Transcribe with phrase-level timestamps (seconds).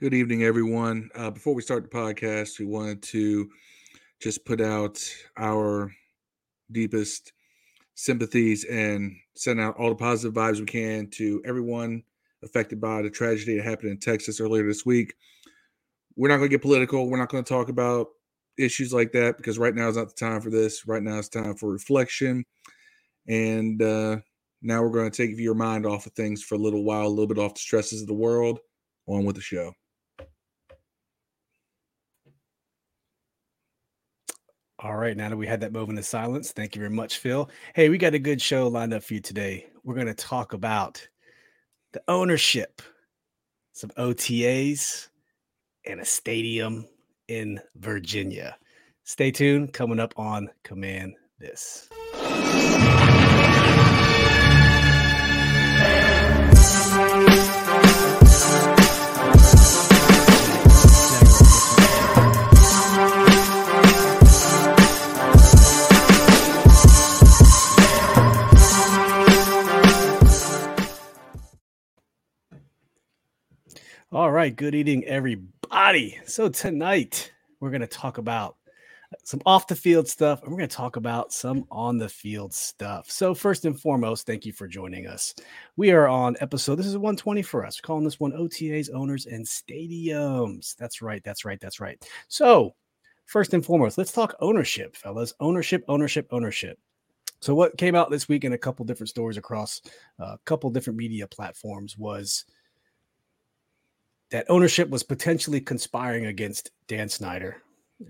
[0.00, 1.10] Good evening, everyone.
[1.16, 3.50] Uh, before we start the podcast, we wanted to
[4.20, 5.04] just put out
[5.36, 5.92] our
[6.70, 7.32] deepest
[7.96, 12.04] sympathies and send out all the positive vibes we can to everyone
[12.44, 15.14] affected by the tragedy that happened in Texas earlier this week.
[16.14, 17.10] We're not going to get political.
[17.10, 18.06] We're not going to talk about
[18.56, 20.86] issues like that because right now is not the time for this.
[20.86, 22.44] Right now it's time for reflection.
[23.26, 24.18] And uh,
[24.62, 27.08] now we're going to take your mind off of things for a little while, a
[27.08, 28.60] little bit off the stresses of the world.
[29.08, 29.72] On with the show.
[34.80, 37.50] All right, now that we had that moment of silence, thank you very much, Phil.
[37.74, 39.66] Hey, we got a good show lined up for you today.
[39.82, 41.04] We're going to talk about
[41.92, 42.80] the ownership,
[43.72, 45.08] some OTAs,
[45.84, 46.86] and a stadium
[47.26, 48.56] in Virginia.
[49.02, 51.88] Stay tuned, coming up on Command This.
[74.10, 76.18] All right, good evening, everybody.
[76.24, 78.56] So tonight we're going to talk about
[79.22, 82.54] some off the field stuff, and we're going to talk about some on the field
[82.54, 83.10] stuff.
[83.10, 85.34] So first and foremost, thank you for joining us.
[85.76, 86.76] We are on episode.
[86.76, 87.78] This is 120 for us.
[87.78, 90.74] We're calling this one OTAs, owners, and stadiums.
[90.76, 91.22] That's right.
[91.22, 91.60] That's right.
[91.60, 92.02] That's right.
[92.28, 92.74] So
[93.26, 95.34] first and foremost, let's talk ownership, fellas.
[95.38, 96.78] Ownership, ownership, ownership.
[97.40, 99.82] So what came out this week in a couple different stories across
[100.18, 102.46] a couple different media platforms was
[104.30, 107.62] that ownership was potentially conspiring against Dan Snyder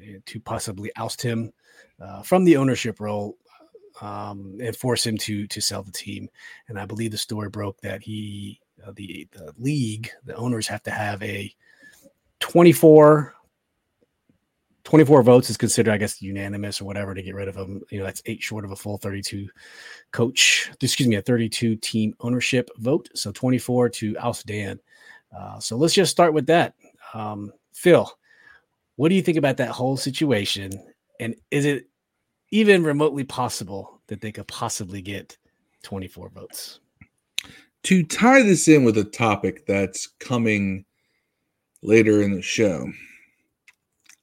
[0.02, 1.52] eh, to possibly oust him
[2.00, 3.36] uh, from the ownership role
[4.00, 6.28] um, and force him to to sell the team.
[6.68, 10.82] And I believe the story broke that he uh, the the league the owners have
[10.84, 11.52] to have a
[12.40, 13.34] 24
[14.88, 17.82] 24 votes is considered, I guess, unanimous or whatever to get rid of him.
[17.90, 19.46] You know, that's eight short of a full 32
[20.12, 23.10] coach, excuse me, a 32 team ownership vote.
[23.14, 24.80] So 24 to oust Dan.
[25.36, 26.74] Uh, so let's just start with that.
[27.14, 28.10] Um, Phil,
[28.96, 30.72] what do you think about that whole situation?
[31.20, 31.88] And is it
[32.50, 35.36] even remotely possible that they could possibly get
[35.82, 36.80] 24 votes?
[37.84, 40.84] To tie this in with a topic that's coming
[41.82, 42.90] later in the show,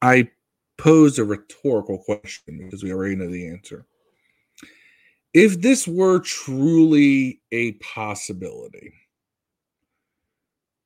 [0.01, 0.29] I
[0.77, 3.85] pose a rhetorical question because we already know the answer.
[5.33, 8.93] If this were truly a possibility,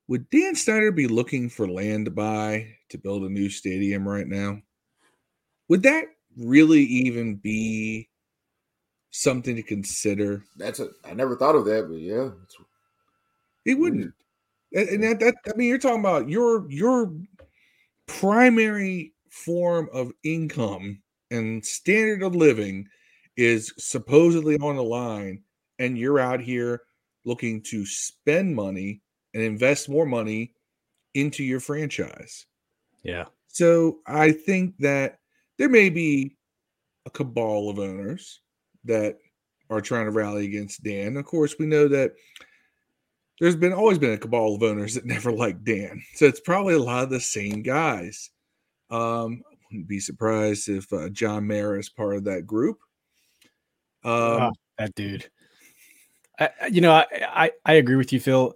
[0.09, 4.27] would Dan Snyder be looking for land to buy to build a new stadium right
[4.27, 4.59] now?
[5.67, 6.05] Would that
[6.35, 8.09] really even be
[9.11, 10.43] something to consider?
[10.57, 12.29] That's a I never thought of that, but yeah,
[13.65, 14.11] it wouldn't.
[14.73, 17.13] And that, that I mean, you're talking about your your
[18.07, 22.87] primary form of income and standard of living
[23.37, 25.43] is supposedly on the line,
[25.77, 26.81] and you're out here
[27.25, 29.01] looking to spend money
[29.33, 30.53] and invest more money
[31.13, 32.45] into your franchise.
[33.03, 33.25] Yeah.
[33.47, 35.19] So I think that
[35.57, 36.37] there may be
[37.05, 38.41] a cabal of owners
[38.85, 39.17] that
[39.69, 41.17] are trying to rally against Dan.
[41.17, 42.13] Of course, we know that
[43.39, 46.01] there's been always been a cabal of owners that never liked Dan.
[46.15, 48.29] So it's probably a lot of the same guys.
[48.89, 52.79] Um, I wouldn't be surprised if uh, John Mara is part of that group.
[54.03, 55.29] Um, oh, that dude.
[56.39, 58.55] I, you know, I, I I agree with you, Phil.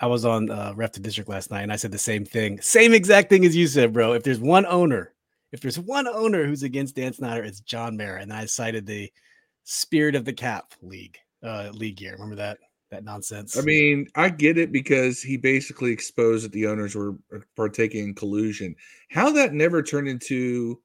[0.00, 2.60] I was on uh, Ref the District last night, and I said the same thing,
[2.60, 4.12] same exact thing as you said, bro.
[4.12, 5.14] If there's one owner,
[5.52, 9.12] if there's one owner who's against Dan Snyder, it's John Mara, and I cited the
[9.62, 12.12] Spirit of the Cap League uh, league year.
[12.12, 12.58] Remember that
[12.90, 13.56] that nonsense?
[13.56, 18.04] I mean, I get it because he basically exposed that the owners were uh, partaking
[18.04, 18.74] in collusion.
[19.10, 20.80] How that never turned into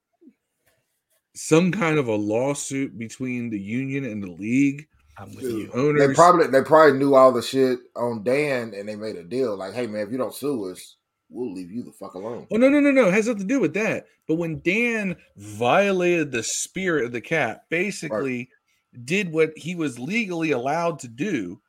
[1.34, 4.86] some kind of a lawsuit between the union and the league
[5.20, 5.70] I'm with you.
[5.74, 6.08] Owners.
[6.08, 9.56] They probably they probably knew all the shit on Dan and they made a deal
[9.56, 10.96] like, hey man, if you don't sue us,
[11.28, 12.46] we'll leave you the fuck alone.
[12.50, 13.08] Oh no, no, no, no.
[13.08, 14.06] It has nothing to do with that.
[14.26, 18.48] But when Dan violated the spirit of the cap, basically
[18.94, 19.04] right.
[19.04, 21.60] did what he was legally allowed to do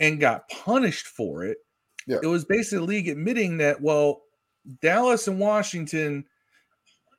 [0.00, 1.58] and got punished for it.
[2.06, 2.18] Yeah.
[2.22, 4.22] It was basically the league admitting that, well,
[4.80, 6.24] Dallas and Washington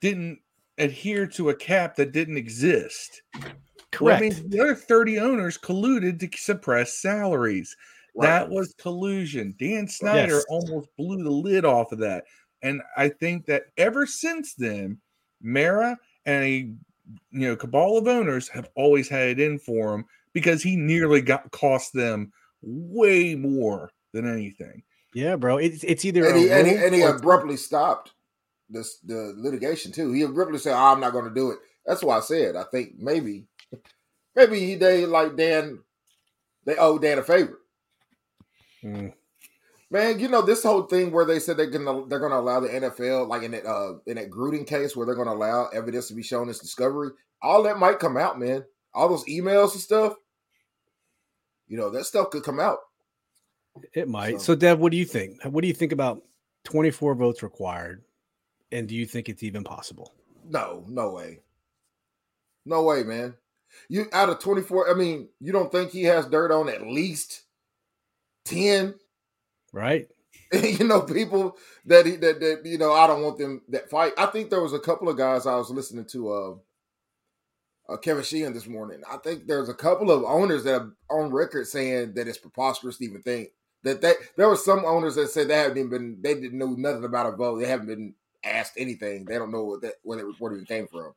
[0.01, 0.39] didn't
[0.77, 3.21] adhere to a cap that didn't exist.
[3.91, 4.21] Correct.
[4.21, 7.75] Well, I mean, the other 30 owners colluded to suppress salaries.
[8.15, 8.27] Right.
[8.27, 9.55] That was collusion.
[9.57, 10.45] Dan Snyder yes.
[10.49, 12.25] almost blew the lid off of that.
[12.61, 14.99] And I think that ever since then,
[15.41, 16.69] Mara and a
[17.31, 21.21] you know cabal of owners have always had it in for him because he nearly
[21.21, 22.31] got cost them
[22.61, 24.83] way more than anything.
[25.13, 25.57] Yeah, bro.
[25.57, 28.11] It's it's either And he, and he, and he abruptly stopped
[28.69, 30.11] this the litigation too.
[30.11, 31.59] He abruptly said, oh, "I'm not going to do it."
[31.89, 33.47] That's why I said I think maybe,
[34.35, 35.79] maybe he they like Dan,
[36.65, 37.59] they owe Dan a favor.
[38.83, 39.11] Mm.
[39.89, 42.67] Man, you know this whole thing where they said they're gonna they're gonna allow the
[42.69, 46.13] NFL like in that uh in that Gruden case where they're gonna allow evidence to
[46.13, 47.09] be shown as discovery.
[47.41, 48.63] All that might come out, man.
[48.93, 50.13] All those emails and stuff.
[51.67, 52.77] You know that stuff could come out.
[53.93, 54.33] It might.
[54.33, 55.43] So- So, Dev, what do you think?
[55.43, 56.21] What do you think about
[56.65, 58.03] 24 votes required?
[58.71, 60.13] And do you think it's even possible?
[60.47, 61.39] No, no way.
[62.65, 63.35] No way, man.
[63.87, 67.43] You out of 24, I mean, you don't think he has dirt on at least
[68.45, 68.95] 10?
[69.73, 70.07] Right?
[70.53, 74.13] you know, people that he that, that you know, I don't want them that fight.
[74.17, 76.53] I think there was a couple of guys I was listening to uh
[77.89, 79.01] uh, Kevin Sheehan this morning.
[79.09, 82.97] I think there's a couple of owners that are on record saying that it's preposterous
[82.97, 83.49] to even think
[83.83, 86.67] that they there were some owners that said they haven't even been they didn't know
[86.71, 87.59] nothing about a vote.
[87.59, 88.13] They haven't been
[88.43, 89.25] asked anything.
[89.25, 91.13] They don't know what that where that report even came from.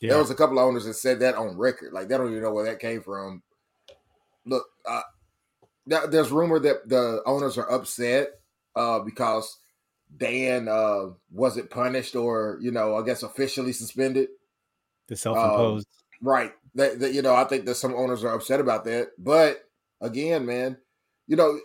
[0.00, 0.10] Yeah.
[0.10, 1.92] There was a couple of owners that said that on record.
[1.92, 3.42] Like they don't even know where that came from.
[4.44, 5.02] Look, uh,
[5.88, 8.40] th- there's rumor that the owners are upset
[8.74, 9.58] uh, because
[10.16, 14.28] Dan uh, wasn't punished or you know I guess officially suspended.
[15.08, 15.88] the self-imposed.
[16.22, 16.52] Right.
[16.74, 19.08] That, that you know I think that some owners are upset about that.
[19.18, 19.64] But
[20.00, 20.76] again, man,
[21.26, 21.58] you know.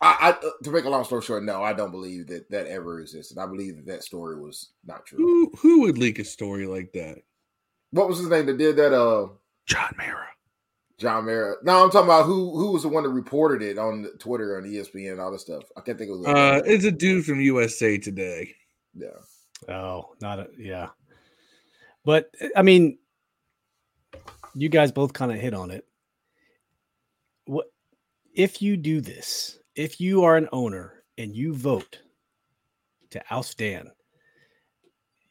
[0.00, 3.00] I, I to make a long story short, no, I don't believe that that ever
[3.00, 3.38] existed.
[3.38, 5.18] I believe that that story was not true.
[5.18, 7.18] Who who would leak a story like that?
[7.92, 8.92] What was his name that did that?
[8.92, 9.28] Uh,
[9.66, 10.26] John Mara.
[10.98, 11.56] John Mara.
[11.62, 14.66] No, I'm talking about who who was the one that reported it on Twitter and
[14.66, 15.64] ESPN and all this stuff.
[15.76, 16.22] I can't think of.
[16.22, 18.54] the Uh, it's a dude from USA Today.
[18.94, 19.08] yeah.
[19.68, 20.88] Oh, not a yeah.
[22.04, 22.98] But I mean,
[24.54, 25.86] you guys both kind of hit on it.
[27.46, 27.66] What
[28.34, 29.58] if you do this?
[29.76, 32.00] If you are an owner and you vote
[33.10, 33.90] to oust Dan,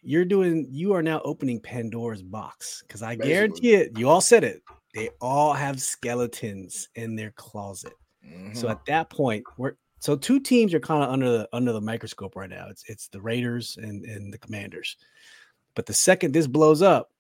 [0.02, 3.34] you're doing you are now opening Pandora's box because I Basically.
[3.34, 3.98] guarantee it.
[3.98, 4.62] You all said it.
[4.94, 7.94] They all have skeletons in their closet.
[8.54, 8.72] So Mhm.
[8.72, 12.36] at that point, we're so two teams are kind of under the under the microscope
[12.36, 12.68] right now.
[12.70, 14.98] It's it's the Raiders and and the Commanders.
[15.74, 17.12] But the second this blows up,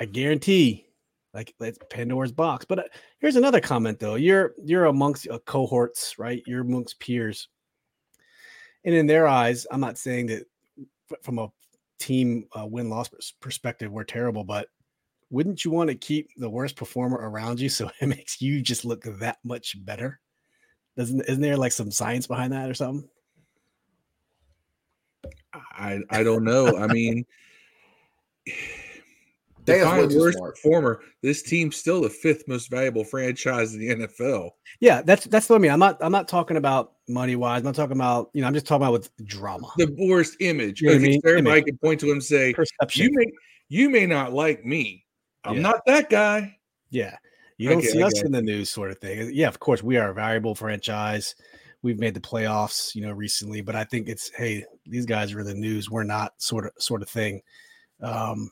[0.00, 0.87] I guarantee,
[1.34, 2.64] like it's Pandora's box.
[2.64, 2.84] But uh,
[3.18, 6.42] here's another comment though: you're you're amongst uh, cohorts, right?
[6.46, 7.48] You're amongst peers,
[8.84, 10.44] and in their eyes, I'm not saying that
[11.22, 11.48] from a
[11.98, 13.10] team uh, win loss
[13.40, 14.68] perspective we're terrible, but
[15.30, 18.84] wouldn't you want to keep the worst performer around you so it makes you just
[18.84, 20.20] look that much better?
[20.96, 23.08] Doesn't isn't there like some science behind that or something?
[25.52, 26.76] I I don't know.
[26.76, 27.24] I mean,
[29.72, 31.00] define too worst performer.
[31.22, 34.50] This team's still the fifth most valuable franchise in the NFL.
[34.80, 35.70] Yeah, that's that's what I mean.
[35.70, 37.60] I'm not I'm not talking about money wise.
[37.60, 38.46] I'm not talking about you know.
[38.46, 40.80] I'm just talking about with drama, The worst image.
[40.80, 41.20] You know what I mean?
[41.20, 41.66] so everybody Image.
[41.66, 43.04] can point to him and say, perception.
[43.06, 43.26] "You may
[43.68, 45.04] you may not like me.
[45.44, 45.62] I'm Yeah.
[45.62, 46.56] not that guy."
[46.90, 47.16] Yeah.
[47.58, 49.30] You don't get- see us in the news sort of thing.
[49.34, 51.34] Yeah, of course, we are a valuable franchise.
[51.82, 55.40] We've made the playoffs, you know, recently, but I think it's hey, these guys are
[55.40, 55.90] in the news.
[55.90, 57.42] We're not sort of sort of thing.
[58.00, 58.50] Um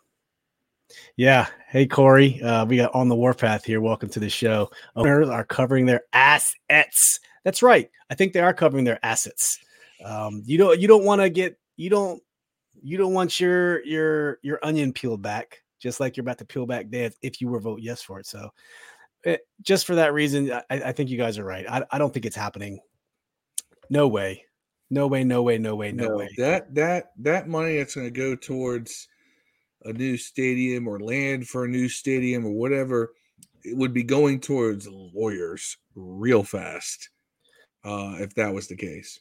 [1.17, 1.47] yeah.
[1.69, 2.41] Hey Corey.
[2.43, 3.81] Uh we got on the warpath here.
[3.81, 4.71] Welcome to the show.
[4.95, 7.21] Owners are covering their assets.
[7.45, 7.91] That's right.
[8.11, 9.59] I think they are covering their assets.
[10.05, 12.23] Um, you don't you don't want to get you don't
[12.83, 16.67] you don't want your your your onion peeled back just like you're about to peel
[16.67, 18.27] back Dan's if you were vote yes for it.
[18.27, 18.51] So
[19.25, 21.67] eh, just for that reason, I, I think you guys are right.
[21.69, 22.81] I, I don't think it's happening.
[23.91, 24.45] No way.
[24.89, 26.29] No way, no way, no way, no, way.
[26.39, 29.09] That that that money that's going to go towards
[29.87, 33.15] a new stadium or land for a new stadium or whatever,
[33.65, 37.11] it would be going towards lawyers real fast.
[37.85, 39.21] Uh, if that was the case.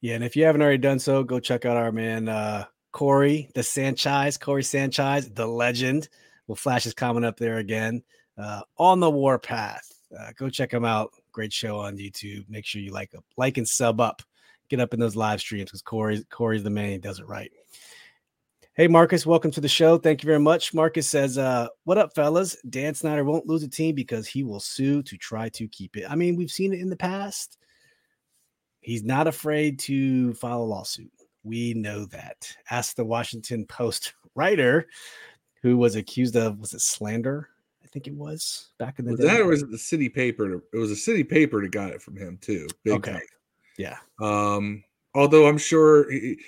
[0.00, 3.50] Yeah, and if you haven't already done so, go check out our man uh Corey,
[3.54, 6.08] the Sanchez, Corey Sanchez, the legend.
[6.46, 8.02] We'll flash his comment up there again.
[8.36, 9.92] Uh, on the warpath.
[10.18, 11.12] Uh, go check him out.
[11.32, 12.48] Great show on YouTube.
[12.48, 14.22] Make sure you like like and sub up.
[14.68, 16.90] Get up in those live streams because Corey Corey's the man.
[16.90, 17.50] He does it right.
[18.78, 19.98] Hey Marcus, welcome to the show.
[19.98, 20.72] Thank you very much.
[20.72, 22.56] Marcus says, uh, "What up, fellas?
[22.70, 26.04] Dan Snyder won't lose a team because he will sue to try to keep it.
[26.08, 27.58] I mean, we've seen it in the past.
[28.80, 31.10] He's not afraid to file a lawsuit.
[31.42, 32.56] We know that.
[32.70, 34.86] Ask the Washington Post writer
[35.60, 37.48] who was accused of was it slander?
[37.82, 39.26] I think it was back in the Was day.
[39.26, 40.62] that or was it the city paper?
[40.72, 42.68] It was a city paper that got it from him too.
[42.84, 43.12] Big Okay.
[43.14, 43.22] time.
[43.76, 43.96] yeah.
[44.20, 44.84] Um,
[45.16, 46.38] although I'm sure he-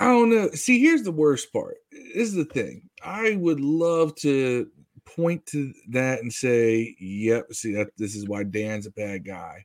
[0.00, 0.50] I don't know.
[0.50, 1.76] See, here's the worst part.
[1.92, 2.88] This is the thing.
[3.02, 4.68] I would love to
[5.04, 9.64] point to that and say, "Yep, see that this is why Dan's a bad guy."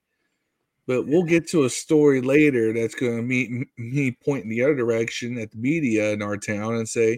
[0.85, 4.63] But we'll get to a story later that's going to meet me point in the
[4.63, 7.17] other direction at the media in our town and say,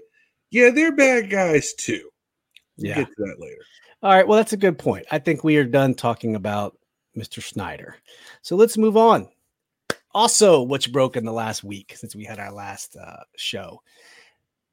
[0.50, 2.10] "Yeah, they're bad guys too."
[2.78, 2.96] We'll Yeah.
[2.98, 3.62] get to that later.
[4.04, 4.28] All right.
[4.28, 5.06] Well, that's a good point.
[5.12, 6.78] I think we are done talking about
[7.16, 7.42] Mr.
[7.42, 7.98] Snyder.
[8.42, 9.30] So let's move on.
[10.14, 13.82] Also, what's broke in the last week since we had our last uh, show?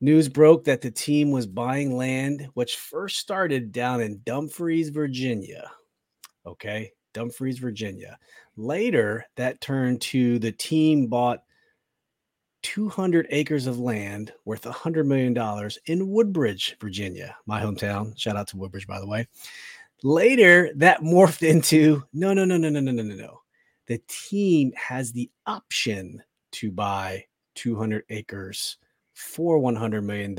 [0.00, 5.71] News broke that the team was buying land, which first started down in Dumfries, Virginia.
[6.47, 6.92] Okay.
[7.14, 8.18] Dumfries, Virginia.
[8.57, 11.42] Later, that turned to the team bought
[12.62, 18.16] 200 acres of land worth $100 million in Woodbridge, Virginia, my hometown.
[18.18, 19.26] Shout out to Woodbridge, by the way.
[20.02, 23.40] Later, that morphed into no, no, no, no, no, no, no, no, no.
[23.88, 28.76] The team has the option to buy 200 acres
[29.14, 30.37] for $100 million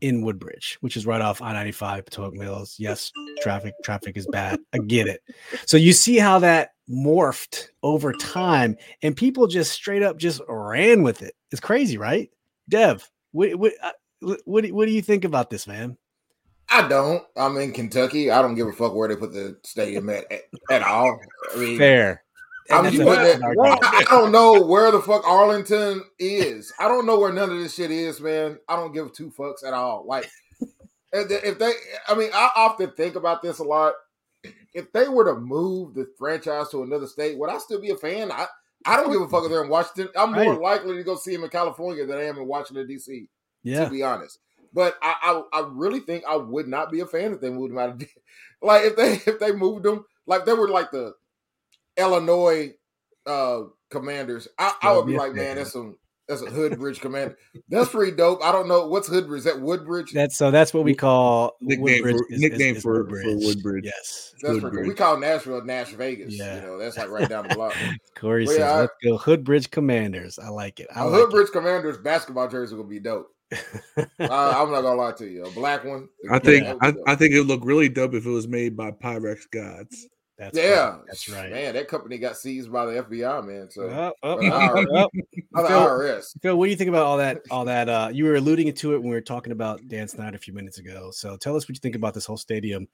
[0.00, 2.76] in Woodbridge, which is right off I 95 Potomac Mills.
[2.78, 4.60] Yes, traffic traffic is bad.
[4.72, 5.22] I get it.
[5.66, 11.02] So you see how that morphed over time, and people just straight up just ran
[11.02, 11.34] with it.
[11.52, 12.30] It's crazy, right?
[12.68, 13.92] Dev, what what uh,
[14.44, 15.96] what, what do you think about this, man?
[16.68, 17.22] I don't.
[17.36, 18.30] I'm in Kentucky.
[18.30, 21.20] I don't give a fuck where they put the stadium at at, at all.
[21.54, 22.22] I mean, Fair.
[22.70, 26.72] I'm And just putting it- I, I don't know where the fuck Arlington is.
[26.80, 28.58] I don't know where none of this shit is, man.
[28.68, 30.04] I don't give two fucks at all.
[30.06, 30.28] Like,
[31.12, 31.72] if they,
[32.08, 33.92] I mean, I often think about this a lot.
[34.72, 37.96] If they were to move the franchise to another state, would I still be a
[37.96, 38.32] fan?
[38.32, 38.46] I,
[38.86, 40.08] I don't give a fuck if they're in Washington.
[40.16, 40.60] I'm more Right.
[40.60, 43.28] likely to go see them in California than I am in Washington D.C.
[43.62, 43.84] Yeah.
[43.84, 44.38] to be honest.
[44.74, 45.14] But I,
[45.52, 47.90] I I really think I would not be a fan if they moved them out
[47.90, 48.02] of
[48.62, 51.14] like if they if they moved them like they were like the
[51.96, 52.74] Illinois
[53.26, 54.48] uh commanders.
[54.58, 57.36] I, I would be Yeah, like, man, that's some that's a Hoodbridge commander.
[57.68, 58.42] That's pretty dope.
[58.42, 59.38] I don't know what's Hoodbridge.
[59.38, 60.10] Is that Woodbridge?
[60.12, 63.84] That's so that's what we call Nickname Woodbridge for- nickname for- for Woodbridge.
[63.84, 64.32] Yes.
[64.40, 64.86] that's pretty cool.
[64.88, 66.32] We call Nashville Nash Vegas.
[66.36, 66.56] Yeah.
[66.56, 67.74] You know, that's like right down the block.
[68.16, 70.88] Corey Well, says, yeah, I- "Let's go Hoodbridge Commanders." I like it.
[70.94, 71.52] I a like it.
[71.52, 73.28] Commanders basketball jersey would be dope.
[73.52, 75.44] Uh, I'm not gonna lie to you.
[75.44, 76.08] A black one.
[76.30, 76.94] I think I.
[77.06, 80.08] I think it would look really dope if it was made by Pyrex Gods.
[80.38, 81.00] That's yeah, right.
[81.06, 81.50] That's right.
[81.50, 83.70] Man, that company got seized by the FBI, man.
[83.70, 86.34] So Well, all by the Phil- IRS.
[86.42, 87.42] Phil, what do you think about all that?
[87.52, 90.36] All that uh, you were alluding to it when we were talking about Dan Snyder
[90.36, 91.10] a few minutes ago.
[91.12, 92.88] So tell us what you think about this whole stadium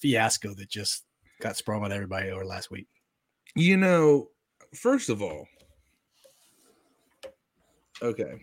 [0.00, 1.04] fiasco that just
[1.40, 2.88] got sprung on everybody over last week.
[3.54, 4.28] You know,
[4.74, 5.46] first of all,
[8.02, 8.34] okay,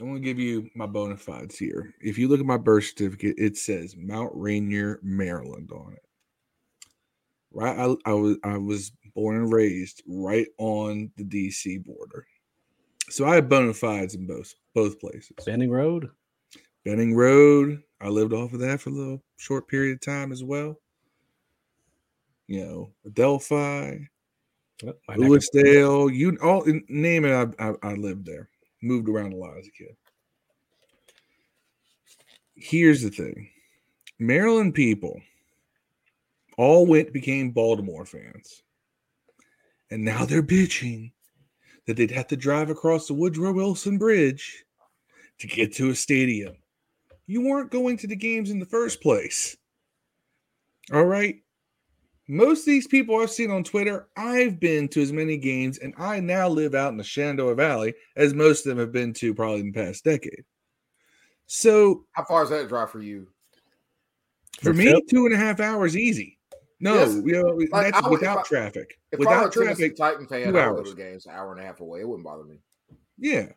[0.00, 1.92] I'm going to give you my bona fides here.
[2.00, 6.02] If you look at my birth certificate, it says Mount Rainier, Maryland on it.
[7.52, 12.26] Right, I, I was I was born and raised right on the DC border,
[13.10, 15.32] so I have bona fides in both both places.
[15.44, 16.08] Benning Road.
[16.86, 20.42] Benning Road, I lived off of that for a little short period of time as
[20.42, 20.80] well.
[22.48, 24.08] You know, Adelphi, Oh,
[24.82, 27.54] my neck of- Lewisdale, you all name it.
[27.60, 28.48] I, I I lived there,
[28.82, 29.96] moved around a lot as a kid.
[32.54, 33.50] Here's the thing:
[34.18, 35.20] Maryland people
[36.58, 38.62] all went became Baltimore fans,
[39.90, 41.12] and now they're bitching
[41.86, 44.64] that they'd have to drive across the Woodrow Wilson Bridge
[45.38, 46.54] to get to a stadium.
[47.26, 49.56] You weren't going to the games in the first place.
[50.92, 51.36] All right.
[52.32, 55.92] Most of these people I've seen on Twitter, I've been to as many games, and
[55.98, 59.34] I now live out in the Shenandoah Valley as most of them have been to
[59.34, 60.42] probably in the past decade.
[61.44, 63.28] So How far is that drive for you?
[64.56, 65.00] for For me, Phil?
[65.10, 66.38] two and a half hours easy.
[66.80, 67.14] No, Yes.
[67.16, 68.98] you know, Like, that's I would- if without I- traffic.
[69.12, 70.88] If I were Without a traffic, Titan fan, two I would go hours.
[70.88, 72.00] to the games an hour and a half away.
[72.00, 72.60] It wouldn't bother me.
[73.18, 73.52] yeah,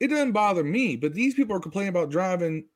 [0.00, 0.96] it doesn't bother me.
[0.96, 2.66] But these people are complaining about driving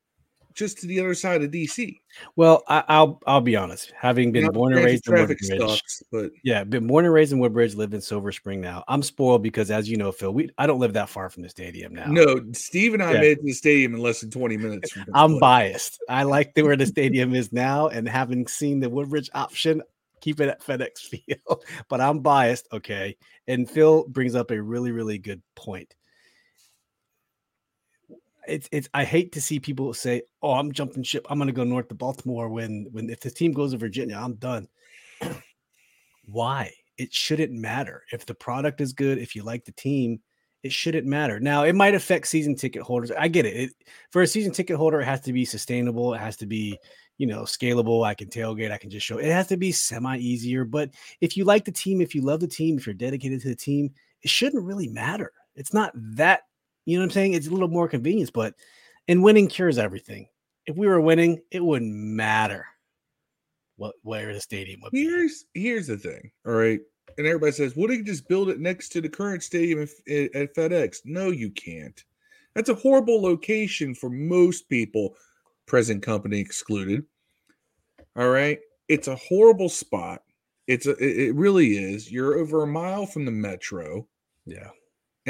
[0.53, 1.99] just to the other side of DC.
[2.35, 3.93] Well, I, I'll I'll be honest.
[3.99, 7.31] Having been Now, born and raised in Woodbridge, sucks, but yeah, been born and raised
[7.31, 8.61] in Woodbridge, lived in Silver Spring.
[8.61, 11.43] Now I'm spoiled because, as you know, Phil, we I don't live that far from
[11.43, 12.11] the stadium now.
[12.11, 13.21] no, Steve and I Yeah.
[13.21, 14.93] made to the stadium in less than 20 minutes.
[15.13, 15.99] I'm biased.
[16.09, 19.81] I like the, where the stadium is now, and having seen the Woodbridge option,
[20.19, 21.63] keep it at FedEx Field.
[21.89, 22.67] But I'm biased.
[22.73, 23.17] Okay,
[23.47, 25.95] and Phil brings up a really really good point.
[28.47, 28.89] It's it's.
[28.93, 31.27] I hate to see people say, "Oh, I'm jumping ship.
[31.29, 34.17] I'm going to go north to Baltimore." When when if the team goes to Virginia,
[34.17, 34.67] I'm done.
[36.25, 36.71] Why?
[36.97, 39.17] It shouldn't matter if the product is good.
[39.17, 40.21] If you like the team,
[40.63, 41.39] it shouldn't matter.
[41.39, 43.11] Now, it might affect season ticket holders.
[43.11, 43.55] I get it.
[43.55, 43.71] it
[44.11, 46.13] for a season ticket holder, it has to be sustainable.
[46.13, 46.77] It has to be,
[47.17, 48.05] you know, scalable.
[48.05, 48.71] I can tailgate.
[48.71, 49.17] I can just show.
[49.17, 50.63] It has to be semi easier.
[50.63, 53.49] But if you like the team, if you love the team, if you're dedicated to
[53.49, 55.31] the team, it shouldn't really matter.
[55.55, 56.41] It's not that.
[56.85, 57.33] You know what I'm saying?
[57.33, 58.55] It's a little more convenience, but
[59.07, 60.27] and winning cures everything.
[60.65, 62.65] If we were winning, it wouldn't matter
[63.77, 65.03] what where the stadium would be.
[65.03, 66.31] Here's here's the thing.
[66.45, 66.79] All right.
[67.17, 69.89] and everybody says, "Well, they can just build it next to the current stadium at,
[70.07, 72.03] eh, at FedEx." No, you can't.
[72.55, 75.15] That's a horrible location for most people,
[75.65, 77.03] present company excluded.
[78.15, 80.23] All right, it's a horrible spot.
[80.67, 82.11] It's a, it really is.
[82.11, 84.07] You're over a mile from the metro.
[84.45, 84.69] Yeah.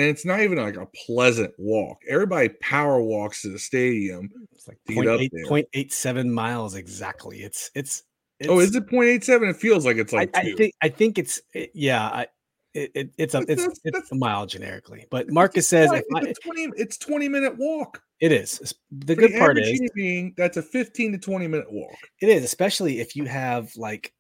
[0.02, 2.00] And it's not even like a pleasant walk.
[2.10, 4.32] Everybody power walks to the stadium.
[4.52, 7.44] It's like 0.8, miles exactly.
[7.44, 9.50] It's it's oh, it's, oh, is it 0.87?
[9.52, 12.04] It feels like it's like I, I think I think it's it, yeah.
[12.04, 12.28] I,
[12.74, 16.08] it, it, it's a it's that's, it's that's, a mile generically, but Marcus says it's,
[16.16, 18.02] I, 20 it's 20 minute walk.
[18.22, 18.74] It is.
[18.90, 21.98] The good the part is being that's a 15 to 20 minute walk.
[22.22, 24.14] It is, especially if you have like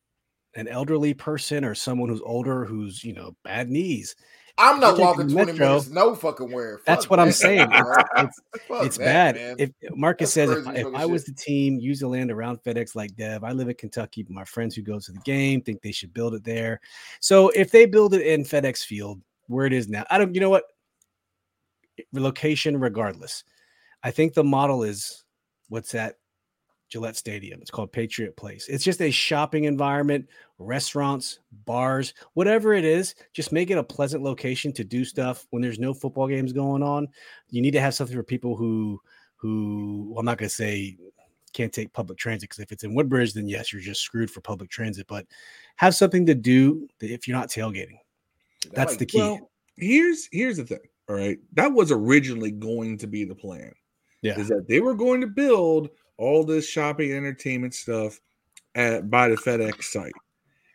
[0.55, 4.15] an elderly person or someone who's older who's you know bad knees
[4.57, 6.77] I'm not walking 20 Metro, minutes, no fucking where.
[6.77, 7.23] Fuck that's what that.
[7.23, 7.69] I'm saying.
[7.71, 8.39] It's,
[8.69, 9.35] it's bad.
[9.35, 9.55] Man.
[9.59, 12.95] If Marcus that's says, if, if I was the team, use the land around FedEx
[12.95, 15.81] like Dev, I live in Kentucky, but my friends who go to the game think
[15.81, 16.79] they should build it there.
[17.19, 20.41] So if they build it in FedEx Field, where it is now, I don't, you
[20.41, 20.65] know what?
[22.13, 23.43] Location, regardless.
[24.03, 25.23] I think the model is
[25.69, 26.15] what's that
[26.91, 27.61] Gillette Stadium.
[27.61, 28.67] It's called Patriot Place.
[28.67, 30.27] It's just a shopping environment,
[30.59, 33.15] restaurants, bars, whatever it is.
[33.33, 36.83] Just make it a pleasant location to do stuff when there's no football games going
[36.83, 37.07] on.
[37.49, 39.01] You need to have something for people who,
[39.37, 40.97] who well, I'm not going to say
[41.53, 44.41] can't take public transit because if it's in Woodbridge, then yes, you're just screwed for
[44.41, 45.07] public transit.
[45.07, 45.25] But
[45.77, 47.99] have something to do if you're not tailgating.
[48.73, 49.17] That's the key.
[49.17, 50.79] Well, here's here's the thing.
[51.09, 53.71] All right, that was originally going to be the plan.
[54.21, 55.89] Yeah, is that they were going to build
[56.21, 58.19] all this shopping entertainment stuff
[58.75, 60.13] at by the FedEx site.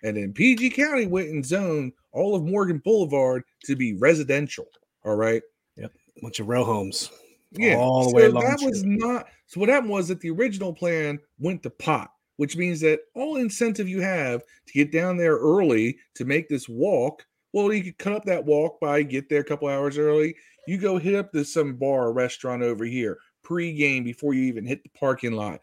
[0.03, 4.67] And then PG County went and zoned all of Morgan Boulevard to be residential.
[5.05, 5.43] All right.
[5.77, 5.93] Yep.
[6.19, 7.11] A bunch of row homes.
[7.53, 7.77] Yeah.
[7.77, 8.45] All the so way along.
[8.45, 12.57] That was not so what happened was that the original plan went to pot, which
[12.57, 17.25] means that all incentive you have to get down there early to make this walk.
[17.53, 20.35] Well, you could cut up that walk by get there a couple hours early.
[20.67, 24.67] You go hit up to some bar or restaurant over here pregame before you even
[24.67, 25.61] hit the parking lot.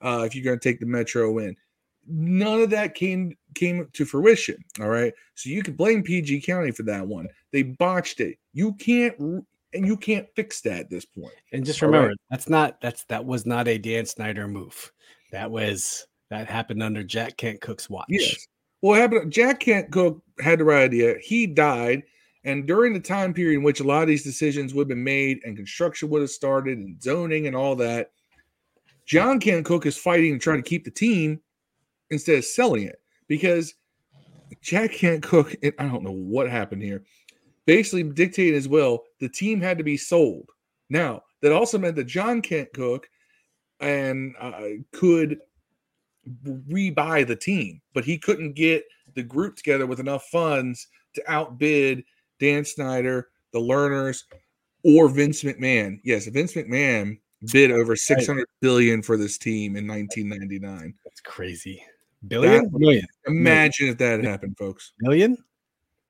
[0.00, 1.56] Uh, if you're going to take the metro in,
[2.06, 4.56] none of that came came to fruition.
[4.80, 7.28] All right, so you can blame PG County for that one.
[7.52, 8.38] They botched it.
[8.52, 9.18] You can't
[9.74, 11.34] and you can't fix that at this point.
[11.52, 12.16] And just remember, right?
[12.30, 14.92] that's not that's that was not a Dan Snyder move.
[15.32, 18.06] That was that happened under Jack Kent Cooke's watch.
[18.08, 18.46] Yes.
[18.82, 19.32] Well, happened.
[19.32, 21.16] Jack Kent Cooke had the right idea.
[21.20, 22.02] He died.
[22.44, 25.04] And during the time period in which a lot of these decisions would have been
[25.04, 28.10] made and construction would have started and zoning and all that,
[29.06, 31.40] John Kent Cooke is fighting to try to keep the team
[32.10, 33.74] instead of selling it because
[34.60, 37.04] Jack Kent Cooke, I don't know what happened here,
[37.66, 40.50] basically dictated as well the team had to be sold.
[40.90, 43.08] Now, that also meant that John Kent Cooke
[43.80, 44.60] and uh,
[44.92, 45.38] could
[46.46, 52.04] rebuy the team, but he couldn't get the group together with enough funds to outbid
[52.40, 54.24] Dan Snyder, the Lerners,
[54.84, 56.00] or Vince McMahon.
[56.04, 57.18] Yes, Vince McMahon
[57.52, 60.94] bid over six hundred billion for this team in 1999.
[61.04, 61.82] That's crazy.
[62.26, 63.06] Billion, that, million.
[63.26, 63.92] Imagine million.
[63.92, 64.92] if that happened, folks.
[65.00, 65.36] Million,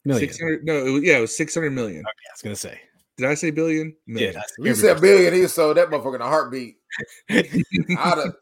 [0.04, 0.28] million.
[0.28, 2.00] 600, no, it was, yeah, it was 600 million.
[2.00, 2.80] Okay, I was gonna say.
[3.16, 3.94] Did I say billion?
[4.06, 4.34] Million.
[4.34, 5.32] Yeah, you said billion.
[5.34, 6.76] He sold that motherfucker in a heartbeat.
[7.30, 7.46] I'd
[7.88, 8.34] have,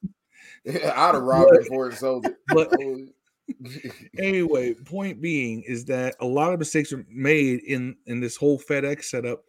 [0.66, 2.37] I'd have robbed it before it sold it.
[2.49, 2.73] But
[4.18, 8.59] anyway, point being is that a lot of mistakes were made in in this whole
[8.59, 9.44] FedEx setup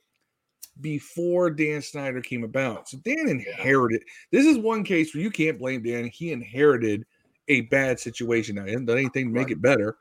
[0.81, 2.89] before Dan Snyder came about.
[2.89, 4.03] So Dan inherited.
[4.31, 6.05] This is one case where you can't blame Dan.
[6.05, 7.05] He inherited
[7.47, 8.55] a bad situation.
[8.55, 9.97] Now, he hasn't done anything to make it better,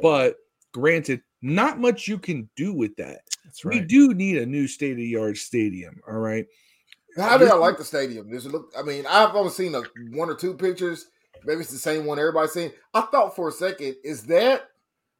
[0.00, 0.36] but
[0.72, 3.20] granted, not much you can do with that.
[3.44, 3.80] That's right.
[3.80, 6.00] We do need a new state of the art stadium.
[6.08, 6.46] All right.
[7.16, 8.30] How do I like the stadium?
[8.30, 8.72] Does it look?
[8.76, 11.06] I mean, I've only seen a, one or two pictures
[11.44, 12.72] maybe it's the same one everybody's saying.
[12.92, 14.68] I thought for a second, is that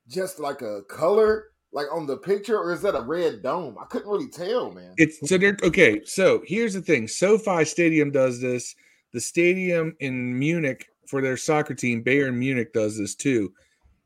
[0.08, 3.76] just like a color like on the picture, or is that a red dome?
[3.80, 4.94] I couldn't really tell, man.
[4.96, 6.02] It's so they're okay.
[6.04, 8.74] So here's the thing: SoFi Stadium does this.
[9.12, 13.52] The stadium in Munich for their soccer team, Bayern Munich, does this too.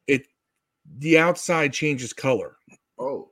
[0.06, 0.26] It
[0.98, 2.56] the outside changes color.
[2.98, 3.30] Oh,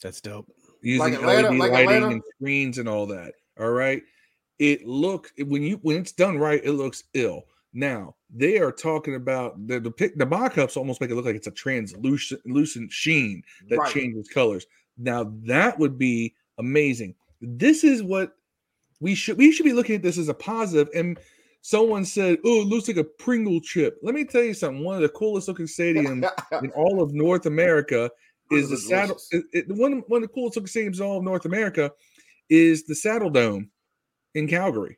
[0.00, 0.46] that's dope.
[0.80, 2.08] Using like Atlanta, LED like lighting Atlanta?
[2.14, 3.34] and screens and all that.
[3.58, 4.02] All right.
[4.60, 7.42] It look when you when it's done right, it looks ill.
[7.72, 11.36] Now they are talking about the the, pic, the mock-ups almost make it look like
[11.36, 13.92] it's a translucent sheen that right.
[13.92, 14.66] changes colors.
[14.96, 17.14] Now that would be amazing.
[17.40, 18.32] This is what
[19.00, 20.88] we should we should be looking at this as a positive.
[20.94, 21.18] And
[21.60, 24.82] someone said, "Oh, it looks like a Pringle chip." Let me tell you something.
[24.82, 26.28] One of the coolest looking stadiums
[26.62, 28.10] in all of North America
[28.50, 29.18] is the saddle.
[29.30, 31.92] It, it, one one of the coolest looking stadiums in all of North America
[32.48, 33.68] is the Saddledome
[34.34, 34.96] in Calgary,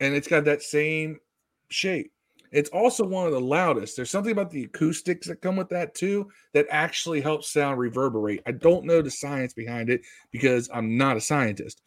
[0.00, 1.20] and it's got that same
[1.68, 2.12] shape.
[2.50, 3.94] It's also one of the loudest.
[3.96, 8.42] There's something about the acoustics that come with that too that actually helps sound reverberate.
[8.46, 10.00] I don't know the science behind it
[10.30, 11.82] because I'm not a scientist,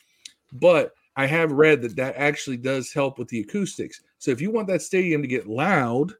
[0.53, 4.01] but I have read that that actually does help with the acoustics.
[4.19, 6.13] So if you want that stadium to get loud,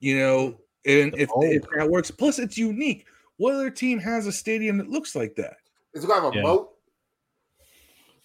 [0.00, 1.42] you know, and if, Oh.
[1.42, 3.06] if that works, plus it's unique.
[3.38, 5.56] What other team has a stadium that looks like that?
[5.94, 6.42] Is it gonna have a Yeah.
[6.42, 6.77] moat?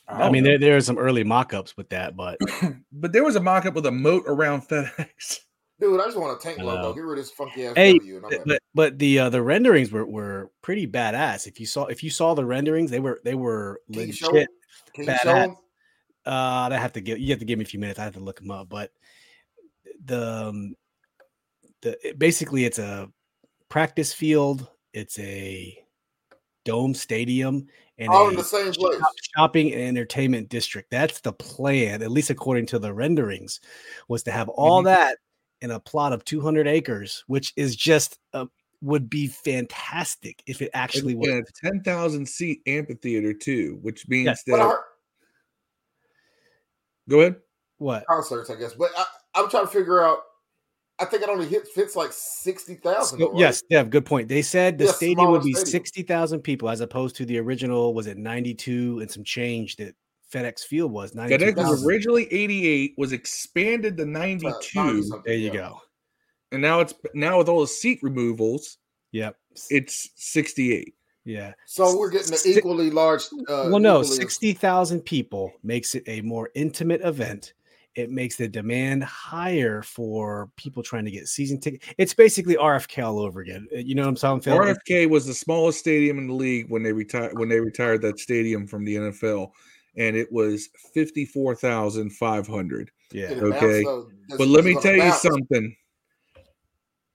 [0.07, 2.37] I mean, there, there are some early mock-ups with that, but
[2.91, 5.39] but there was a mock-up with a moat around FedEx.
[5.79, 6.81] Dude, I just want a tank I logo.
[6.81, 6.93] know.
[6.93, 8.17] Get rid of this funky ass Hey, W.
[8.17, 8.41] And I'm in.
[8.45, 11.47] but but the uh, the renderings were were pretty badass.
[11.47, 14.27] If you saw if you saw the renderings, they were they were Can you show
[14.27, 14.49] legit.
[14.93, 15.19] Can you badass.
[15.23, 15.55] show them?
[16.25, 17.99] Uh, I have to give you have to give me a few minutes.
[17.99, 18.91] I have to look them up, but
[20.05, 20.75] the um,
[21.81, 23.09] the it- basically it's a
[23.69, 24.67] practice field.
[24.93, 25.77] It's a
[26.65, 29.01] dome stadium and All a in the same place.
[29.35, 30.89] shopping and entertainment district.
[30.91, 33.59] That's the plan, at least according to the renderings,
[34.07, 34.85] was to have all Mhm.
[34.85, 35.17] that
[35.61, 38.45] in a plot of 200 acres, which is just uh,
[38.81, 41.29] would be fantastic if it actually and, was.
[41.29, 44.43] and a 10,000 seat amphitheater too, which means Yes.
[44.43, 44.79] That heard
[47.07, 47.35] go ahead.
[47.77, 48.05] What?
[48.07, 48.73] concerts, I guess.
[48.73, 50.19] But I, I'm trying to figure out.
[50.99, 53.19] I think it only hit fits like sixty thousand.
[53.19, 54.27] So- yes, yeah, good point.
[54.29, 55.71] They said the Yeah, stadium would be stadium.
[55.71, 59.95] 60,000 people as opposed to the original, was it 92 and some change that
[60.31, 61.11] FedEx Field was?
[61.13, 65.79] FedEx was originally 88, was expanded to 92, There you go.
[66.51, 68.77] and now it's now with all the seat removals,
[69.13, 69.35] Yep.
[69.71, 70.93] it's 68.
[71.25, 71.53] Yeah.
[71.65, 73.23] So we're getting an equally large.
[73.47, 77.53] Uh, well, no, equally as- 60,000 people makes it a more intimate event.
[77.95, 81.85] It makes the demand higher for people trying to get season tickets.
[81.97, 83.67] It's basically RFK all over again.
[83.73, 84.39] Uh, You know what I'm saying?
[84.41, 84.57] Phil?
[84.57, 88.19] RFK was the smallest stadium in the league when they retired when they retired that
[88.19, 89.51] stadium from the NFL,
[89.95, 92.91] and it was 54,500.
[93.11, 93.29] Yeah.
[93.29, 93.83] okay.
[93.83, 94.09] though?
[94.37, 95.75] But let me gonna tell you something.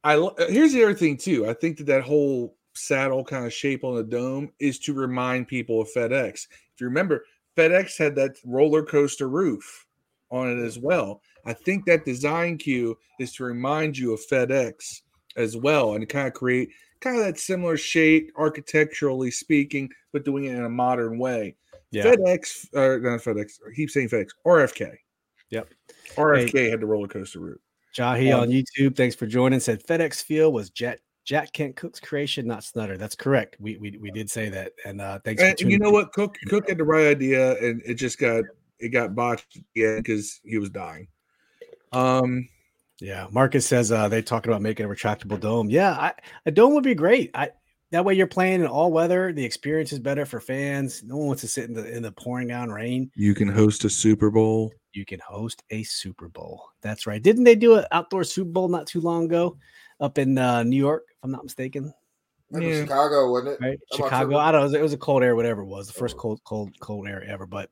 [0.04, 1.48] I lo- uh, here's the other thing too.
[1.48, 5.48] I think that that whole saddle kind of shape on the dome is to remind
[5.48, 6.46] people of FedEx.
[6.74, 7.24] If you remember,
[7.56, 9.86] FedEx had that roller coaster roof
[10.30, 11.20] on it as well.
[11.46, 15.00] I think that design cue is to remind you of FedEx
[15.36, 20.44] as well, and kind of create kind of that similar shape, architecturally speaking, but doing
[20.44, 21.56] it in a modern way.
[21.90, 22.04] Yeah.
[22.04, 23.60] FedEx, or not FedEx.
[23.66, 24.28] I keep saying FedEx.
[24.46, 24.96] RFK.
[25.50, 25.68] Yep.
[26.16, 27.60] RFK had the roller coaster route.
[27.96, 29.60] Jahi Um, on YouTube, thanks for joining.
[29.60, 32.96] Said FedEx Field was Jack Jack Kent Cooke's creation, not Snutter.
[32.96, 33.56] That's correct.
[33.58, 35.42] We we, we did say that, and uh, thanks.
[35.42, 36.12] And for you know what?
[36.12, 38.44] Cooke Cooke had the right idea, and it just got
[38.80, 41.08] it got botched again because he was dying.
[41.92, 42.48] Um,
[43.00, 45.70] Yeah, Marcus says uh, they're talking about making a retractable dome.
[45.70, 46.12] Yeah, I,
[46.46, 47.30] a dome would be great.
[47.34, 47.50] I
[47.90, 49.32] that way you're playing in all weather.
[49.32, 51.02] The experience is better for fans.
[51.02, 53.10] No one wants to sit in the in the pouring down rain.
[53.14, 54.72] you can host a Super Bowl.
[54.92, 56.62] You can host a Super Bowl.
[56.82, 57.22] That's right.
[57.22, 59.56] Didn't they do an outdoor Super Bowl not too long ago
[60.00, 61.04] up in uh, New York?
[61.10, 61.94] If I'm not mistaken.
[62.50, 62.82] Maybe Yeah.
[62.82, 63.60] Chicago, wasn't it?
[63.60, 63.78] right?
[63.94, 64.36] Chicago.
[64.38, 64.78] I don't know.
[64.78, 66.20] It was a cold air, whatever it was, the first Oh.
[66.20, 67.46] cold, cold, cold air ever.
[67.46, 67.70] But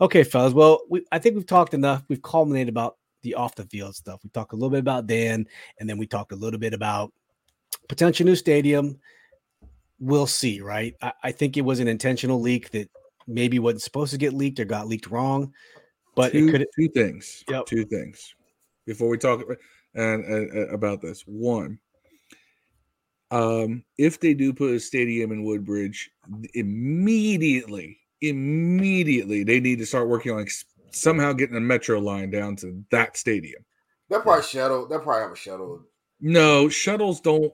[0.00, 0.52] okay, fellas.
[0.54, 2.04] Well, we I think we've talked enough.
[2.08, 4.20] We've culminated about the off the field stuff.
[4.22, 5.46] We talked a little bit about Dan,
[5.78, 7.12] and then we talked a little bit about
[7.88, 8.98] potential new stadium.
[9.98, 10.94] We'll see, right?
[11.00, 12.88] I, I think it was an intentional leak that
[13.28, 15.52] maybe wasn't supposed to get leaked or got leaked wrong,
[16.16, 16.66] but two, it could.
[16.76, 17.44] two things.
[17.48, 17.66] Yep.
[17.66, 18.34] Two things
[18.86, 19.42] before we talk
[19.94, 21.22] and, and- and about this.
[21.26, 21.78] One,
[23.32, 26.10] um, if they do put a stadium in Woodbridge,
[26.52, 32.56] immediately, immediately they need to start working on ex- somehow getting a metro line down
[32.56, 33.64] to that stadium.
[34.10, 34.86] They'll probably shuttle.
[34.86, 35.82] They'll probably have a shuttle.
[36.20, 37.50] No, shuttles don't.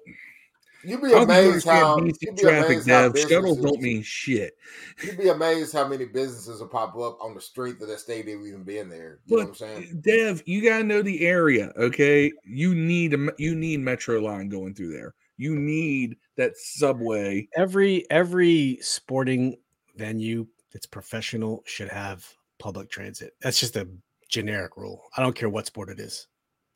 [0.84, 4.02] You'd be don't think you amazed how you'd be traffic, amazed how Shuttles don't mean
[4.02, 4.56] shit.
[5.02, 8.46] You'd be amazed how many businesses will pop up on the strength of that stadium
[8.46, 9.18] even being there.
[9.26, 10.02] You know what I'm saying?
[10.02, 12.32] Dev, you gotta know the area, okay?
[12.44, 15.14] You need a you need metro line going through there.
[15.38, 17.48] You need that subway.
[17.56, 19.56] every every sporting
[19.96, 22.26] venue that's professional should have
[22.58, 23.32] public transit.
[23.40, 23.88] That's just a
[24.28, 25.02] generic rule.
[25.16, 26.26] I don't care what sport it is.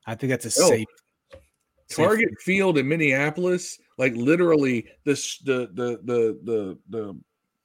[0.06, 0.86] I think that's a Oh, safe
[1.88, 7.20] safe- Target Field in Minneapolis, like literally this the the the the the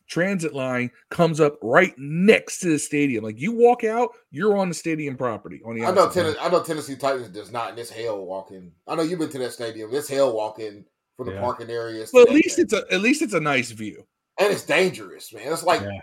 [0.08, 3.24] transit line comes up right next to the stadium.
[3.24, 6.10] Like you walk out, you're on the stadium property on the I know.
[6.10, 8.72] Tennessee, I know Tennessee Titans does not, and it's hell walking.
[8.88, 9.90] I know you've been to that stadium.
[9.94, 11.42] It's hell walking from the Yeah.
[11.42, 12.12] parking areas.
[12.12, 14.06] to Well, at least it's a at least it's a nice view.
[14.40, 15.52] and it's dangerous, man.
[15.52, 16.00] It's like Yeah.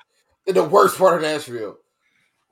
[0.46, 1.78] in the worst part of Nashville.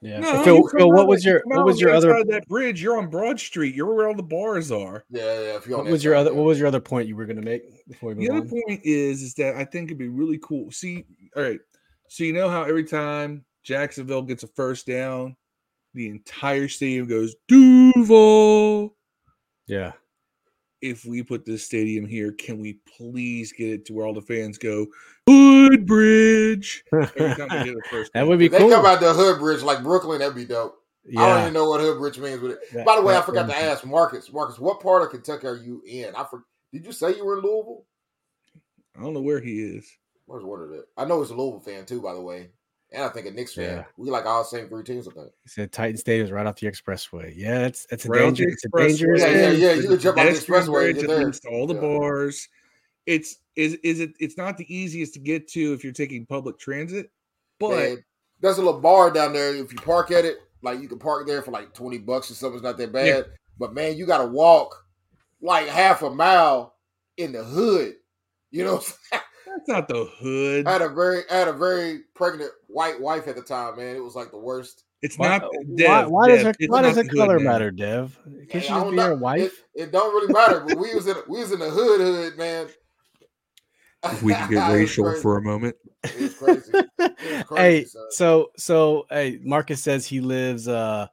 [0.04, 0.18] Yeah.
[0.18, 2.82] No, So Phil, Phil, what was that- your what was your other that bridge?
[2.82, 3.74] You're on Broad Street.
[3.74, 5.04] You're where all the bars are.
[5.10, 5.56] Yeah, yeah.
[5.56, 7.42] If you what was your other what was your other point you were going to
[7.42, 8.62] make before we The move other on?
[8.66, 10.70] point is, is that I think it'd be really cool.
[10.72, 11.04] See,
[11.36, 11.60] all right.
[12.08, 15.36] So you know how every time Jacksonville gets a first down,
[15.94, 18.96] the entire stadium goes Duval.
[19.68, 19.92] Yeah.
[20.82, 24.20] If we put this stadium here, can we please get it to where all the
[24.20, 24.86] fans go
[25.28, 28.12] Woodbridge every time they get the first?
[28.14, 28.70] that would be If they cool.
[28.70, 30.78] come out the hood bridge like Brooklyn, that'd be dope.
[31.16, 32.58] I don't even know what hood bridge means with it.
[32.72, 34.32] That- By the way, I forgot to ask Marcus.
[34.32, 36.14] Marcus, what part of Kentucky are you in?
[36.16, 36.42] I for,
[36.72, 37.84] did you say you were in Louisville?
[38.96, 39.88] I don't know where he is.
[40.26, 40.84] Where's one of it?
[40.96, 42.50] I know he's a Louisville fan too, by the way,
[42.92, 43.78] and I think a Knicks fan.
[43.78, 43.85] Yeah.
[43.96, 45.09] We like all the same three teams.
[45.09, 45.28] I think.
[45.42, 47.33] He said Titan Stadium is right off the expressway.
[47.37, 48.48] Yeah, it's it's a Right danger.
[48.48, 49.20] It's a dangerous.
[49.22, 49.72] Yeah, yeah, yeah.
[49.74, 51.24] You can jump on the expressway, bridge you're that there.
[51.24, 51.81] leads to all the Yeah.
[51.81, 52.48] bars.
[53.07, 54.12] It's is is it?
[54.20, 57.11] It's not the easiest to get to if you're taking public transit,
[57.59, 58.05] but Man,
[58.40, 59.55] there's a little bar down there.
[59.55, 62.35] If you park at it, like you can park there for like twenty bucks or
[62.35, 62.57] something.
[62.59, 63.07] It's not that bad.
[63.07, 63.22] Yeah.
[63.59, 64.85] But man, you got to walk
[65.40, 66.76] like half a mile
[67.16, 67.94] in the hood.
[68.52, 69.21] You know, what I'm saying?
[69.66, 70.66] That's not the hood.
[70.66, 73.77] I had a very, I had a very pregnant white wife at the time.
[73.77, 74.85] Man, it was like the worst.
[75.03, 75.51] It's Why, not.
[75.53, 77.46] why, Dev, why does Dev, her, it's why does the the hood, color man.
[77.46, 78.18] matter, Dev?
[78.25, 79.07] Can Man, she I just don't be know.
[79.07, 79.64] your wife?
[79.75, 80.61] It, it don't really matter.
[80.61, 82.68] But we was in, we was in the hood, hood, man.
[84.05, 85.77] If we can get racial for a moment.
[86.05, 86.72] It was crazy.
[86.98, 88.03] It crazy, hey, son.
[88.11, 91.07] so so hey, Marcus says he lives uh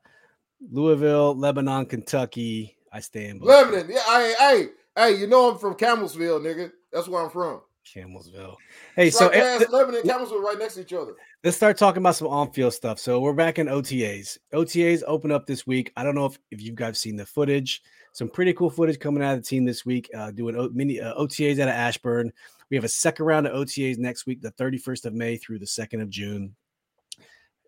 [0.71, 2.77] Louisville, Lebanon, Kentucky.
[2.91, 3.89] I stay in Lebanon.
[3.89, 6.71] Yeah, hey, hey, hey, you know I'm from Campbellsville, nigga.
[6.91, 7.61] That's where I'm from.
[7.95, 8.55] Campbellsville.
[8.95, 11.13] Hey, It's so eh, past Lebanon and Campbellsville right next to each other.
[11.43, 12.99] let's start talking about some on-field stuff.
[12.99, 14.37] So we're back in OTAs.
[14.53, 15.91] OTAs open up this week.
[15.95, 17.81] I don't know if, if you guys seen the footage.
[18.13, 20.09] Some pretty cool footage coming out of the team this week.
[20.15, 22.31] Uh, doing o- mini uh, OTAs out of Ashburn.
[22.69, 25.65] We have a second round of OTAs next week, the 31st of May through the
[25.65, 26.55] 2nd of June.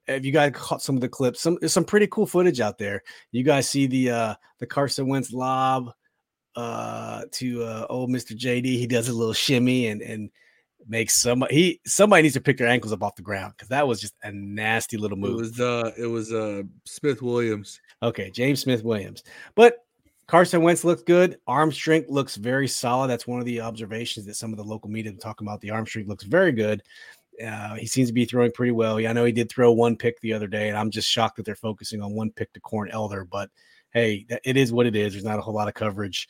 [0.08, 2.78] If you guys caught some of the clips, some there's some pretty cool footage out
[2.78, 3.04] there.
[3.32, 5.92] You guys see the uh the Carson Wentz lob
[6.56, 8.38] uh to uh old Mr.
[8.38, 8.66] JD.
[8.66, 10.30] He does a little shimmy and and
[10.88, 13.88] makes somebody he somebody needs to pick their ankles up off the ground because that
[13.88, 15.40] was just a nasty little move.
[15.40, 17.80] It was uh it was uh Smith Williams.
[18.04, 19.24] Okay, James Smith Williams.
[19.56, 19.78] But
[20.28, 21.38] Carson Wentz looks good.
[21.46, 23.10] Arm strength looks very solid.
[23.10, 25.62] That's one of the observations that some of the local media talking about.
[25.62, 26.82] The arm strength looks very good.
[27.46, 29.00] Uh, he seems to be throwing pretty well.
[29.00, 31.38] Yeah, I know he did throw one pick the other day, and I'm just shocked
[31.38, 33.26] that they're focusing on one pick to Corn Elder.
[33.26, 33.50] But
[33.94, 35.14] hey, it is what it is.
[35.14, 36.28] There's not a whole lot of coverage.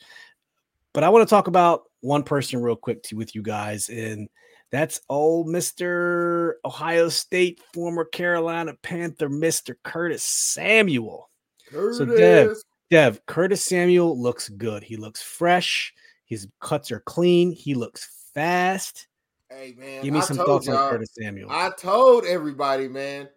[0.92, 4.28] But I want to talk about one person real quick to, with you guys, and
[4.70, 6.54] that's old Mr.
[6.64, 9.74] Ohio State, former Carolina Panther, Mr.
[9.84, 11.30] Curtis Samuel.
[11.70, 12.64] So, Dev, Curtis.
[12.90, 14.82] Dev, Curtis Samuel looks good.
[14.82, 15.94] He looks fresh.
[16.26, 17.52] His cuts are clean.
[17.52, 19.06] He looks fast.
[19.50, 21.50] Hey man, Give me I some thoughts on Curtis Samuel.
[21.50, 23.28] I told everybody, man.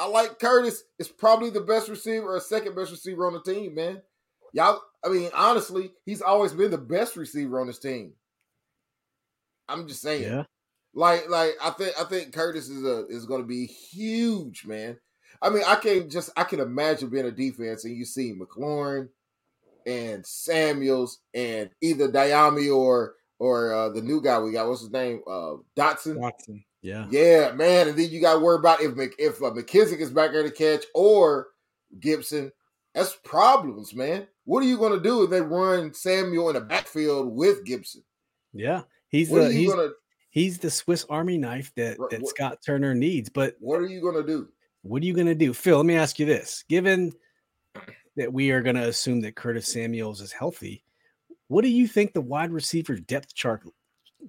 [0.00, 0.82] I like Curtis.
[0.98, 4.00] It's probably the best receiver or second best receiver on the team, man.
[4.54, 8.14] Y'all, I mean, honestly, he's always been the best receiver on this team.
[9.68, 10.22] I'm just saying.
[10.22, 10.44] yeah.
[10.94, 14.96] Like, like I think I think Curtis is a is going to be huge, man.
[15.42, 19.10] I mean, I can just I can imagine being a defense and you see McLaurin
[19.86, 24.66] and Samuels and either Dyami or or uh, the new guy we got.
[24.66, 25.20] What's his name?
[25.26, 26.16] Uh, Dotson.
[26.16, 26.64] Watson.
[26.82, 27.06] Yeah.
[27.10, 27.88] Yeah, man.
[27.88, 30.42] And then you got to worry about if Mc, if uh, McKissic is back there
[30.42, 31.48] to catch or
[31.98, 32.52] Gibson.
[32.94, 34.26] That's problems, man.
[34.44, 38.02] What are you going to do if they run Samuel in the backfield with Gibson?
[38.52, 38.82] Yeah.
[39.08, 39.94] He's What the he's, going to
[40.30, 43.28] he's the Swiss Army knife that, that what- Scott Turner needs.
[43.28, 44.48] But What are you going to do?
[44.82, 45.52] what are you gonna do?
[45.52, 46.64] Phil, let me ask you this.
[46.66, 47.12] Given
[48.16, 50.84] that we are gonna assume that Curtis Samuels is healthy,
[51.48, 53.62] what do you think the wide receiver depth chart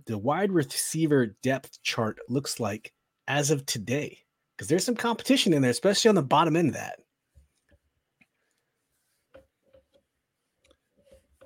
[0.05, 2.93] the wide receiver depth chart looks like
[3.27, 4.17] as of today?
[4.55, 6.99] Because there's some competition in there, especially on the bottom end of that.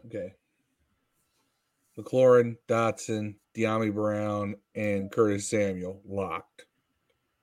[0.06, 0.34] Okay.
[1.98, 6.66] McLaurin, Dotson, Dyami Brown, and Curtis Samuel locked.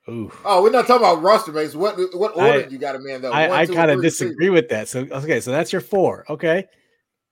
[0.08, 0.32] Ooh.
[0.44, 1.74] Oh, we're not talking about roster mates.
[1.74, 3.30] What what order I- you got him in though?
[3.32, 4.62] I, One, I two, kind of disagree receivers?
[4.62, 4.88] with that.
[4.88, 6.24] So okay, so that's your four.
[6.28, 6.66] Okay.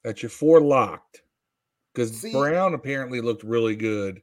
[0.04, 1.22] That's your four locked.
[2.08, 4.22] Because Brown apparently looked really good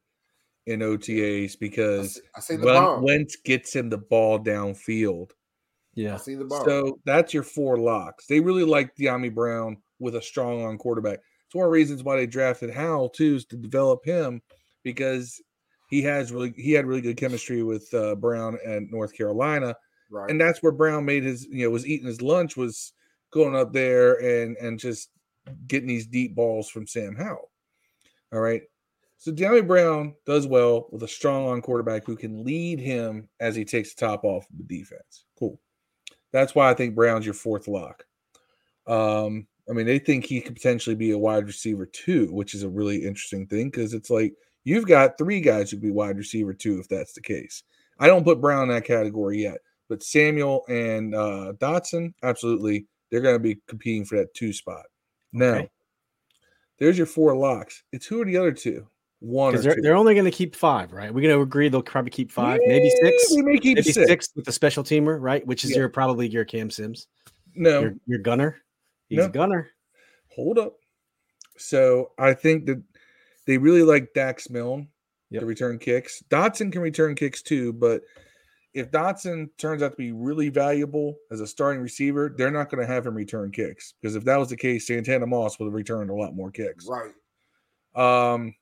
[0.66, 5.32] in OTAs I because see, I see the Wen- Wentz gets him the ball downfield.
[5.32, 5.34] I
[5.96, 6.18] Yeah.
[6.18, 6.66] see the bomb.
[6.66, 8.28] So that's your four locks.
[8.28, 11.20] They really like Dyami Brown with a strong on quarterback.
[11.46, 14.42] It's one of the reasons why they drafted Howell too, is to develop him
[14.84, 15.42] because
[15.90, 19.76] he has really he had really good chemistry with uh, Brown and North Carolina,
[20.12, 20.30] right.
[20.30, 22.92] and that's where Brown made his you know was eating his lunch was
[23.32, 25.12] going up there and and just
[25.68, 27.50] getting these deep balls from Sam Howell.
[28.34, 28.62] All right.
[29.18, 33.56] So Dyami Brown does well with a strong on quarterback who can lead him as
[33.56, 35.26] he takes the top off of the defense.
[35.38, 35.60] Cool.
[36.32, 38.04] That's why I think Brown's your fourth lock.
[38.86, 42.64] Um, I mean, they think he could potentially be a wide receiver too, which is
[42.64, 46.18] a really interesting thing because it's like you've got three guys who could be wide
[46.18, 47.64] receiver too, if that's the case.
[48.00, 49.58] I don't put Brown in that category yet,
[49.90, 54.86] But Samuel and uh, Dotson, absolutely, they're going to be competing for that two spot.
[55.34, 55.70] Now, Okay.
[56.80, 57.84] There's your four locks.
[57.92, 58.88] It's who are the other two?
[59.20, 61.12] One or Because they're, they're only going to keep five, right?
[61.14, 63.92] We're going to agree they'll probably keep five, maybe Eh, six, They may keep maybe
[63.92, 64.08] six.
[64.08, 64.30] six.
[64.36, 65.46] with the special teamer, right?
[65.48, 65.78] Which is Yeah.
[65.78, 67.08] your probably your Cam Sims,
[67.56, 68.58] No, your your gunner.
[69.10, 69.26] He's No.
[69.26, 69.70] a gunner.
[70.36, 70.76] hold up.
[71.58, 72.84] So I think that
[73.48, 74.90] they really like Dax Milne
[75.32, 75.40] Yep.
[75.42, 76.22] to return kicks.
[76.30, 78.04] Dotson can return kicks too, but
[78.74, 82.86] if Dotson turns out to be really valuable as a starting receiver, they're not going
[82.86, 85.74] to have him return kicks because if that was the case, Santana Moss would have
[85.74, 86.88] returned a lot more kicks.
[86.88, 87.14] Right.
[87.96, 88.54] Um,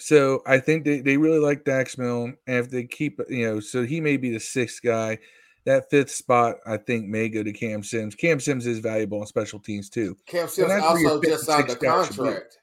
[0.00, 3.60] so I think they, they really like Dax Milne, and if they keep you know,
[3.60, 5.18] so he may be the sixth guy.
[5.64, 8.16] That fifth spot, I think, may go to Cam Sims.
[8.16, 10.16] Cam Sims is valuable on special teams too.
[10.26, 12.58] Cam Sims that's where your also just signed guy contract.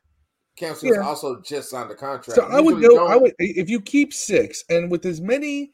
[0.60, 1.04] Cam Sims Yeah.
[1.08, 2.36] also just signed a contract.
[2.36, 3.08] So I would Usually go.
[3.08, 5.72] I don't- would if you keep six, and with as many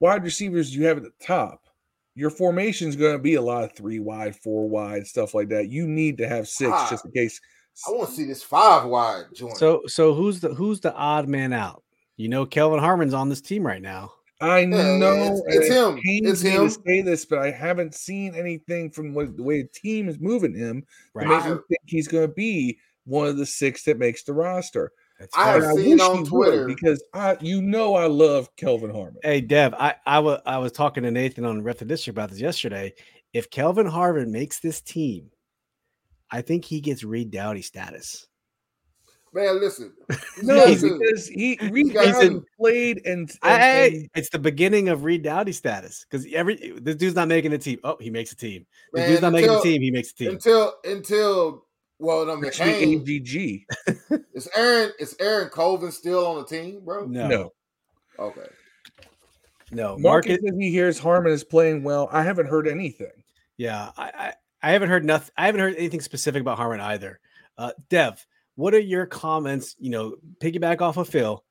[0.00, 1.64] wide receivers you have at the top,
[2.14, 5.48] your formation is going to be a lot of three wide, four wide, stuff like
[5.48, 5.68] that.
[5.70, 7.40] You need to have six Ah, just in case.
[7.88, 9.56] I want to see this five wide joint.
[9.56, 11.82] So so who's the who's the odd man out?
[12.18, 14.12] You know, Kelvin Harmon's on this team right now.
[14.42, 15.98] I Yeah, know it's- it's and him.
[15.98, 16.68] it pains It's me him.
[16.68, 20.18] to say this, but I haven't seen anything from what, the way the team is
[20.18, 21.22] moving him Right.
[21.22, 23.98] to make I me have- think he's going to be one of the six that
[23.98, 24.92] makes the roster.
[25.36, 29.18] I've I seen wish on Twitter- because I, you know, I love Kelvin Harmon.
[29.22, 32.30] Hey Dev, I I wa- I was talking to Nathan on Rep the District about
[32.30, 32.92] this yesterday.
[33.32, 35.30] If Kelvin Harmon makes this team,
[36.30, 38.26] I think he gets Reed Doughty status.
[39.34, 39.92] Man, listen.
[40.42, 44.88] No, because he Reed guys Doughty played and, and, I, I- and it's the beginning
[44.88, 47.78] of Reed Doughty status because every this dude's not making a team.
[47.84, 48.66] Oh, he makes a team.
[48.92, 49.82] This Man, dude's not making a until- team.
[49.82, 50.30] He makes a team.
[50.32, 51.64] until until
[52.02, 53.64] well, no, especially McCain
[54.08, 54.22] AGG.
[54.34, 57.06] is Aaron is Aaron Colvin still on the team, bro?
[57.06, 57.52] No, No, no,
[58.18, 58.46] Okay.
[59.70, 59.96] no.
[59.98, 62.08] Marcus Market, he hears Harmon is playing well.
[62.12, 63.12] I haven't heard anything.
[63.56, 63.90] yeah.
[63.96, 64.32] I, I
[64.64, 65.32] I haven't heard nothing.
[65.36, 67.18] I haven't heard anything specific about Harmon either.
[67.58, 69.74] Uh, Dev, what are your comments?
[69.80, 71.42] You know, piggyback off of Phil.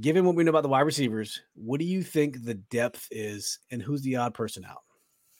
[0.00, 3.58] Given what we know about the wide receivers, what do you think the depth is,
[3.70, 4.82] and who's the odd person out?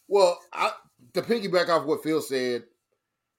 [0.08, 0.70] Well, I,
[1.14, 2.64] to piggyback off what Phil said,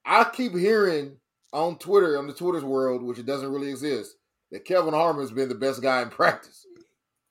[0.04, 1.16] I keep hearing
[1.52, 4.16] on Twitter, on the Twitter's world, which it doesn't really exist,
[4.50, 6.66] that Kevin Harmon has been the best guy in practice.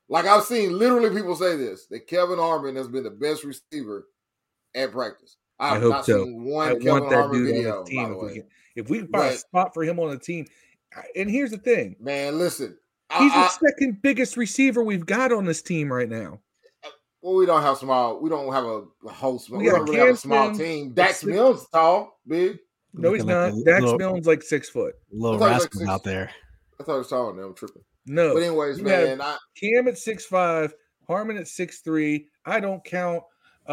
[0.09, 4.07] Like I've seen literally people say this that Kevin Harmon has been the best receiver
[4.75, 5.37] at practice.
[5.59, 6.25] I I hope not so.
[6.25, 7.79] seen one I Kevin want that Harmon dude video.
[7.79, 8.09] on the by team.
[8.09, 10.45] the If we, can, if we find a spot for him on the team,
[11.15, 12.77] and here's the thing: Man, listen.
[13.17, 16.39] he's I, the second biggest receiver we've got on this team right now.
[17.23, 18.19] Well, we don't have small.
[18.21, 19.59] We don't have a, a whole small.
[19.59, 20.93] We We, got don't really have a small Sims, team.
[20.93, 22.59] Dax six- Mills tall, big.
[22.93, 23.59] No, he's Looking like not.
[23.61, 24.93] a Dax little- Milne's like six foot.
[25.11, 26.29] Little I thought like rascal out there.
[26.79, 27.81] I thought he was taller than I'm tripping.
[28.05, 30.73] No, But anyways, you man, I, Cam at six five,
[31.07, 32.27] Harmon at six three.
[32.45, 33.23] I don't count
[33.67, 33.71] uh,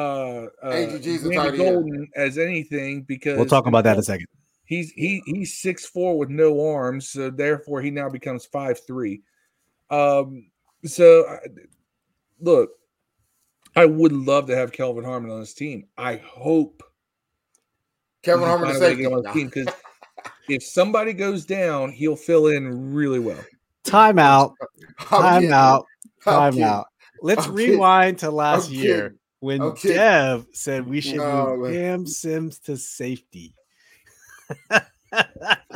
[0.62, 1.58] uh AGG's a Randy tight end.
[1.58, 4.26] Golden as anything because We'll talk about that in a second.
[4.64, 9.22] He's he he's six four with no arms, so therefore he now becomes five three.
[9.90, 10.50] Um,
[10.84, 11.38] so I-
[12.40, 12.70] look,
[13.76, 15.86] I would love to have Kelvin Harmon on this team.
[15.96, 16.82] I hope
[18.22, 19.02] Kevin he can Harmon find is a way to safety.
[19.02, 19.74] get him on the team because
[20.48, 23.42] if somebody goes down, he'll fill in really well.
[23.84, 24.54] Timeout.
[25.10, 25.50] I'm kidding.
[25.50, 25.84] Timeout.
[26.26, 26.64] I'm kidding.
[26.66, 26.84] Timeout.
[27.22, 27.70] Let's I'm kidding.
[27.74, 29.18] rewind to last I'm year kidding.
[29.40, 29.96] when I'm kidding.
[29.96, 31.74] Dev said we should No, move man.
[31.74, 33.54] Cam Sims to safety.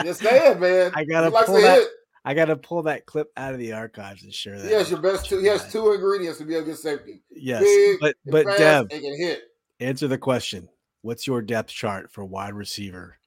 [0.03, 0.93] Just saying, man.
[0.97, 1.89] I gotta He pull that- hit.
[2.25, 4.67] I gotta pull that clip out of the archives and share that.
[4.67, 5.41] He has your best two.
[5.41, 7.23] He has two ingredients to be a good safety.
[7.31, 9.43] Yes, Big but but fast, Dev, can hit.
[9.81, 10.69] answer the question.
[11.03, 13.19] What's your depth chart for wide receiver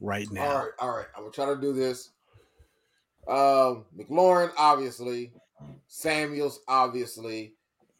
[0.00, 0.44] right now?
[0.44, 1.06] All right, all right.
[1.16, 2.10] I'm gonna try to do this.
[3.26, 5.32] Um, McLaurin, obviously,
[5.88, 7.54] Samuels, obviously,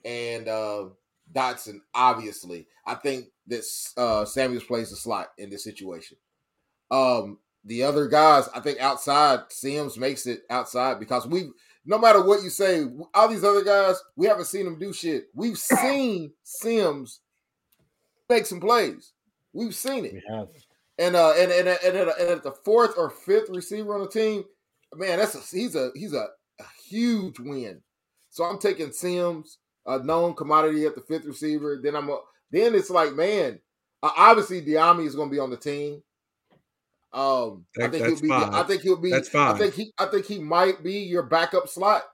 [0.05, 0.85] and uh,
[1.33, 2.69] Dotson, obviously.
[2.87, 3.65] I think that
[3.97, 6.17] uh, Samuels plays the slot in this situation.
[6.91, 11.51] Um, the other guys, I think outside, Sims makes it outside because we,
[11.85, 15.27] no matter what you say, all these other guys, we haven't seen them do shit.
[15.35, 17.21] We've seen Sims
[18.29, 19.13] make some plays.
[19.53, 20.15] We've seen it.
[20.15, 20.49] We have.
[20.99, 24.09] And uh and and, and, and, and at the fourth or fifth receiver on the
[24.09, 24.45] team,
[24.95, 26.27] man, that's a he's a he's a,
[26.61, 27.81] a huge win.
[28.31, 31.81] So I'm taking Sims, a known commodity at the fifth receiver.
[31.83, 32.19] Then I'm a,
[32.51, 33.61] then it's like, man,
[34.03, 36.03] uh, obviously Dyami is going to be on the team.
[37.13, 38.29] Um, I think he'll be.
[38.29, 38.55] five.
[38.55, 39.11] I think he'll be.
[39.11, 39.93] That's I think he.
[39.99, 42.05] I think he might be your backup slot.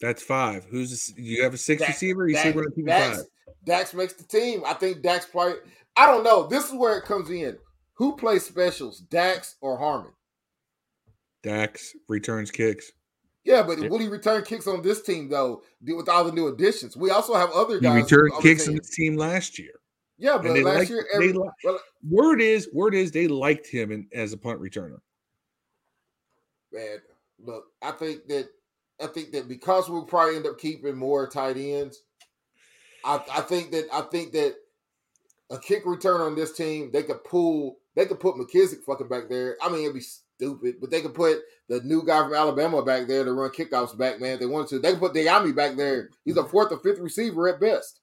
[0.00, 0.64] That's five.
[0.70, 2.26] Who's this, you have a six Dax- receiver?
[2.26, 3.26] You Dax- say we're gonna Dax, five.
[3.66, 4.62] Dax makes the team.
[4.66, 5.54] I think Dax play.
[5.96, 6.46] I don't know.
[6.46, 7.58] This is where it comes in.
[7.94, 10.12] Who plays specials, Dax or Harmon?
[11.42, 12.92] Dax returns kicks.
[13.44, 15.62] Yeah, but will he return kicks on this team though?
[15.82, 18.72] With all the new additions, we also have other He returned kicks team.
[18.72, 19.72] on this team last year.
[20.20, 23.66] Yeah, but last liked- year, every, li- well, uh Word is, word is, they liked
[23.66, 25.00] him in, as a punt returner.
[26.72, 26.98] man,
[27.44, 28.48] look, I think that
[29.02, 32.02] I think that because we'll probably end up keeping more tight ends.
[33.04, 34.56] I, I think that I think that
[35.50, 39.28] a kick return on this team, they could pull, they could put McKissic fucking back
[39.30, 39.56] there.
[39.62, 43.08] I mean, it'd be stupid, but they could put the new guy from Alabama back
[43.08, 44.34] there to run kickoffs back, man.
[44.34, 44.78] If they wanted to.
[44.80, 46.10] They could put Dyami back there.
[46.26, 47.99] He's a fourth or fifth receiver at best.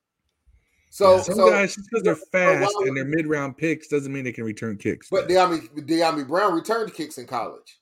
[0.97, 4.11] So, Some so guys, just because they're fast would- and they're mid round picks, doesn't
[4.11, 5.09] mean they can return kicks.
[5.11, 7.79] but Dyami Dyami Brown returned kicks in college.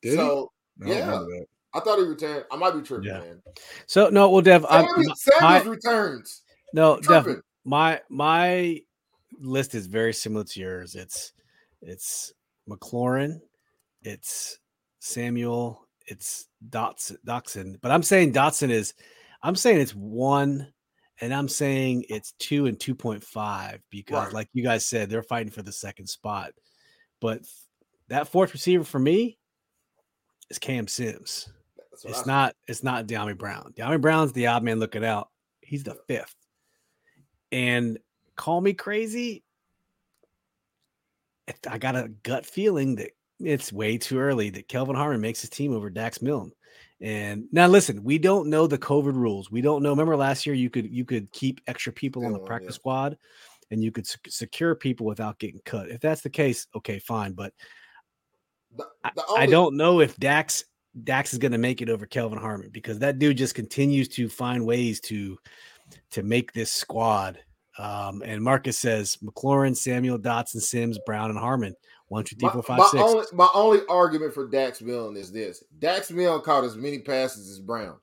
[0.00, 0.16] Did he?
[0.18, 0.52] so
[0.84, 1.24] I yeah.
[1.72, 2.44] I thought he returned.
[2.52, 3.18] I might be tripping, Yeah.
[3.18, 3.42] man.
[3.86, 6.42] So no, well, Dev, I'm, Samuels, my- returns.
[6.72, 8.80] no, Dev, my my
[9.40, 10.94] list is very similar to yours.
[10.94, 11.32] It's
[11.82, 12.32] it's
[12.70, 13.40] McLaurin,
[14.02, 14.60] it's
[15.00, 17.74] Samuel, it's Dotson, Dotson.
[17.82, 18.94] But I'm saying Dotson is,
[19.42, 20.72] I'm saying it's one,
[21.20, 24.32] and I'm saying it's two and two point five because, Right.
[24.32, 26.52] like you guys said, they're fighting for the second spot.
[27.20, 27.42] But
[28.08, 29.38] that fourth receiver for me
[30.50, 31.48] is Cam Sims.
[32.04, 32.54] It's not.
[32.66, 33.72] It's not Dyami Brown.
[33.76, 35.28] Dyami Brown's the odd man looking out.
[35.60, 36.34] He's the fifth.
[37.52, 37.98] And
[38.36, 39.44] call me crazy.
[41.68, 45.50] I got a gut feeling that it's way too early that Kelvin Harmon makes his
[45.50, 46.52] team over Dax Milne.
[47.00, 49.50] And now listen, we don't know the COVID rules.
[49.50, 49.90] We don't know.
[49.90, 52.80] Remember last year you could you could keep extra people on the practice yeah.
[52.80, 53.18] squad
[53.70, 55.90] and you could sec- secure people without getting cut.
[55.90, 57.32] If that's the case, okay, fine.
[57.32, 57.52] But
[58.76, 60.64] The, I, the I only- don't know if Dax
[61.02, 64.28] Dax is going to make it over Kelvin Harmon because that dude just continues to
[64.28, 65.36] find ways to
[66.12, 67.38] to make this squad.
[67.76, 71.74] Um, and Marcus says McLaurin, Samuel, Dotson, Sims, Brown, and Harmon.
[72.14, 73.02] One, two, three, My, four, five, my six.
[73.02, 77.50] only my only argument for Dax Milne is this: Dax Milne caught as many passes
[77.50, 77.96] as Brown.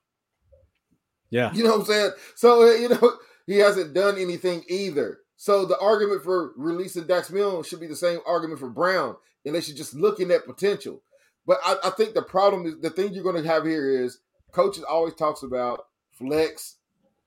[1.29, 2.11] yeah, You know what I'm saying?
[2.35, 3.13] So uh, you know
[3.47, 5.19] he hasn't done anything either.
[5.37, 9.69] So the argument for releasing Dax Milne should be the same argument for Brown, unless
[9.69, 11.01] you're just looking at potential.
[11.47, 14.19] But I, I think the problem is the thing you're going to have here is
[14.51, 16.75] coaches always talks about flex,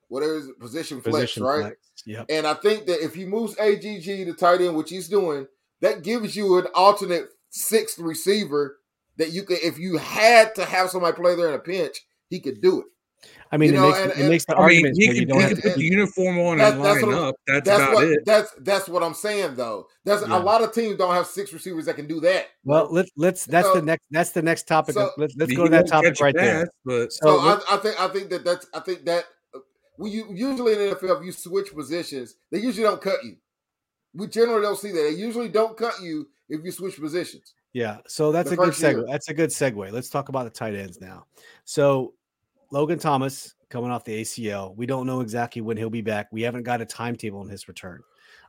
[0.08, 1.60] whatever is it, position flex, position right?
[1.62, 1.78] flex.
[2.04, 2.26] Yep.
[2.28, 5.46] And I think that if he moves AGG to tight end, which he's doing,
[5.80, 8.78] that gives you an alternate sixth receiver
[9.16, 12.40] that you could, if you had to have somebody play there in a pinch, he
[12.40, 12.86] could do it.
[13.52, 15.06] I mean, You it know, makes and- it and- makes the I mean, argument he
[15.08, 17.12] where you could, he have could to put the uniform on That's- and that's line
[17.14, 17.34] what up.
[17.46, 18.18] That's, That's about what it.
[18.26, 19.86] that's that's what I'm saying though.
[20.04, 20.36] That's Yeah.
[20.36, 22.48] a lot of teams don't have six receivers that can do that.
[22.64, 24.94] Well, let's let's that's So- the next that's the next topic.
[24.94, 26.68] so- let's let's go to that topic catch a right there.
[26.84, 29.60] But So, So I, I think I think that that's I think that uh,
[29.96, 33.36] when you usually in the NFL if you switch positions, they usually don't cut you.
[34.14, 34.98] We generally don't see that.
[34.98, 37.54] They usually don't cut you if you switch positions.
[37.72, 39.04] Yeah, so that's The a good first year.
[39.08, 39.90] That's a good segue.
[39.90, 41.26] Let's talk about the tight ends now.
[41.64, 42.14] So
[42.70, 44.76] Logan Thomas coming off the ACL.
[44.76, 46.28] We don't know exactly when he'll be back.
[46.30, 48.00] We haven't got a timetable on his return.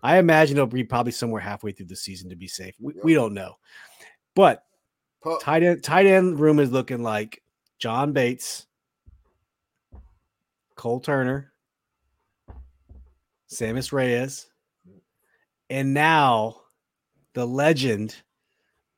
[0.03, 2.75] I imagine he'll be probably somewhere halfway through the season to be safe.
[2.79, 3.55] We, we don't know.
[4.35, 4.63] But
[5.23, 7.41] Pu- tight end tight end room is looking like
[7.79, 8.67] John Bates,
[10.75, 11.51] Cole Turner,
[13.49, 14.47] Sammis Reyes,
[15.69, 16.61] and now
[17.33, 18.15] the legend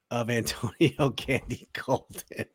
[0.10, 2.46] of Antonio Gandy-Golden,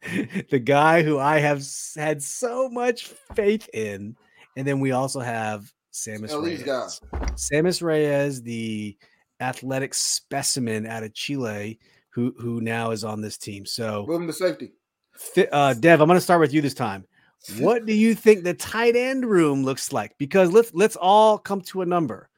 [0.51, 1.63] the guy who I have
[1.97, 3.05] had so much
[3.35, 4.17] faith in.
[4.57, 7.01] And then we also have Sammis Elite Reyes.
[7.35, 8.97] Sammis Reyes, the
[9.41, 11.79] athletic specimen out of Chile,
[12.11, 13.65] who who now is on this team.
[13.65, 14.73] So, Move him to safety.
[15.51, 17.07] Uh, Dev, I'm going to start with you this time.
[17.59, 20.17] What do you think the tight end room looks like?
[20.17, 22.29] Because let's let's all come to a number.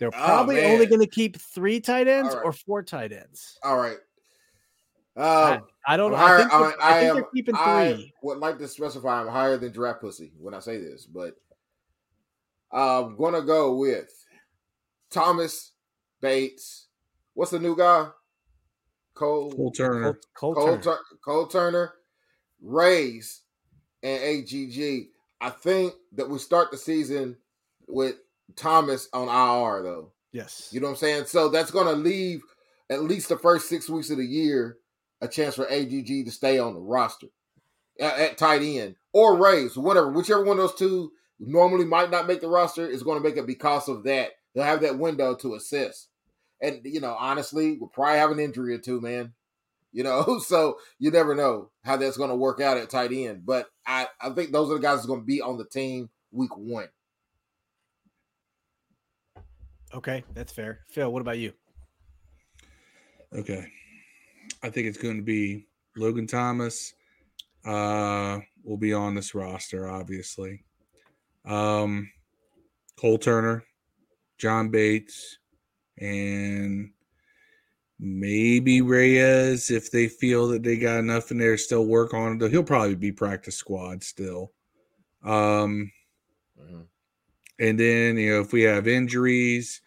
[0.00, 2.44] They're Oh, probably only going to keep three tight ends All right.
[2.46, 3.58] or four tight ends.
[3.62, 3.98] All right.
[5.16, 6.16] I, Um, I don't know.
[6.16, 8.14] I'm I higher- think, they're, I- I I think am- they're keeping I three.
[8.22, 11.34] would like to specify I'm higher than draft pussy when I say this, but
[12.72, 14.10] I'm gonna go with
[15.10, 15.72] Thomas
[16.20, 16.86] Bates.
[17.34, 18.08] What's the new guy?
[19.14, 20.18] Cole Cole Turner.
[20.34, 20.82] Cole, Cole Cole, Turner.
[20.82, 21.94] Tur- Cole Turner,
[22.62, 23.42] Reyes,
[24.02, 25.10] and AGG.
[25.42, 27.36] I think that we start the season
[27.86, 28.16] with
[28.56, 30.12] Thomas on IR though.
[30.32, 30.70] Yes.
[30.72, 31.24] You know what I'm saying?
[31.26, 32.42] So that's going to leave
[32.88, 34.76] at least the first six weeks of the year
[35.20, 37.28] a chance for AGG to stay on the roster
[38.00, 42.26] at, at tight end or Reyes, whatever, whichever one of those two normally might not
[42.26, 44.30] make the roster is going to make it because of that.
[44.54, 46.08] They'll have that window to assess.
[46.62, 49.32] And, you know, honestly, we'll probably have an injury or two, man.
[49.92, 53.44] You know, so you never know how that's going to work out at tight end.
[53.44, 56.10] But I, I think those are the guys that's going to be on the team
[56.32, 56.88] week one.
[59.94, 60.80] Okay, that's fair.
[60.88, 61.52] Phil, what about you?
[63.32, 63.66] Okay.
[64.62, 65.66] I think it's going to be
[65.96, 66.94] Logan Thomas,
[67.64, 70.62] uh, will be on this roster, obviously.
[71.44, 72.10] Um,
[72.96, 73.64] Cole Turner,
[74.38, 75.38] John Bates,
[75.98, 76.90] and
[77.98, 82.40] maybe Reyes if they feel that they got enough in there to still work on
[82.40, 82.50] it.
[82.50, 84.52] He'll probably be practice squad still.
[85.22, 85.92] Um,
[86.58, 86.86] Mhm.
[87.60, 89.80] And then you know if we have injuries,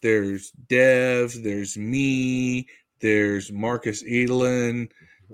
[0.00, 2.66] there's Dev, there's me,
[3.00, 4.88] there's Marcus Edelin,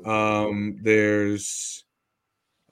[0.05, 1.85] um, there's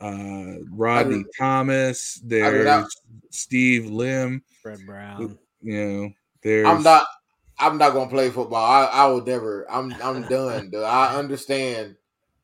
[0.01, 2.89] uh Rodney Thomas, there's not-
[3.31, 5.39] Steve Lim, Fred Brown.
[5.63, 6.11] you know,
[6.43, 7.05] there's I'm not.
[7.63, 8.65] I'm not gonna play football.
[8.65, 9.71] I, I will never.
[9.71, 9.93] I'm.
[10.03, 10.71] I'm done.
[10.71, 10.83] dude.
[10.83, 11.95] I understand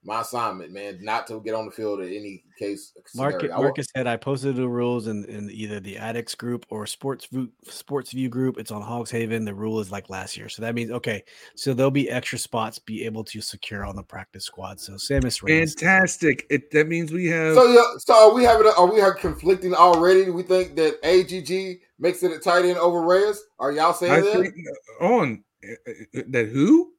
[0.05, 0.99] my assignment, man.
[1.03, 2.93] Not to get on the field in any case.
[3.15, 3.63] Marcus, scenario.
[3.63, 7.51] Marcus said I posted the rules in, in either the Addicts group or Sports View,
[7.65, 8.59] Sports View group.
[8.59, 9.45] It's on Hogs Haven.
[9.45, 11.23] The rule is like last year, so that means okay.
[11.55, 14.81] So there'll be extra spots be able to secure on the practice squad.
[14.81, 16.47] So Sammis Reyes, fantastic.
[16.51, 18.67] It that means we have So yeah, so are we having?
[18.77, 20.31] Are we have conflicting already?
[20.31, 23.43] We think that AGG makes it a tight end over Reyes.
[23.59, 24.33] Are y'all saying I that?
[24.33, 24.55] think
[25.01, 26.93] on uh, uh, that who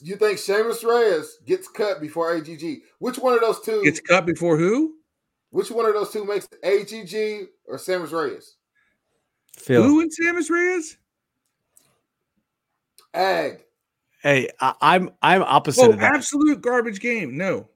[0.00, 2.82] you think Sammis Reyes gets cut before AGG?
[2.98, 3.82] Which one of those two?
[3.82, 4.96] gets cut before who?
[5.50, 8.56] which one of those two makes AGG or Sammis Reyes?
[9.56, 9.82] Phil.
[9.82, 10.96] Who in Sammis Reyes?
[13.14, 13.64] Ag.
[14.22, 16.14] Hey, I, I'm I'm opposite Oh, of that.
[16.14, 17.36] absolute garbage game.
[17.36, 17.68] No.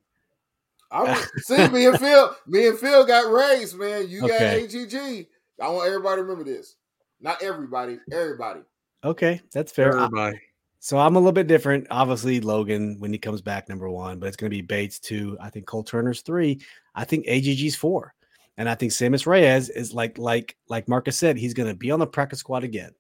[0.91, 2.35] I was, see me and Phil.
[2.47, 4.09] Me and Phil got raised, man.
[4.09, 4.67] You Okay.
[4.69, 5.27] got AGG.
[5.61, 6.77] I want everybody to remember this.
[7.21, 7.99] Not everybody.
[8.13, 8.61] Everybody.
[9.05, 9.99] Okay, that's fair.
[9.99, 10.41] I- Everybody.
[10.79, 11.87] So I'm a little bit different.
[11.91, 15.37] Obviously, Logan when he comes back, number one, but it's going to be Bates two.
[15.41, 16.61] I think Cole Turner's three.
[16.95, 18.15] I think AGG's four,
[18.57, 21.91] and I think Sammis Reyes is like like like Marcus said, he's going to be
[21.91, 22.93] on the practice squad again,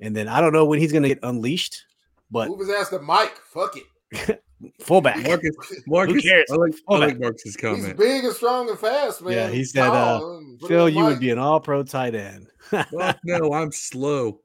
[0.00, 1.84] and then I don't know when he's going to get unleashed,
[2.30, 3.36] but Move his ass to Mike.
[3.52, 4.42] Fuck it.
[4.80, 5.22] fullback.
[5.26, 5.56] Marcus,
[5.86, 6.46] Marcus, cares?
[6.50, 7.08] I like, I Fullback.
[7.10, 9.32] like Marcus's He's big and strong and fast, man.
[9.32, 11.60] Yeah, he He's said, uh, tall, and put Phil, you on would be an all
[11.60, 12.48] pro tight end.
[12.92, 14.40] Well, no, I'm slow.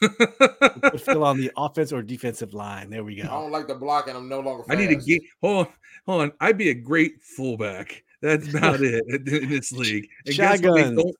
[0.00, 2.90] Put Phil on the offense or defensive line.
[2.90, 3.22] There we go.
[3.24, 4.64] I don't like the block, and I'm no longer.
[4.68, 5.72] I need to get hold on,
[6.06, 6.32] hold on.
[6.40, 8.02] I'd be a great fullback.
[8.22, 10.08] That's about it in this league.
[10.26, 10.94] And guess what they Shotgun.
[10.96, 11.16] don't-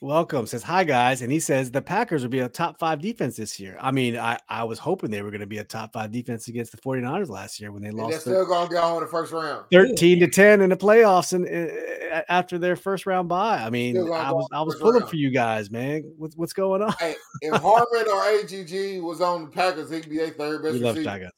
[0.00, 3.36] Welcome says hi guys, and he says the Packers will be a top five defense
[3.36, 3.76] this year.
[3.80, 6.46] I mean, I, I was hoping they were going to be a top five defense
[6.46, 9.32] against the 49ers last year when they And they're still gonna go in the first
[9.32, 9.64] round.
[9.72, 13.58] 13 to 10 in the playoffs and uh, after their first round bye.
[13.58, 15.10] I mean, I was I was pulling round.
[15.10, 16.04] for you guys, man.
[16.16, 16.92] What's what's going on?
[17.00, 20.78] Hey, if Harmon or AGG was on the Packers, he'd be a third best We
[20.78, 21.10] love receiver.
[21.10, 21.32] shotguns.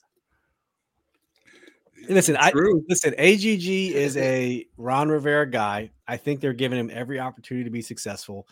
[2.10, 2.52] Listen, I
[2.88, 3.14] listen.
[3.16, 5.92] AGG is a Ron Rivera guy.
[6.10, 8.46] I think they're giving him every opportunity to be successful.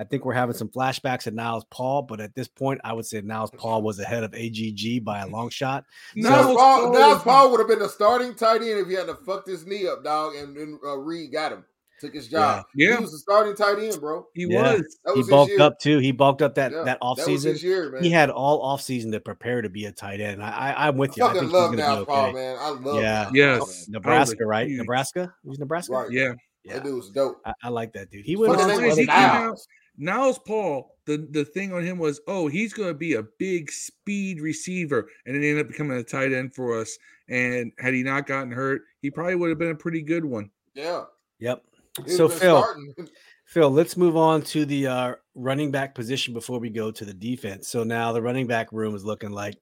[0.00, 3.04] I think we're having some flashbacks at Niles Paul, but at this point, I would
[3.06, 5.84] say Niles Paul was ahead of AGG by a long shot.
[6.14, 8.94] Now, Niles Paul, Paul Niles Paul would have been the starting tight end if he
[8.94, 11.64] hadn't fucked his knee up, dog, and then uh, Reed got him,
[12.00, 12.64] took his job.
[12.76, 12.94] Yeah.
[12.94, 14.24] He was the starting tight end, bro.
[14.34, 14.74] He Yeah.
[14.74, 14.98] was.
[15.04, 15.62] That He was bulked year.
[15.62, 15.98] up too.
[15.98, 18.04] He bulked up that Yeah, that off was his year, man.
[18.04, 20.40] He had all offseason to prepare to be a tight end.
[20.40, 21.24] I, I I'm with you.
[21.24, 22.56] I fucking love Niles be Paul, man.
[22.60, 23.22] I love Yeah.
[23.24, 23.58] Niles Yes.
[23.58, 23.84] Paul, man.
[23.88, 24.68] Nebraska, right?
[24.68, 24.78] huge.
[24.78, 25.34] Nebraska.
[25.44, 25.92] He's Nebraska.
[25.92, 26.10] Right.
[26.12, 26.34] Yeah.
[26.64, 27.40] Yeah, That dude was dope.
[27.44, 28.26] I, I like that dude.
[28.26, 29.68] He went on name to was was other he came out- Niles.
[30.00, 33.70] Niles Paul, the, the thing on him was, oh, he's going to be a big
[33.70, 35.08] speed receiver.
[35.26, 36.96] And it ended up becoming a tight end for us.
[37.28, 40.50] And had he not gotten hurt, he probably would have been a pretty good one.
[40.74, 41.04] Yeah.
[41.40, 41.64] Yep.
[42.06, 42.64] He So Phil.
[43.44, 47.14] Phil, let's move on to the uh, running back position before we go to the
[47.14, 47.66] defense.
[47.68, 49.54] So now the running back room is looking like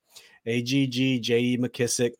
[0.44, 1.58] AGG, J.D.
[1.58, 2.10] McKissic,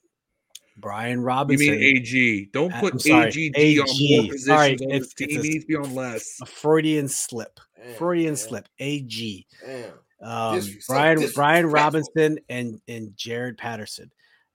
[0.77, 1.67] Brian Robinson.
[1.67, 2.49] You mean AG?
[2.53, 4.29] Don't put I'm sorry, AGG on more AG.
[4.29, 5.29] positions Sorry, on it's- team.
[5.31, 6.39] it's a- he needs to be on less.
[6.43, 7.59] a Freudian slip.
[7.77, 8.37] Damn, Freudian man.
[8.37, 8.69] slip.
[8.79, 9.47] AG.
[9.65, 9.91] Damn.
[10.23, 11.67] Um, Disres- so Brian Brian.
[11.67, 14.11] Robinson and and Jaret Patterson.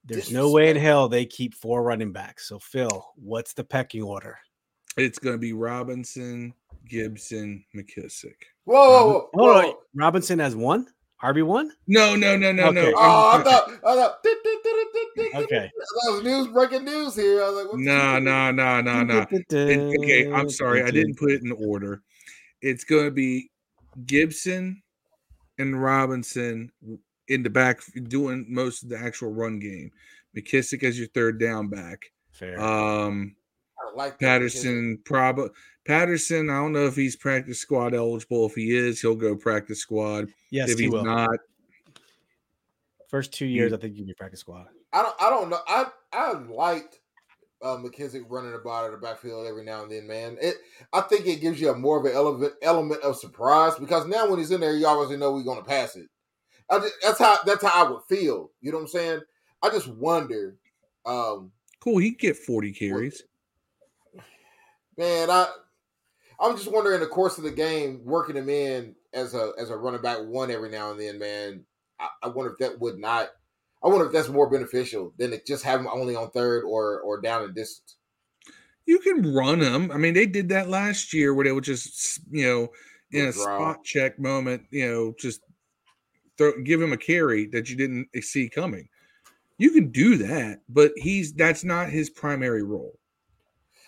[0.05, 2.47] There's no way in hell they keep four running backs.
[2.49, 4.39] So Phil, what's the pecking order?
[4.97, 6.53] It's going to be Robinson,
[6.89, 8.33] Gibson, McKissic.
[8.65, 9.61] Whoa, whoa, whoa.
[9.61, 9.77] Whoa.
[9.95, 10.87] Robinson has one.
[11.23, 11.71] RB one.
[11.87, 12.91] No, no, no, no, Okay.
[12.91, 12.93] no.
[12.95, 14.17] Oh, I I'm- thought, I thought.
[15.35, 15.69] Okay.
[15.75, 17.43] That was news, breaking news here.
[17.43, 19.25] I was like, what the No, no, no, no, no.
[19.51, 20.81] Okay, I'm sorry.
[20.83, 22.01] I didn't put it in order.
[22.61, 23.49] It's going to be
[24.05, 24.81] Gibson
[25.57, 26.71] and Robinson
[27.27, 29.91] in the back doing most of the actual run game.
[30.35, 31.99] McKissic as your third down back.
[32.31, 32.59] Fair.
[32.59, 33.35] Um, I don't
[33.95, 35.49] like Patterson, probably
[35.85, 36.49] Patterson.
[36.49, 38.45] I don't know if he's practice squad eligible.
[38.45, 40.27] If he is, he'll go practice squad.
[40.49, 41.03] yes, if he he's will.
[41.03, 41.39] not,
[43.11, 44.67] First two years, I think you'll be practice squad.
[44.93, 45.15] I don't.
[45.21, 45.59] I don't know.
[45.67, 47.01] I I liked
[47.61, 50.07] uh, McKissic running about in the backfield every now and then.
[50.07, 50.55] Man, it.
[50.93, 54.29] I think it gives you a more of an element element of surprise because now
[54.29, 56.07] when he's in there, you obviously know we're going to pass it.
[56.69, 58.51] I just, that's how that's how I would feel.
[58.61, 59.21] You know what I'm saying?
[59.61, 60.55] I just wonder.
[61.05, 61.97] Um, cool.
[61.97, 63.23] He can get 40 carries.
[65.01, 65.47] Man, I
[66.39, 69.77] I'm just wondering the course of the game, working him in as a as a
[69.77, 71.65] running back one every now and then, man.
[71.99, 73.29] I, I wonder if that would not.
[73.83, 77.01] I wonder if that's more beneficial than to just have him only on third or
[77.01, 77.97] or down in distance.
[78.85, 79.91] You can run them.
[79.91, 82.67] I mean, they did that last year where they would just, you know,
[83.11, 85.41] in a spot check moment, you know, just
[86.37, 88.87] throw, give him a carry that you didn't see coming.
[89.57, 92.99] You can do that, but he's that's not his primary role.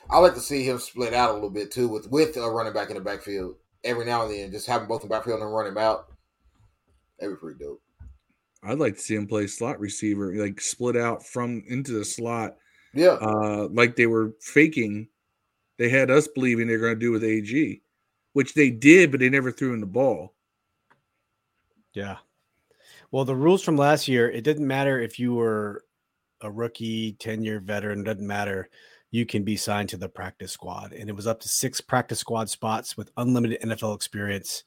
[0.10, 2.74] I like to see him split out a little bit too with with a running
[2.74, 5.54] back in the backfield every now and then, just having both in the backfield and
[5.54, 6.08] run him out.
[7.20, 7.82] That'd be pretty dope.
[8.64, 12.56] I'd like to see him play slot receiver, like split out from into the slot.
[12.94, 15.08] Yeah, uh, like they were faking.
[15.78, 17.82] They had us believing they're going to do with AG,
[18.34, 20.34] which they did, but they never threw in the ball.
[21.94, 22.18] Yeah.
[23.12, 25.84] Well, the rules from last year, it didn't matter if you were
[26.42, 28.70] a rookie, 10 year veteran, it doesn't matter.
[29.14, 30.92] You can be signed to the practice squad.
[30.92, 34.64] And it was up to six practice squad spots with unlimited NFL experience.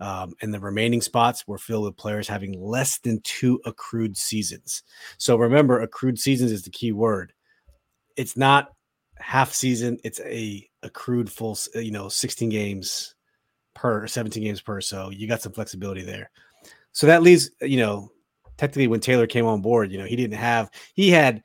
[0.00, 4.82] Um, and the remaining spots were filled with players having less than two accrued seasons.
[5.18, 7.34] So remember, accrued seasons is the key word.
[8.16, 8.72] It's not
[9.18, 13.14] half season, it's a accrued full, you know, 16 games
[13.74, 14.80] per 17 games per.
[14.80, 16.30] So you got some flexibility there.
[16.92, 18.10] So that leaves, you know,
[18.56, 21.42] technically when Taylor came on board, you know, he didn't have, he had,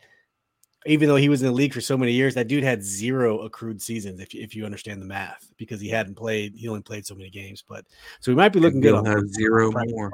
[0.86, 3.40] even though he was in the league for so many years, that dude had zero
[3.40, 4.20] accrued seasons.
[4.20, 7.30] If, if you understand the math, because he hadn't played, he only played so many
[7.30, 7.64] games.
[7.68, 7.86] But
[8.20, 10.12] so we might be looking good on zero more.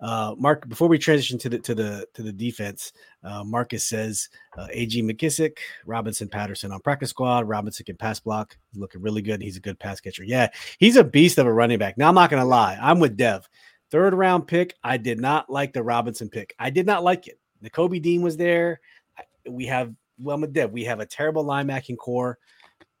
[0.00, 4.28] Uh, Mark, before we transition to the to the to the defense, uh, Marcus says
[4.56, 7.48] uh, Ag McKissic, Robinson Patterson on practice squad.
[7.48, 8.56] Robinson can pass block.
[8.72, 9.42] He's looking really good.
[9.42, 10.24] He's a good pass catcher.
[10.24, 11.98] Yeah, he's a beast of a running back.
[11.98, 13.48] Now I'm not gonna lie, I'm with Dev.
[13.90, 14.74] Third round pick.
[14.82, 16.54] I did not like the Robinson pick.
[16.58, 17.38] I did not like it.
[17.62, 18.80] The Kobe Dean was there.
[19.48, 22.38] We have well, with Dev, we have a terrible linebacking core.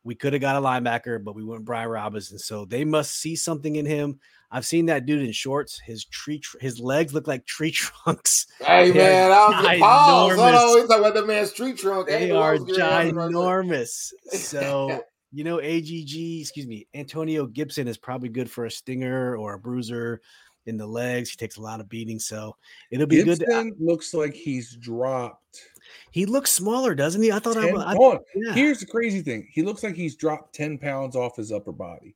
[0.02, 2.38] We could have got a linebacker, but we went Brian Robinson.
[2.38, 4.18] So they must see something in him.
[4.50, 5.80] I've seen that dude in shorts.
[5.80, 8.46] His tree, tr- his legs look like tree trunks.
[8.60, 10.38] Hey man, I was pause.
[10.38, 12.08] Hold on, we talking about the man's tree trunk.
[12.08, 14.12] They are ginormous.
[14.30, 19.54] so you know, AGG, excuse me, Antonio Gibson is probably good for a stinger or
[19.54, 20.20] a bruiser
[20.66, 21.30] in the legs.
[21.30, 22.54] He takes a lot of beating, so
[22.92, 23.76] it'll be Gibson good.
[23.76, 25.60] To, looks like he's dropped.
[26.10, 27.32] He looks smaller, doesn't he?
[27.32, 28.52] I thought 10, I, I yeah.
[28.52, 32.14] Here's the crazy thing: he looks like he's dropped ten pounds off his upper body.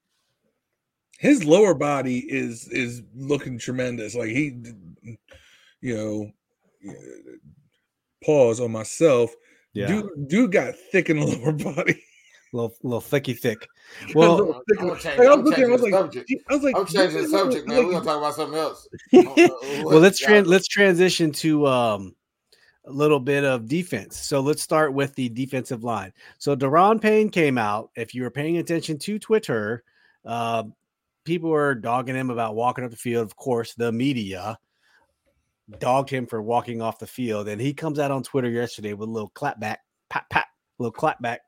[1.18, 4.14] His lower body is is looking tremendous.
[4.14, 4.60] Like he,
[5.80, 6.94] you know,
[8.24, 9.34] pause on myself.
[9.72, 9.88] Yeah.
[9.88, 12.02] Dude, dude got thick in the lower body
[12.52, 13.68] little little thicky thick.
[14.14, 16.30] Well, I'm, I'm, I'm changing the like, subject.
[16.50, 17.86] I was like, I'm changing the subject, man.
[17.86, 18.86] We're gonna talk about something else.
[19.12, 22.14] well, let's trans let's transition to um
[22.88, 24.16] a little bit of defense.
[24.16, 26.12] So let's start with the defensive line.
[26.38, 27.90] So Da'Ron Payne came out.
[27.96, 29.84] If you were paying attention to Twitter,
[30.24, 30.64] uh,
[31.24, 33.24] people were dogging him about walking up the field.
[33.24, 34.58] Of course, the media
[35.78, 39.08] dogged him for walking off the field, and he comes out on Twitter yesterday with
[39.08, 39.76] a little clapback,
[40.08, 40.46] pat pat,
[40.78, 41.38] little clapback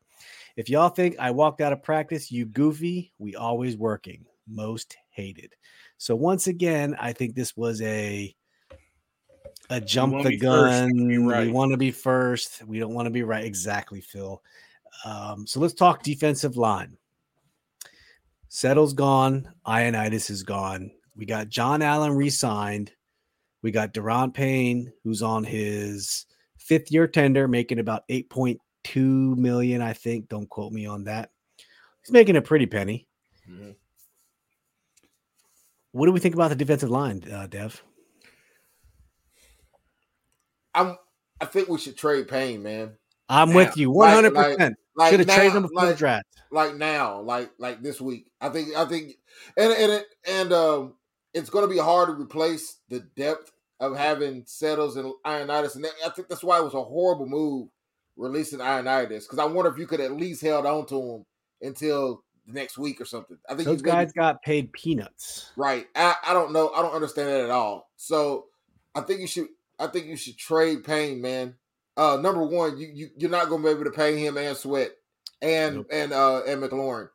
[0.56, 3.12] if y'all think I walked out of practice, you goofy.
[3.18, 4.26] We always working.
[4.46, 5.54] Most hated.
[5.96, 8.34] So once again, I think this was a
[9.70, 11.24] a jump the gun.
[11.26, 11.46] Right.
[11.46, 12.62] We want to be first.
[12.64, 13.44] We don't want to be right.
[13.44, 14.42] Exactly, Phil.
[15.04, 16.98] Um, so let's talk defensive line.
[18.48, 19.48] Settle's gone.
[19.66, 20.90] Ioannidis is gone.
[21.16, 22.92] We got John Allen re-signed.
[23.62, 26.26] We got Da'Ron Payne, who's on his
[26.58, 30.28] fifth year tender, making about eight point two million, I think.
[30.28, 31.30] Don't quote me on that.
[32.02, 33.06] He's making a pretty penny.
[33.48, 33.70] Mm-hmm.
[35.92, 37.82] What do we think about the defensive line, uh, Dev?
[40.74, 40.96] I'm.
[41.40, 42.96] I think we should trade Payne, man.
[43.28, 44.76] I'm now, with you, one hundred percent.
[45.08, 46.26] Should have traded him before like, the draft.
[46.50, 48.30] Like now, like like this week.
[48.40, 48.76] I think.
[48.76, 49.12] I think,
[49.56, 50.94] and and and um,
[51.32, 55.86] it's going to be hard to replace the depth of having Settles and Ioannidis, and
[56.04, 57.68] I think that's why it was a horrible move
[58.16, 61.26] releasing Ioannidis because I wonder if you could at least held on to him
[61.62, 63.38] until the next week or something.
[63.48, 65.52] I think those guys maybe, got paid peanuts.
[65.56, 65.86] Right.
[65.94, 66.70] I, I don't know.
[66.70, 67.90] I don't understand that at all.
[67.96, 68.46] So
[68.94, 69.48] I think you should.
[69.80, 71.56] I think you should trade Payne, man.
[71.96, 74.56] Uh, number one, you, you you're not going to be able to pay him and
[74.56, 74.92] Sweat
[75.42, 75.86] and nope.
[75.90, 77.08] and uh and McLaurin.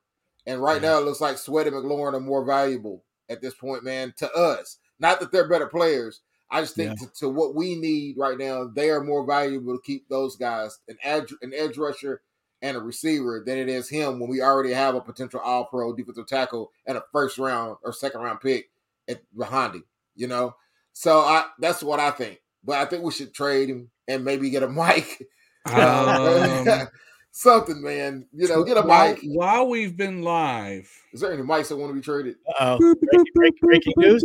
[0.45, 0.89] And right yeah.
[0.89, 4.32] now, it looks like Sweat and McLaurin are more valuable at this point, man, to
[4.34, 4.78] us.
[4.99, 7.07] Not that they're better players, I just think yeah.
[7.07, 10.80] to, to, what we need right now, they are more valuable to keep those guys
[10.88, 12.22] an edge an edge rusher
[12.61, 15.93] and a receiver than it is him when we already have a potential All Pro
[15.93, 18.70] defensive tackle and a first round or second round pick
[19.07, 19.84] at behind him.
[20.16, 20.55] You know,
[20.93, 22.39] so I that's what I think.
[22.66, 25.28] But I think we should trade him and maybe get a mic.
[25.66, 26.88] Um,
[27.32, 28.26] something, man.
[28.34, 29.20] You know, get a while, mic.
[29.24, 30.89] while we've been live.
[31.13, 32.36] Is there any mics that want to be traded?
[32.59, 34.24] Oh, breaking, breaking, breaking news.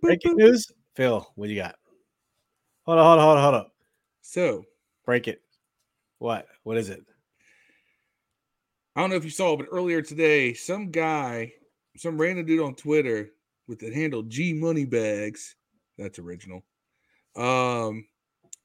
[0.00, 0.70] Breaking news.
[0.94, 1.76] Phil, what do you got?
[2.86, 3.70] Hold on, hold on, hold on, hold on.
[4.22, 4.64] So
[5.04, 5.42] Break it.
[6.18, 6.46] What?
[6.62, 7.04] What is it?
[8.96, 11.52] I don't know if you saw, but earlier today, some guy,
[11.96, 13.30] some random dude on Twitter
[13.66, 15.56] with the handle G Moneybags,
[15.98, 16.62] that's original,
[17.36, 18.06] um,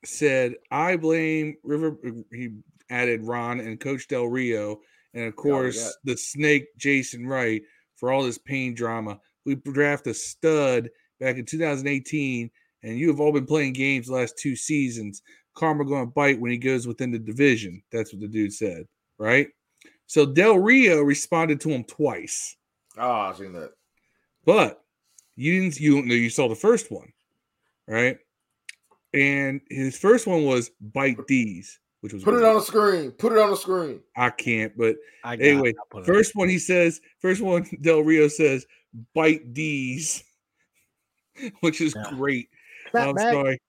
[0.05, 1.95] said, I blame River.
[2.31, 2.49] He
[2.89, 4.79] added Ron and Coach Del Rio,
[5.13, 5.93] and of course, that.
[6.03, 7.61] the snake Jason Wright
[7.95, 9.19] for all this pain drama.
[9.45, 10.89] We draft a stud
[11.19, 12.49] back in 2018,
[12.83, 15.21] and you have all been playing games the last two seasons.
[15.55, 17.81] Karma going to bite when he goes within the division.
[17.91, 18.85] That's what the dude said,
[19.17, 19.47] right?
[20.07, 22.55] So Del Rio responded to him twice,
[22.97, 23.71] Oh, I've seen that.
[24.45, 24.81] but
[25.35, 25.79] you didn't.
[25.79, 27.11] You know you saw the first one,
[27.87, 28.17] right?
[29.13, 33.11] And his first one was bite these, which was Put it on the screen.
[33.11, 34.01] Put it on the screen.
[34.15, 35.75] I can't, but I got Anyway, it.
[35.79, 38.65] I'll put it first one he says, first one Del Rio says,
[39.15, 40.23] bite these,
[41.61, 42.09] which is Yeah.
[42.15, 42.49] great.
[42.91, 43.33] Snap I'm back.
[43.33, 43.59] sorry.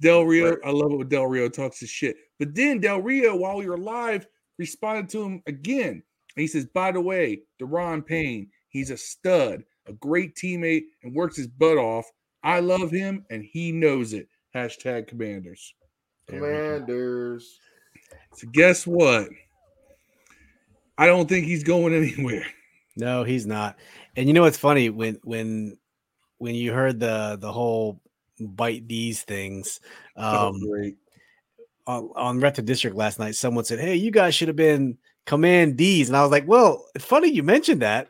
[0.00, 0.58] Del Rio, Right.
[0.64, 2.16] I love it when Del Rio talks his shit.
[2.38, 4.26] But then Del Rio, while we were live,
[4.58, 6.02] responded to him again.
[6.36, 11.14] And He says, by the way, Da'Ron Payne, he's a stud, a great teammate, and
[11.14, 12.06] works his butt off.
[12.42, 14.28] I love him, and he knows it.
[14.54, 15.74] Hashtag commanders.
[16.28, 16.54] There we go.
[16.54, 17.58] Commanders.
[18.34, 19.28] So guess what?
[20.98, 22.46] I don't think he's going anywhere.
[22.96, 23.76] No, he's not.
[24.16, 25.78] And you know what's funny when when
[26.38, 28.00] when you heard the the whole
[28.40, 29.80] bite these things
[30.16, 30.96] Oh, um great.
[31.86, 34.98] on, on Rep to District last night, someone said, "Hey, you guys should have been
[35.24, 38.08] Command D's," and I was like, "Well, it's funny you mentioned that.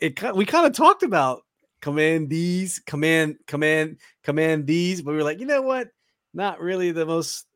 [0.00, 1.42] It, ki- we kind of talked about
[1.82, 5.88] Command D's, Command Command Command D's, but we were like, you know what?
[6.32, 7.46] Not really the most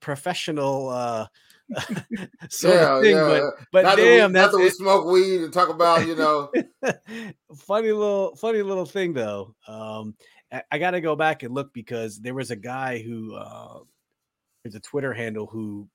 [0.00, 1.26] professional uh
[2.50, 3.28] sort Yeah, of thing, yeah.
[3.28, 6.06] but but not damn, that we, not that's that we smoke weed and talk about,
[6.06, 6.50] you know.
[7.56, 10.14] funny little funny little thing though um
[10.52, 13.78] i, I gotta go back and look because there was a guy who uh
[14.62, 15.88] there's a twitter handle who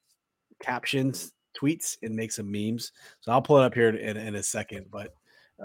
[0.61, 4.43] captions tweets and makes some memes so i'll pull it up here in, in a
[4.43, 5.13] second but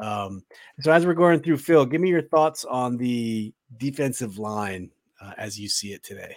[0.00, 0.42] um
[0.80, 4.90] so as we're going through phil give me your thoughts on the defensive line
[5.20, 6.36] uh, as you see it today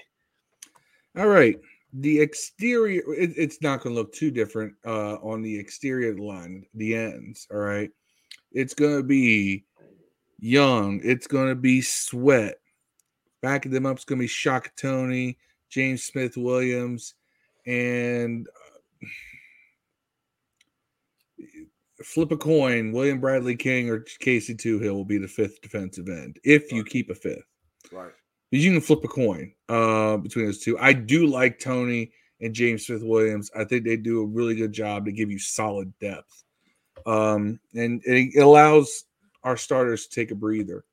[1.17, 1.59] All right.
[1.93, 6.65] The exterior, it, it's not going to look too different uh, on the exterior line,
[6.75, 7.47] the ends.
[7.51, 7.89] All right.
[8.51, 9.65] It's going to be
[10.39, 11.01] Young.
[11.03, 12.59] It's going to be Sweat.
[13.41, 15.37] Backing them up, it's going to be Shaka Toney,
[15.69, 17.15] James Smith Williams,
[17.65, 18.47] and
[21.41, 22.91] uh, flip a coin.
[22.93, 26.89] William Bradley King or Casey Toohill will be the fifth defensive end if you Right.
[26.91, 27.43] keep a fifth
[27.91, 28.13] Right.
[28.49, 30.77] because you can flip a coin uh, between those two.
[30.79, 33.51] I do like Toney and James Smith Williams.
[33.55, 36.43] I think they do a really good job to give you solid depth,
[37.05, 39.03] um, and it allows
[39.43, 40.85] our starters to take a breather.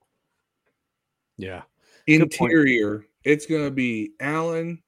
[1.36, 1.62] yeah
[2.06, 4.82] Interior, it's going to be Allen,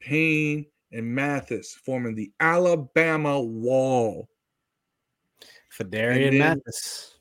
[0.00, 4.28] Payne, and Mathis forming the Alabama wall.
[5.78, 7.14] Phidarian then- Mathis.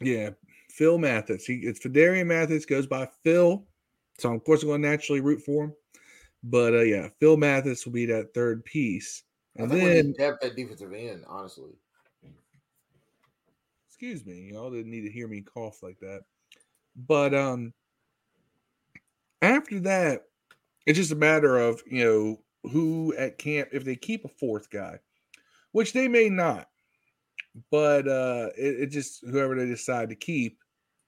[0.00, 0.30] Yeah,
[0.70, 1.46] Phil Mathis.
[1.46, 3.66] He it's Phidarian Mathis goes by Phil,
[4.18, 5.72] so of course I'm going to naturally root for him.
[6.42, 9.22] But uh, yeah, Phil Mathis will be that third piece,
[9.58, 11.70] I and think we then need depth at defensive end, honestly.
[13.88, 16.20] excuse me, y'all didn't need to hear me cough like that.
[16.94, 17.72] But um,
[19.40, 20.24] after that,
[20.84, 24.68] it's just a matter of you know who at camp if they keep a fourth
[24.68, 24.98] guy,
[25.72, 26.68] which they may not.
[27.70, 30.58] But uh, it, it just whoever they decide to keep,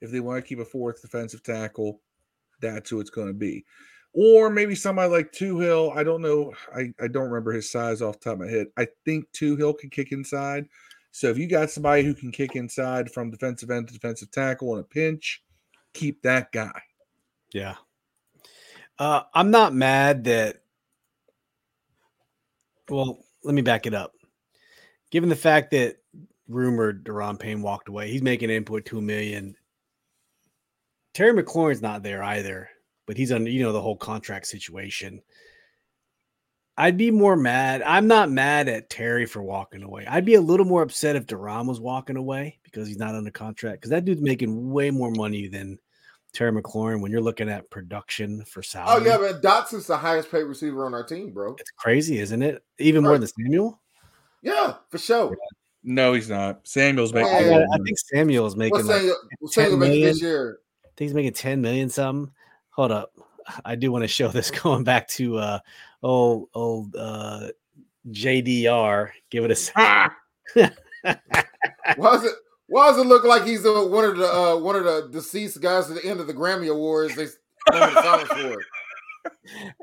[0.00, 2.00] if they want to keep a fourth defensive tackle,
[2.60, 3.64] that's who it's going to be.
[4.14, 5.96] Or maybe somebody like Toohill.
[5.96, 6.52] I don't know.
[6.74, 8.68] I, I don't remember his size off top of my head.
[8.76, 10.66] I think Toohill can kick inside.
[11.10, 14.74] So if you got somebody who can kick inside from defensive end to defensive tackle
[14.74, 15.42] in a pinch,
[15.92, 16.80] keep that guy.
[17.52, 17.74] Yeah.
[18.98, 20.62] Uh, I'm not mad that.
[22.88, 24.14] Well, let me back it up.
[25.10, 25.98] Given the fact that
[26.48, 29.54] rumored Da'Ron Payne walked away, he's making input two million.
[31.14, 32.68] Terry McLaurin's not there either,
[33.06, 35.22] but he's under you know the whole contract situation.
[36.76, 37.82] I'd be more mad.
[37.82, 40.06] I'm not mad at Terry for walking away.
[40.06, 43.32] I'd be a little more upset if Deron was walking away because he's not under
[43.32, 43.80] contract.
[43.80, 45.76] Because that dude's making way more money than
[46.32, 49.02] Terry McLaurin when you're looking at production for salary.
[49.02, 51.56] Oh yeah, but Dotson's the highest paid receiver on our team, bro.
[51.58, 52.62] It's crazy, isn't it?
[52.78, 53.80] Even more than Samuel.
[54.42, 55.36] Yeah, for sure.
[55.84, 56.66] No, he's not.
[56.66, 57.32] Samuel's making.
[57.32, 57.66] I I, Yeah.
[57.72, 59.14] I think Samuel's making What's like, saying?
[59.38, 60.08] What's saying 10 about million?
[60.08, 60.58] this year?
[60.84, 62.32] I think he's making 10 million something.
[62.70, 63.12] Hold up.
[63.64, 65.58] I do want to show this going back to uh
[66.02, 67.48] old old uh
[68.10, 69.10] JDR.
[69.30, 69.82] Give it a second.
[69.84, 70.16] Ah!
[71.96, 72.32] Why does it?
[72.66, 75.60] Why does it look like he's uh, one of the uh, one of the deceased
[75.62, 77.16] guys at the end of the Grammy Awards?
[77.16, 77.26] They
[77.70, 78.62] won the songs for.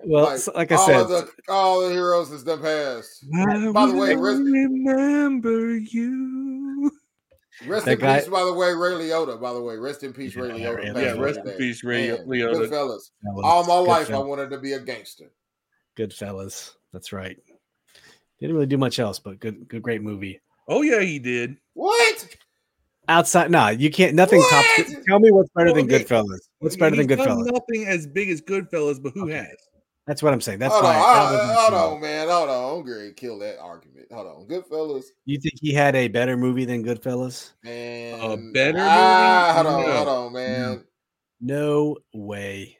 [0.03, 3.25] Well, Like, s- like I all said, of the all the heroes has done passed.
[3.35, 6.91] I By the way, rest- remember you.
[7.65, 9.39] Rest That in guy- peace, by the way, Ray Liotta.
[9.41, 10.75] By the way, rest in peace, Ray Yeah, Liotta.
[10.77, 11.01] Ray Liotta.
[11.01, 12.53] Yeah, away rest in peace, Ray Man, Liotta.
[12.53, 13.11] Good fellas.
[13.25, 15.31] Goodfellas, All my life, I wanted to be a gangster.
[15.95, 16.75] Good fellas.
[16.91, 17.37] That's right.
[18.39, 20.41] Didn't really do much else, but good, good, great movie.
[20.67, 21.55] Oh yeah, he did.
[21.73, 22.27] What?
[23.07, 24.15] Outside, nah, you can't.
[24.15, 24.67] Nothing tops.
[24.77, 24.87] What?
[24.87, 26.03] Good- Tell me what's better than Okay.
[26.03, 26.39] Goodfellas.
[26.59, 27.51] What's better than He's done Goodfellas?
[27.51, 29.33] Nothing as big as Goodfellas, but who Okay.
[29.37, 29.55] has?
[30.07, 30.59] That's what I'm saying.
[30.59, 30.95] That's hold why.
[30.95, 31.93] on, that hold, hold thing.
[31.95, 32.27] on, man.
[32.29, 32.79] Hold on.
[32.79, 34.11] I'm going to kill that argument.
[34.11, 34.47] Hold on.
[34.47, 37.53] Goodfellas, You think he had a better movie than Goodfellas?
[37.63, 38.19] man.
[38.21, 39.69] A better Ah, movie?
[39.69, 39.95] hold on, No.
[39.95, 40.83] hold on, man.
[41.41, 42.77] No way.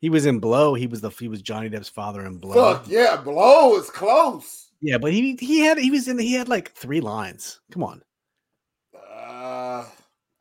[0.00, 0.74] He was in Blow.
[0.74, 2.74] He was the he was Johnny Depp's father in Blow.
[2.74, 4.70] Fuck yeah, blow is close.
[4.82, 7.60] Yeah, but he he had he was in he had like three lines.
[7.72, 8.02] Come on.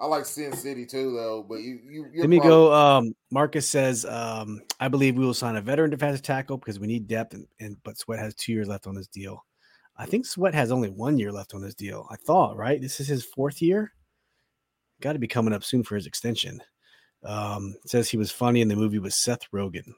[0.03, 1.45] I like Sin City too, though.
[1.47, 2.73] But you, you, Let me probably- go.
[2.73, 6.87] Um, Marcus says, um, I believe we will sign a veteran defensive tackle because we
[6.87, 9.45] need depth, and, and but Sweat has two years left on this deal.
[9.95, 12.05] I think Sweat has only one year left on this deal.
[12.11, 12.81] I thought, right?
[12.81, 13.93] This is his fourth year.
[14.99, 16.61] Got to be coming up soon for his extension.
[17.23, 19.93] Um, says he was funny in the movie with Seth Rogen.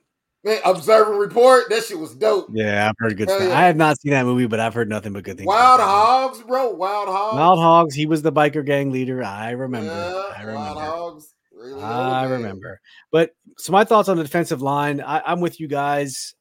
[0.46, 1.64] Man, Observe and Report.
[1.70, 2.48] That shit was dope.
[2.54, 3.50] Yeah, I've heard good Hell stuff.
[3.50, 3.58] yeah.
[3.60, 5.48] I have not seen that movie, but I've heard nothing but good things.
[5.48, 5.80] Wild.
[5.82, 6.70] Hogs, bro.
[6.70, 7.36] Wild Hogs.
[7.36, 7.96] Wild Hogs.
[7.96, 9.24] He was the biker gang leader.
[9.24, 9.88] I remember.
[9.88, 10.80] Yeah, I Wild remember.
[10.82, 11.34] Hogs.
[11.52, 12.80] Really I remember.
[13.12, 16.36] But so my thoughts on the defensive line, I, I'm with you guys.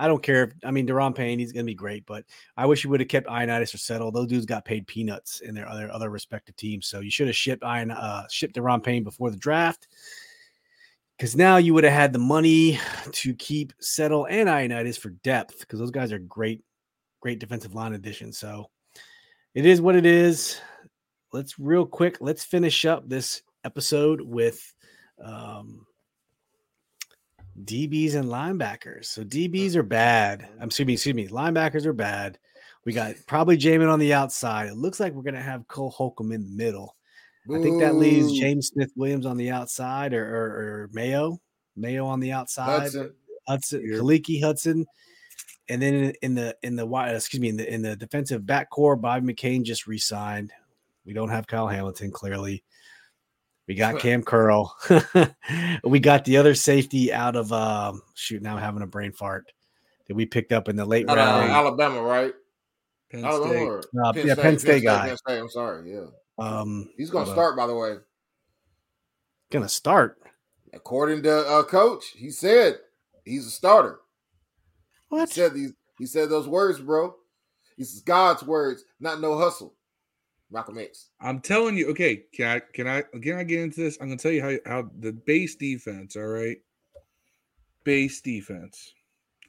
[0.00, 0.44] I don't care.
[0.44, 2.24] If, I mean, Da'Ron Payne, he's going to be great, but
[2.56, 4.12] I wish you would have kept Ioannidis or Settle.
[4.12, 6.86] Those dudes got paid peanuts in their other other respective teams.
[6.86, 9.88] So you should have shipped Ion, uh, shipped Deron Payne before the draft,
[11.18, 12.78] because now you would have had the money
[13.10, 16.62] to keep Settle and Ioannidis for depth, because those guys are great,
[17.20, 18.38] great defensive line additions.
[18.38, 18.70] So
[19.52, 20.60] it is what it is.
[21.32, 22.18] Let's real quick.
[22.20, 24.72] Let's finish up this episode with
[25.22, 25.84] um,
[27.64, 29.06] DBs and linebackers.
[29.06, 30.48] So DBs are bad.
[30.60, 31.26] I'm excuse me, excuse me.
[31.26, 32.38] Linebackers are bad.
[32.84, 34.68] We got probably Jamin on the outside.
[34.68, 36.94] It looks like we're gonna have Cole Holcomb in the middle.
[37.50, 41.38] I think that leaves James Smith Williams on the outside or, or, or Mayo.
[41.76, 42.82] Mayo on the outside.
[42.82, 43.14] Hudson.
[43.46, 44.86] Hudson, Khaleke Hudson,
[45.68, 48.44] and then in, in the in the wide, excuse me, in the in the defensive
[48.44, 50.52] back core, Bobby McCain just re-signed.
[51.06, 52.62] We don't have Kyle Hamilton clearly.
[53.66, 54.74] We got Kam Curl.
[55.84, 58.42] we got the other safety out of um shoot.
[58.42, 59.50] Now I'm having a brain fart
[60.08, 61.50] that we picked up in the late round.
[61.50, 62.34] Alabama, right?
[63.10, 63.62] Penn State.
[63.62, 65.08] or Uh, yeah, Penn State guy.
[65.08, 65.90] Penn State, I'm sorry.
[65.90, 66.06] Yeah.
[66.38, 67.96] Um, He's going to start, by the way.
[69.50, 70.18] Gonna start.
[70.74, 72.78] According to uh, coach, he said
[73.24, 74.00] he's a starter.
[75.10, 75.30] He What?
[75.30, 75.72] said these.
[75.98, 77.14] He said those words, bro.
[77.78, 79.74] This is God's words, not no hustle.
[80.50, 81.08] Malcolm X.
[81.20, 81.88] I'm telling you.
[81.90, 83.96] Okay, can I can I can I get into this?
[84.00, 86.14] I'm gonna tell you how how the base defense.
[86.16, 86.58] All right,
[87.84, 88.92] base defense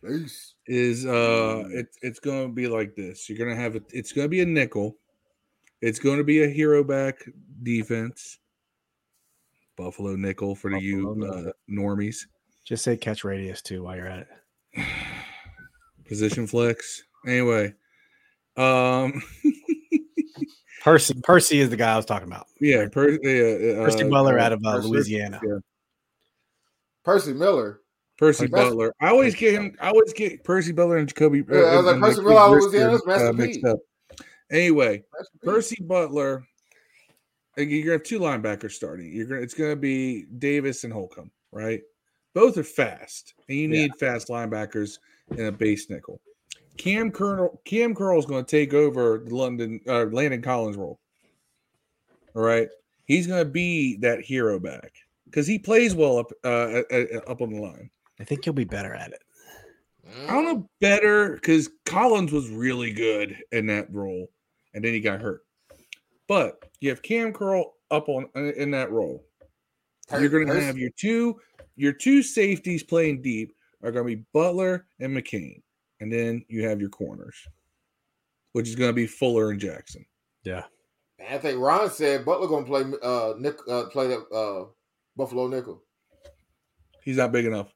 [0.02, 0.54] base.
[0.66, 3.28] is uh it's it's going to be like this.
[3.28, 3.84] You're going to have it.
[3.92, 4.98] It's going to be a nickel.
[5.82, 7.16] It's going to be a hero back
[7.64, 8.38] defense.
[9.78, 12.26] Buffalo nickel for the you Buffalo uh, normies.
[12.66, 14.28] Just say catch radius too while you're at
[14.76, 14.86] it.
[16.06, 17.04] Position flex.
[17.26, 17.74] Anyway,
[18.58, 19.22] um,
[20.84, 21.14] Percy.
[21.24, 22.48] Percy is the guy I was talking about.
[22.60, 25.40] yeah, per, yeah, Percy uh, Butler uh, out of uh, Percy- Louisiana.
[25.44, 25.58] yeah,
[27.04, 27.82] Percy Miller.
[28.18, 28.94] Percy Like, Butler.
[29.00, 29.76] I always get him.
[29.80, 31.44] I always get Percy Butler and Jacoby.
[31.50, 33.70] Yeah, I was like, Percy Jacoby Butler out of Louisiana, that's Master uh, mixed P.
[33.70, 33.78] up.
[34.52, 35.04] Anyway,
[35.44, 36.46] Percy Butler.
[37.58, 39.12] You're gonna have two linebackers starting.
[39.14, 39.42] You're gonna.
[39.42, 41.82] It's gonna be Davis and Holcomb, right?
[42.34, 43.82] Both are fast, and you Yeah.
[43.84, 45.00] need fast linebackers
[45.32, 46.22] in a base nickel.
[46.78, 51.00] Cam Colonel Kam Curl is going to take over the London uh, Landon Collins role.
[52.36, 52.70] All right,
[53.06, 54.94] he's going to be that hero back
[55.26, 57.90] because he plays well up uh, at- at- up on the line.
[58.20, 59.22] I think he'll be better at it.
[60.28, 64.30] I don't know better because Collins was really good in that role,
[64.74, 65.46] and then he got hurt.
[66.28, 69.26] But you have Kam Curl up on uh, in that role.
[70.12, 71.40] You're going to have your two
[71.76, 73.54] your two safeties playing deep
[73.84, 75.62] are going to be Butler and McCain,
[76.00, 77.36] and then you have your corners,
[78.54, 80.06] which is going to be Fuller and Jackson.
[80.44, 80.64] Yeah.
[81.28, 84.70] I think Ron said Butler gonna play uh Nick uh play that uh
[85.18, 85.84] Buffalo nickel.
[87.04, 87.74] He's not big enough.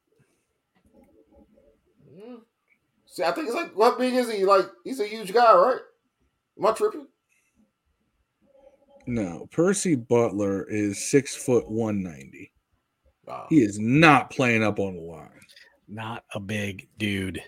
[3.05, 4.45] See, I think it's like what big is he?
[4.45, 5.81] Like he's a huge guy, right?
[6.59, 7.07] Am I tripping?
[9.05, 12.51] No, Percy Butler is six foot one ninety.
[13.25, 13.47] Wow.
[13.49, 15.29] He is not playing up on the line.
[15.87, 17.41] Not a big dude.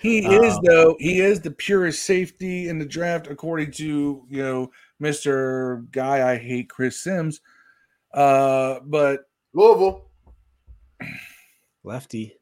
[0.00, 0.96] He is Um, though.
[0.98, 6.38] He is the purest safety in the draft, according to you know Mister Guy I
[6.38, 7.40] hate, Chris Sims.
[8.14, 10.08] Uh, but Louisville.
[11.84, 12.36] Lefty,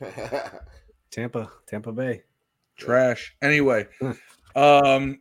[1.10, 2.22] Tampa, Tampa Bay.
[2.76, 3.36] trash.
[3.42, 3.86] Anyway,
[4.56, 5.20] um,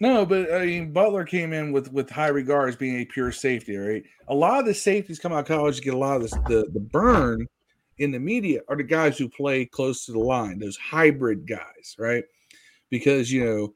[0.00, 3.76] no, but I mean Butler came in with with high regards being a pure safety.
[3.76, 6.32] Right, a lot of the safeties come out of college get a lot of this,
[6.48, 7.46] the the burn
[7.98, 11.96] in the media are the guys who play close to the line, those hybrid guys,
[11.98, 12.24] right?
[12.90, 13.74] Because you know,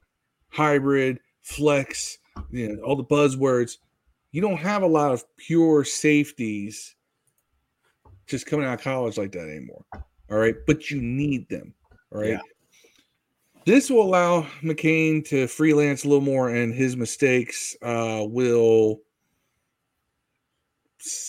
[0.48, 2.18] hybrid, flex,
[2.50, 3.78] you know, all the buzzwords.
[4.30, 6.94] You don't have a lot of pure safeties
[8.26, 9.84] just coming out of college like that anymore.
[10.30, 11.74] All right, but you need them.
[12.12, 12.30] All right.
[12.30, 12.40] Yeah.
[13.64, 19.00] This will allow McCain to freelance a little more, and his mistakes uh, will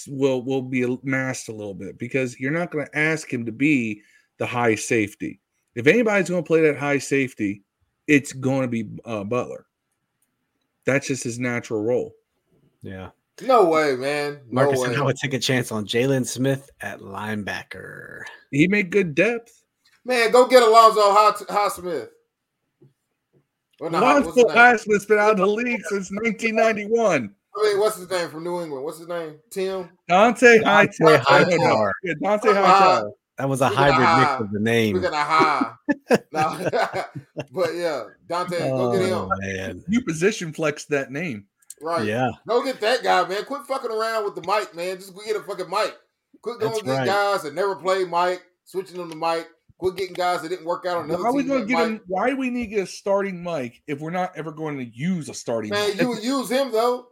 [0.08, 3.52] will will be masked a little bit because you're not going to ask him to
[3.52, 4.02] be
[4.38, 5.40] the high safety.
[5.76, 7.64] If anybody's going to play that high safety,
[8.08, 9.66] it's going to be uh, Butler.
[10.86, 12.14] That's just his natural role.
[12.82, 13.10] Yeah.
[13.42, 14.42] no way, man.
[14.48, 14.96] No Marcus way.
[14.96, 18.24] I would take a chance on Jalen Smith at linebacker.
[18.52, 19.64] He made good depth.
[20.06, 22.10] Man, go get Alonzo Hot Highsmith.
[23.80, 24.76] Well, not Hot- what's his Lonzo name?
[24.98, 27.34] Highsmith's been out of the league since 1991.
[27.56, 28.84] I mean, what's his name from New England?
[28.84, 29.36] What's his name?
[29.52, 29.90] Tim.
[30.10, 31.18] Dont'a Dont'a Hightower.
[31.20, 31.94] Hightower.
[32.04, 33.12] Yeah, Dont'a Hightower.
[33.38, 34.20] That was a Look at hybrid that.
[34.32, 34.94] mix of the name.
[34.94, 35.74] We're gonna high.
[36.32, 36.70] no.
[37.52, 39.30] but yeah, Dont'a, go get Oh, him.
[39.40, 39.84] man.
[39.88, 41.46] You position flex that name.
[41.82, 42.06] Right.
[42.06, 42.30] Yeah.
[42.48, 43.44] Go get that guy, man.
[43.46, 44.98] Quit fucking around with the mic, man.
[44.98, 45.96] Just go get a fucking mic.
[46.42, 47.08] Quit going That's get right.
[47.08, 49.48] guys that never play mic, switching them to mic.
[49.84, 51.86] Quit getting guys that didn't work out on another Why are we going to get
[51.86, 52.00] him?
[52.08, 54.86] Why do we need to get a starting mic if we're not ever going to
[54.86, 56.00] use a starting Man, mic?
[56.00, 57.08] you would use him though.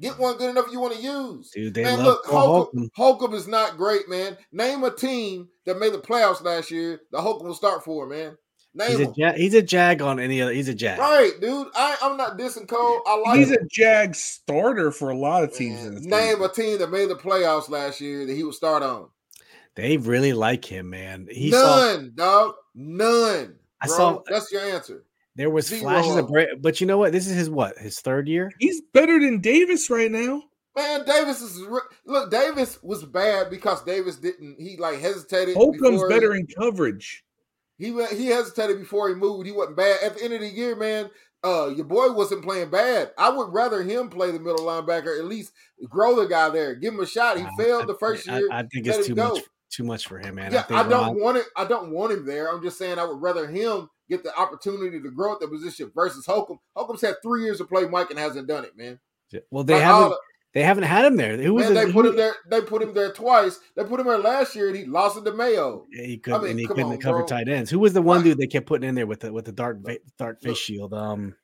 [0.00, 1.52] Get one good enough you want to use.
[1.54, 3.28] Dude, they man, love look, Cole Holcomb, Holcomb.
[3.28, 4.36] Holcomb is not great, man.
[4.50, 8.36] Name a team that made the playoffs last year that Holcomb will start for, man.
[8.74, 10.52] Name He's a, ja- he's a jag on any other.
[10.52, 10.98] He's a jag.
[10.98, 11.68] Right, dude.
[11.76, 13.02] I, I'm not dissing Cole.
[13.06, 13.58] I like He's him.
[13.62, 15.80] a Jag starter for a lot of teams.
[15.84, 16.50] Man, name league.
[16.50, 19.10] a team that made the playoffs last year that he would start on.
[19.76, 21.28] They really like him, man.
[21.30, 22.54] He saw None, dog.
[22.74, 23.54] None.
[23.80, 23.96] I bro.
[23.96, 25.04] saw- That's your answer.
[25.36, 25.82] there was Zero.
[25.82, 27.12] flashes of break, but you know what?
[27.12, 27.78] This is his what?
[27.78, 28.50] His third year.
[28.58, 30.42] He's better than Davis right now.
[30.76, 32.30] Man, Davis is re- look.
[32.30, 34.56] Davis was bad because Davis didn't.
[34.60, 35.56] He like hesitated.
[35.56, 37.24] Holcomb's before- better in coverage.
[37.78, 39.46] He he hesitated before he moved.
[39.46, 41.10] He wasn't bad at the end of the year, man.
[41.42, 43.12] Uh, your boy wasn't playing bad.
[43.16, 45.18] I would rather him play the middle linebacker.
[45.18, 45.52] At least
[45.88, 46.74] grow the guy there.
[46.74, 47.38] Give him a shot.
[47.38, 48.48] He Uh, failed I- the first I, year.
[48.52, 49.30] I think let it's too go.
[49.30, 49.42] much.
[49.70, 50.52] Too much for him, man.
[50.52, 51.46] yeah, think I, don't Ron- want it.
[51.56, 52.48] I don't want him there.
[52.52, 55.92] I'm just saying I would rather him get the opportunity to grow at the position
[55.94, 56.58] versus Holcomb.
[56.74, 58.98] Holcomb's had three years to play Mike and hasn't done it, man.
[59.50, 60.02] Well, they Like, haven't.
[60.12, 60.18] all-
[60.52, 61.36] They haven't had him there.
[61.36, 62.34] Who was man, the, they put who- him there.
[62.50, 63.60] They put him there twice.
[63.76, 65.86] They put him there last year, and he lost it to Mayo.
[65.92, 67.26] Yeah, he couldn't, mean, and he couldn't on, cover bro.
[67.26, 67.70] tight ends.
[67.70, 69.78] Who was the one dude they kept putting in there with the with the dark
[70.18, 70.92] dark face shield?
[70.92, 71.36] Um,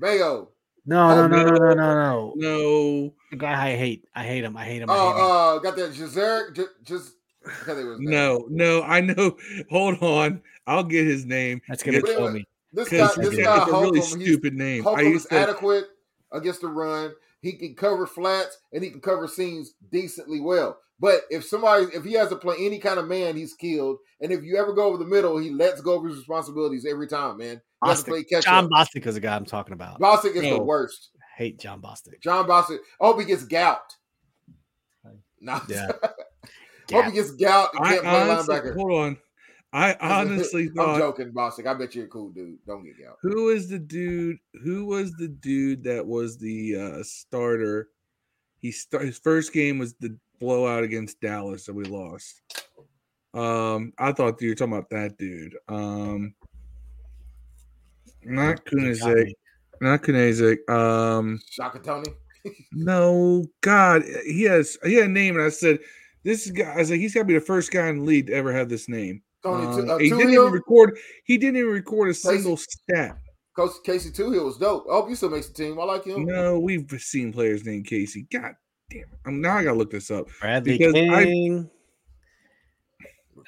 [0.00, 0.50] Mayo.
[0.86, 1.74] no, Oh, no, no, no, no, no.
[1.74, 3.14] no, no.
[3.32, 4.04] The guy I hate.
[4.14, 4.56] I hate him.
[4.56, 4.90] I hate him.
[4.90, 5.16] I hate him.
[5.18, 6.54] Oh, uh, got that Jazeric.
[6.84, 7.12] Just
[7.46, 8.10] I can't think of his name.
[8.10, 8.82] no, no.
[8.82, 9.36] I know.
[9.70, 10.42] Hold on.
[10.66, 11.60] I'll get his name.
[11.68, 12.46] That's gonna But kill anyway, me.
[12.72, 14.82] This guy, Because Cause this it's guy, a really Holcomb, he's stupid name.
[14.82, 15.34] I Holcomb is used to.
[15.36, 15.84] adequate
[16.32, 17.12] against the run.
[17.42, 20.78] He can cover flats and he can cover seams decently well.
[21.00, 23.96] But if somebody, if he has to play any kind of man, he's killed.
[24.20, 27.06] And if you ever go over the middle, he lets go of his responsibilities every
[27.08, 27.62] time, man.
[27.86, 28.28] He play Bostic.
[28.28, 28.70] catch John up.
[28.70, 29.98] Bostic is the guy I'm talking about.
[29.98, 30.58] Bostic is No.
[30.58, 31.08] the worst.
[31.38, 32.20] hate Jon Bostic.
[32.20, 32.80] Jon Bostic.
[33.00, 33.96] I hope he gets gout.
[35.40, 35.58] No.
[35.68, 35.90] Yeah.
[36.92, 38.74] hope he gets gout and I can't play honestly, linebacker.
[38.74, 39.18] hold on.
[39.72, 41.66] I honestly I'm thought joking, Bostic.
[41.66, 42.58] I bet you're a cool dude.
[42.66, 43.18] Don't get gout.
[43.22, 44.38] who is the dude?
[44.62, 47.88] Who was the dude that was the uh, starter?
[48.58, 52.42] He start his first game was the blowout against Dallas that we lost.
[53.32, 55.56] Um, I thought you were talking about that dude.
[55.68, 56.34] Um,
[58.24, 59.32] not Kunaszyk,
[59.80, 60.68] not Kunaszyk.
[60.68, 62.10] Um, Shaka Toney.
[62.72, 65.78] no, God, he has he had a name, and I said
[66.24, 66.72] this is guy.
[66.72, 68.52] I was like, he's got to be the first guy in the league to ever
[68.52, 69.22] have this name.
[69.42, 70.98] Tony Um, Tu- uh, he didn't even record.
[71.24, 73.16] He didn't even record a single stat.
[73.56, 74.86] Coach Casey Toohill was dope.
[74.90, 75.78] I hope he still makes the team.
[75.80, 76.24] I like him.
[76.24, 78.26] No, we've seen players named Casey.
[78.32, 78.54] God
[78.90, 79.08] damn it!
[79.26, 80.26] I'm now I gotta look this up.
[80.40, 81.70] Bradley Because I- King.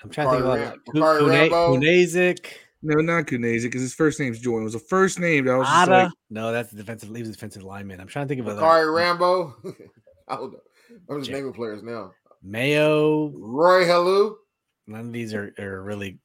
[0.03, 0.83] I'm trying to think about Ram-
[1.21, 1.77] Kune- Rambo.
[1.77, 2.47] Kunaszyk.
[2.83, 4.63] No, not Kuneze, because his first name's Jordan.
[4.63, 6.03] It was the first name that I was just Ada.
[6.05, 7.15] like, no, that's the defensive.
[7.15, 8.01] He was defensive lineman.
[8.01, 8.61] I'm trying to think of other.
[8.61, 9.55] Bacarri Rambo.
[10.29, 10.59] I don't know.
[11.09, 12.13] I'm just Ja- naming players now.
[12.43, 13.29] Mayo.
[13.37, 14.35] Roy Helu,
[14.87, 16.19] None of these are, are really.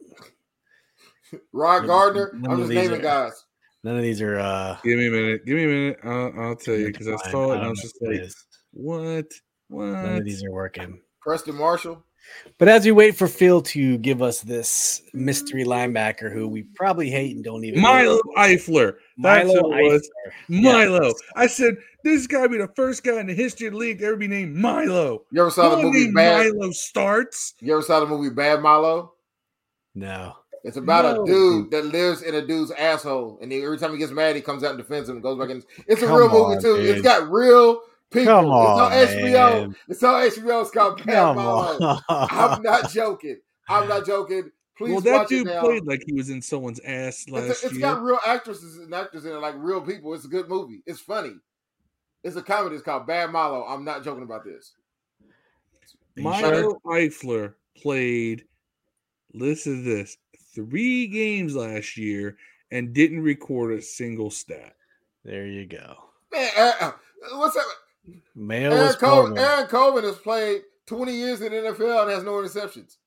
[1.54, 2.32] Rod Gardner.
[2.36, 3.44] none I'm just naming are- guys.
[3.84, 4.40] None of these are.
[4.40, 5.98] uh give me a minute, give me a minute.
[6.04, 8.22] I'll, I'll tell you because I saw it and I don't was just what like,
[8.22, 8.46] is.
[8.72, 9.32] what?
[9.70, 11.00] None of these are working.
[11.22, 12.04] Preston Marshall.
[12.58, 17.10] But as we wait for Phil to give us this mystery linebacker who we probably
[17.10, 18.22] hate and don't even Milo know.
[18.38, 18.96] Eifler.
[19.18, 20.10] That's Milo it was.
[20.48, 21.04] Milo.
[21.06, 21.14] Yes.
[21.36, 24.06] I said this guy be the first guy in the history of the league to
[24.06, 25.24] ever be named Milo.
[25.32, 26.54] You ever saw No the movie Bad?
[26.56, 27.54] Milo starts.
[27.60, 29.14] You ever saw the movie Bad Milo?
[29.96, 30.34] No.
[30.64, 31.24] It's about No.
[31.24, 34.36] a dude that lives in a dude's asshole, and he, every time he gets mad,
[34.36, 35.64] he comes out and defends him and goes back in.
[35.88, 36.78] It's a Come real movie on, too.
[36.78, 36.90] dude.
[36.90, 38.34] It's got real people.
[38.34, 39.62] Come it's on, on HBO.
[39.62, 39.76] man.
[39.88, 40.62] It's on HBO.
[40.62, 42.00] It's called Bad Come Milo.
[42.10, 43.38] I'm not joking.
[43.70, 44.52] I'm not joking.
[44.78, 47.64] Please well, that dude played like he was in someone's ass last It's, a, it's
[47.64, 47.72] year.
[47.72, 50.14] It's got real actresses and actors in it, like real people.
[50.14, 50.84] It's a good movie.
[50.86, 51.34] It's funny.
[52.24, 52.76] It's a comedy.
[52.76, 53.64] It's called Bad Milo.
[53.64, 54.74] I'm not joking about this.
[56.16, 58.46] You Milo Eifler played,
[59.34, 60.18] listen to this,
[60.54, 62.38] three games last year
[62.72, 64.76] and didn't record a single stat.
[65.24, 65.96] There you go.
[66.32, 66.92] Man, uh, uh,
[67.34, 67.66] what's that?
[68.36, 69.44] Mail Aaron was Coleman, Coleman.
[69.44, 72.98] Aaron Coleman has played 20 years in the NFL and has no interceptions.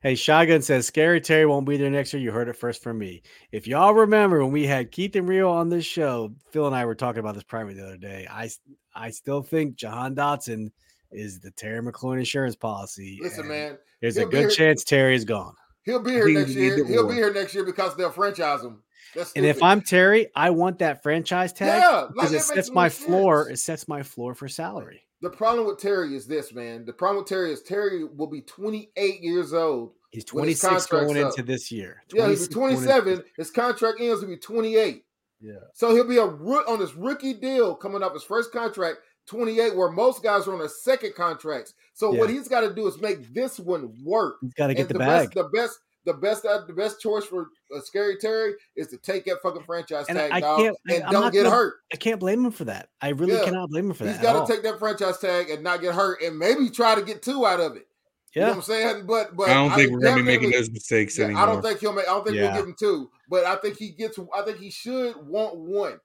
[0.00, 2.22] Hey, Shotgun says Scary Terry won't be there next year.
[2.22, 3.22] You heard it first from me.
[3.50, 6.84] If y'all remember when we had Keith and Rio on this show, Phil and I
[6.84, 8.26] were talking about this private the other day.
[8.30, 8.48] I
[8.94, 10.70] I still think Jahan Dotson
[11.10, 13.18] is the Terry McLaurin insurance policy.
[13.20, 15.54] Listen, man, there's a good here- chance Terry is gone.
[15.82, 16.76] he'll be here He next year.
[16.86, 17.08] He'll more.
[17.12, 18.82] be here next year because they'll franchise him.
[19.16, 19.62] That's And if.
[19.62, 23.04] I'm Terry, I want that franchise tag yeah, because that it sets my sense.
[23.06, 23.48] floor.
[23.50, 25.02] It sets my floor for salary.
[25.20, 26.84] The problem with Terry is this, man.
[26.84, 29.92] The problem with Terry is Terry will be 28 years old.
[30.10, 32.02] He's 26 going contract's into this year.
[32.12, 33.24] Yeah, he'll be 26 going into- 27.
[33.36, 34.20] His contract ends.
[34.20, 35.04] He'll be 28.
[35.40, 35.52] Yeah.
[35.74, 39.90] So he'll be a on his rookie deal coming up his first contract, 28, where
[39.90, 41.74] most guys are on their second contracts.
[41.94, 44.36] So what he's got to do is make this one work.
[44.40, 45.26] He's got to get And the, bag.
[45.28, 45.78] best, the best,
[46.08, 49.62] the best, uh, the best choice for uh, Scary Terry is to take that fucking
[49.64, 51.74] franchise And tag, I dog, can't- and I'm don't get gonna- hurt.
[51.92, 52.88] I can't blame him for that.
[53.00, 53.44] I really Yeah.
[53.44, 54.20] cannot blame him for He's that.
[54.20, 57.02] He's got to take that franchise tag and not get hurt, and maybe try to
[57.02, 57.86] get two out of it.
[58.34, 58.48] You know Yeah.
[58.48, 59.06] what I'm saying?
[59.06, 61.42] But but I don't think we're going to be making those mistakes yeah, anymore.
[61.42, 62.04] I don't think he'll make.
[62.08, 62.52] I don't think Yeah.
[62.52, 64.18] we'll give him two, but I think he gets.
[64.34, 65.98] I think he should want one.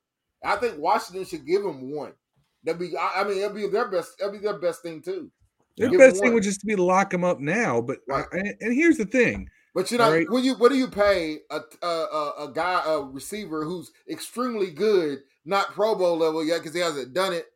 [0.44, 2.14] I think Washington should give him one.
[2.64, 2.96] That'd be.
[2.98, 4.14] I, I mean, it'll be their best.
[4.20, 5.32] It'll be their best thing too.
[5.78, 7.82] Their Give best thing would just be to lock him up now.
[7.82, 8.26] But Right.
[8.32, 10.30] and, and here's the thing: But you know, Right.
[10.30, 14.70] when you what do you pay a a, a a guy a receiver who's extremely
[14.72, 17.48] good, not Pro Bowl level yet because he hasn't done it,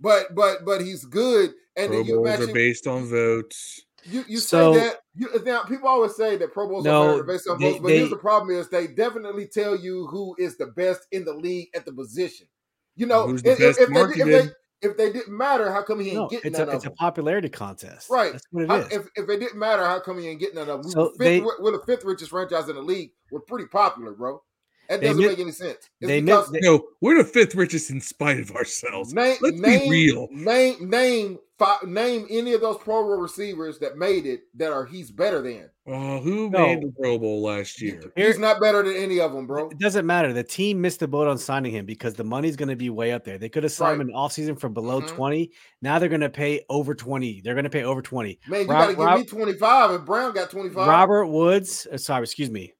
[0.00, 3.82] but but but he's good, and Pro then you Bowls match are based on votes.
[4.04, 7.02] You you So- say that you, uh, now people always say that Pro Bowls No,
[7.02, 9.74] are better based on they- votes, but they- here's the problem: is they definitely tell
[9.74, 12.46] you who is the best in the league at the position.
[12.94, 14.50] You know, Who's the if, best if, they, if, they,
[14.82, 16.90] if they didn't matter, how come he ain't No, getting it's none a it's a
[16.90, 18.08] popularity contest.
[18.10, 18.32] Right.
[18.32, 18.98] That's what it is.
[18.98, 20.86] if, if it didn't matter, how come he ain't getting none of them?
[20.86, 23.10] We So were, fifth, they- we're, we're the fifth richest franchise in the league.
[23.30, 24.42] We're pretty popular, bro.
[24.88, 25.76] That doesn't make any sense.
[26.00, 29.12] It's they mi- because they- No, we're the fifth richest in spite of ourselves.
[29.12, 30.28] name, Let's name, be real.
[30.30, 34.86] Name name five, name any of those Pro Bowl receivers that made it that are
[34.86, 35.68] he's better than.
[35.86, 36.66] Oh, who No.
[36.68, 38.00] made the Pro Bowl last year?
[38.16, 39.68] He's not better than any of them, bro.
[39.68, 40.32] It doesn't matter.
[40.32, 43.12] The team missed the boat on signing him because the money's going to be way
[43.12, 43.36] up there.
[43.38, 45.08] They could have signed him in offseason for below Mhm.
[45.08, 45.50] 20.
[45.82, 47.40] Now they're going to pay over 20.
[47.44, 48.38] They're going to pay over 20.
[48.48, 50.86] Man, you Rob- got to give Rob- me 25 and Brown got 25.
[50.88, 52.72] Robert Woods, uh, sorry, excuse me.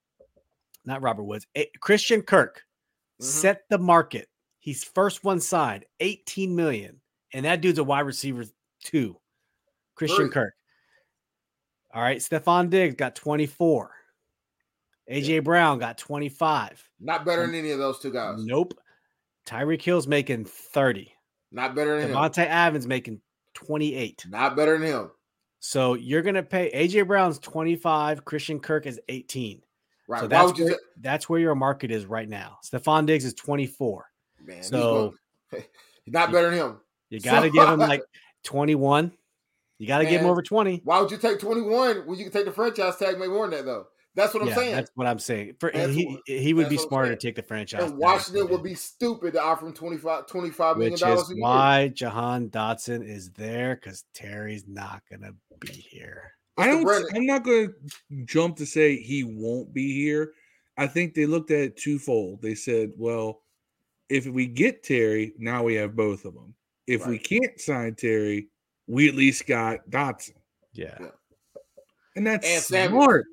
[0.89, 1.47] Not Robert Woods.
[1.55, 2.65] eh, Christian Kirk
[3.21, 3.25] Mhm.
[3.25, 4.29] set the market.
[4.59, 7.01] He's first one side, 18 million.
[7.35, 8.45] And that dude's a wide receiver
[8.83, 9.21] too.
[9.95, 10.31] Christian.
[10.31, 10.55] Kirk.
[11.93, 12.19] All right.
[12.19, 13.95] Stefon Diggs got 24.
[15.11, 16.83] AJ Brown got 25.
[17.01, 18.43] Not better than any of those two guys.
[18.45, 18.75] Nope.
[19.47, 21.15] Tyreek Hill's making 30.
[21.51, 22.17] Not better than him.
[22.17, 23.21] Devontae Evans making
[23.55, 24.25] 28.
[24.29, 25.11] Not better than him.
[25.61, 29.63] So you're gonna pay AJ Brown's 25, Christian Kirk is 18.
[30.09, 30.21] Right.
[30.23, 32.59] So that's where, say- that's where your market is right now.
[32.65, 34.07] Stefon Diggs is 24.
[34.45, 35.15] Man, So-
[35.53, 35.63] he's
[36.15, 36.81] not better than him.
[37.11, 38.03] You got to So- give him like
[38.45, 39.13] 21.
[39.79, 40.81] You got to give him over 20.
[40.83, 43.59] Why would you take 21 when you can take the franchise tag make more than
[43.59, 43.87] that though?
[44.15, 44.75] That's what I'm saying.
[44.75, 45.55] that's what I'm saying.
[45.61, 47.85] For he, what- he would be smarter to take the franchise.
[47.91, 52.49] and Washington would be stupid to offer him 25 $25 million which is why Jahan
[52.49, 56.33] Dotson is there because Terry's not gonna be here.
[56.59, 56.71] I Mr.
[56.73, 56.85] don't.
[56.85, 57.09] Brennan.
[57.17, 60.33] I'm not going to jump to say he won't be here.
[60.77, 62.43] I think they looked at it twofold.
[62.43, 63.43] They said, "Well,
[64.09, 66.55] if we get Terry, now we have both of them.
[66.87, 68.49] If we can't sign Terry,
[68.87, 70.37] we at least got Dotson,
[70.73, 70.97] Yeah.
[71.01, 71.09] Yeah.
[72.17, 73.27] and that's And smart.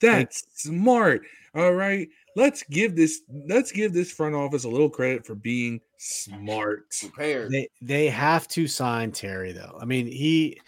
[0.00, 1.22] That's smart.
[1.54, 3.22] All right, let's give this.
[3.48, 6.94] Let's give this front office a little credit for being smart.
[7.00, 7.50] Prepared.
[7.50, 9.78] They they have to sign Terry though.
[9.80, 10.60] I mean, he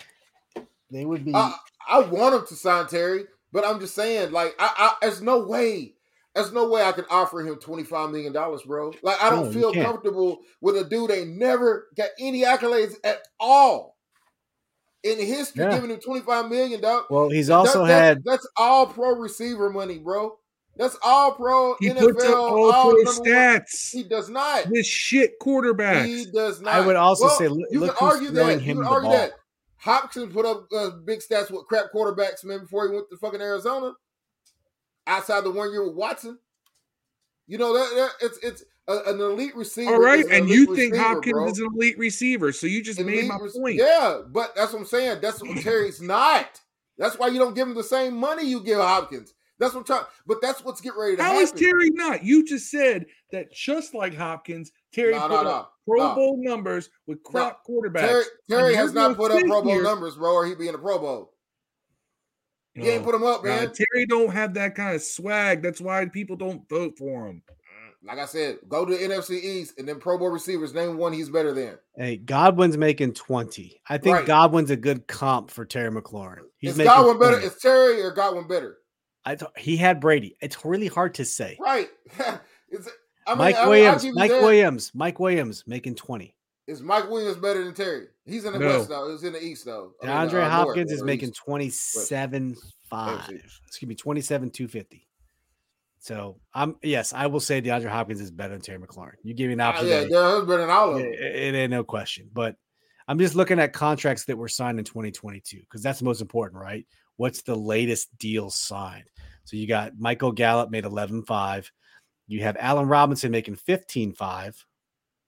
[0.90, 1.54] they would be I,
[1.88, 5.40] I want him to sign Terry, but I'm just saying, like, I, I there's no
[5.46, 5.94] way,
[6.34, 8.92] there's no way I can offer him 25 million dollars, bro.
[9.02, 13.22] Like, I don't you feel comfortable with a dude that never got any accolades at
[13.38, 13.96] all.
[15.02, 15.70] in history Yeah.
[15.76, 17.04] giving him 25 million, dog.
[17.08, 20.36] Well, he's also that- had that's all pro receiver money, bro.
[20.76, 22.00] That's all pro He NFL.
[22.12, 23.26] puts up all all pro number one.
[23.26, 24.66] stats He does not.
[24.70, 26.04] This shit quarterback.
[26.06, 26.74] He does not.
[26.74, 28.62] I would also Well, say, look- you look can who's argue throwing that.
[28.62, 29.18] him You the can argue ball.
[29.18, 29.32] that.
[29.80, 33.40] Hopkins put up uh, big stats with crap quarterbacks, man, before he went to fucking
[33.40, 33.92] Arizona.
[35.06, 36.38] Outside the one year with Watson,
[37.46, 39.92] you know that, that it's it's a, an elite receiver.
[39.92, 41.48] All right, an and you think receiver, Hopkins bro.
[41.48, 43.76] is an elite receiver, so you just made my rec- point.
[43.76, 45.20] Yeah, but that's what I'm saying.
[45.22, 46.60] That's what Terry's not.
[46.98, 49.32] That's why you don't give him the same money you give Hopkins.
[49.58, 50.04] That's what I'm trying.
[50.26, 51.44] But that's what's getting ready to How happen.
[51.44, 52.22] is Terry not?
[52.22, 56.14] You just said that just like Hopkins, Terry No, put no, up no, Pro no.
[56.14, 58.00] Bowl numbers with crap quarterbacks.
[58.06, 60.72] Terry, Terry has not put up Pro Bowl here- numbers, bro, or he'd be in
[60.72, 61.34] the Pro Bowl.
[62.74, 63.72] He ain't Oh, put them up, God, man.
[63.72, 65.60] Terry don't have that kind of swag.
[65.62, 67.42] That's why people don't vote for him.
[67.50, 70.72] Mm, like I said, go to the NFC East and then Pro Bowl receivers.
[70.72, 71.78] Name one he's better than.
[71.96, 73.80] Hey, Godwin's making 20.
[73.88, 74.26] I think Right.
[74.26, 76.44] Godwin's a good comp for Terry McLaurin.
[76.58, 77.40] He's is making Godwin better?
[77.40, 78.78] Is Terry or Godwin better?
[79.24, 80.36] I th- he had Brady.
[80.40, 81.58] It's really hard to say.
[81.60, 81.90] Right.
[82.70, 82.92] is it,
[83.26, 84.42] I mean, Mike I, I'll Williams, Mike that.
[84.42, 86.34] Williams, Mike Williams making 20.
[86.66, 88.06] Is Mike Williams better than Terry?
[88.24, 88.66] He's in the No.
[88.78, 89.10] West though.
[89.10, 89.92] He's in the East though.
[90.02, 91.42] I mean, DeAndre uh, North, Hopkins is making East.
[91.44, 92.56] 27
[92.88, 93.30] 5.
[93.66, 95.06] Excuse me, 27 250.
[95.98, 99.14] So I'm yes, I will say DeAndre Hopkins is better than Terry McLaurin.
[99.22, 99.86] You give me an Ah, option.
[99.88, 101.12] yeah, day, they're better than all of it, them.
[101.14, 102.30] it ain't no question.
[102.32, 102.56] But
[103.08, 106.62] I'm just looking at contracts that were signed in 2022 because that's the most important,
[106.62, 106.86] right?
[107.16, 109.10] What's the latest deal signed?
[109.44, 111.70] So you got Michael Gallup made 11.5.
[112.30, 114.54] You have Allen Robinson making 15.5,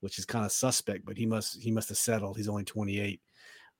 [0.00, 2.36] which is kind of suspect, but he must he must have settled.
[2.36, 3.20] He's only 28.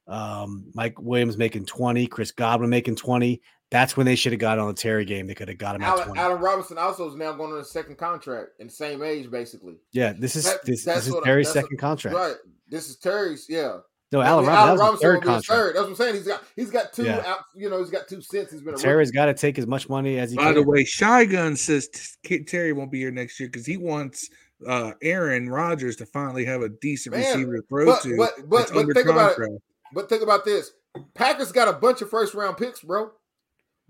[0.08, 3.40] Um, Mike Williams making 20, Chris Godwin making 20.
[3.70, 5.28] That's when they should have got on the Terry game.
[5.28, 6.20] They could have got him at Allen, 20.
[6.20, 9.76] Allen Robinson also is now going on a second contract in the same age, basically.
[9.92, 12.16] yeah, this is That- this, this is Terry's second contract.
[12.16, 12.34] Right.
[12.68, 13.46] This is Terry's.
[13.48, 13.78] Yeah.
[14.12, 15.46] No, I Allen mean, Robinson, that was his will third be contract.
[15.46, 15.74] third.
[15.74, 16.14] That's what I'm saying.
[16.16, 17.04] He's got he's got two.
[17.04, 17.22] Yeah.
[17.26, 19.16] Out, you know, he's got two since he's been a Terry's rookie.
[19.16, 20.44] got to take as much money as he can.
[20.46, 20.62] By can.
[20.62, 21.88] the way, Shy Gun says
[22.22, 24.28] T- Terry won't be here next year because he wants
[24.68, 28.16] uh, Aaron Rodgers to finally have a decent Man, receiver to throw But to.
[28.16, 29.36] but but, but under think about it.
[29.36, 29.62] contract.
[29.94, 30.72] But think about this.
[31.14, 33.10] Packers got a bunch of first round picks, bro.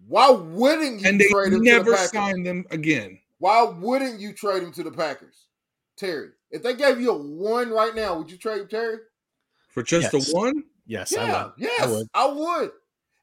[0.06, 2.10] Why wouldn't you and they trade him to the never Packers?
[2.12, 3.18] signed them again.
[3.38, 5.46] Why wouldn't you trade him to the Packers,
[5.96, 6.28] Terry?
[6.52, 8.98] If they gave you a one right now, would you trade Terry?
[9.72, 10.26] For just Yes.
[10.26, 10.64] the one?
[10.86, 11.52] Yes, I Yeah, would.
[11.56, 12.06] yes, would.
[12.14, 12.70] I would.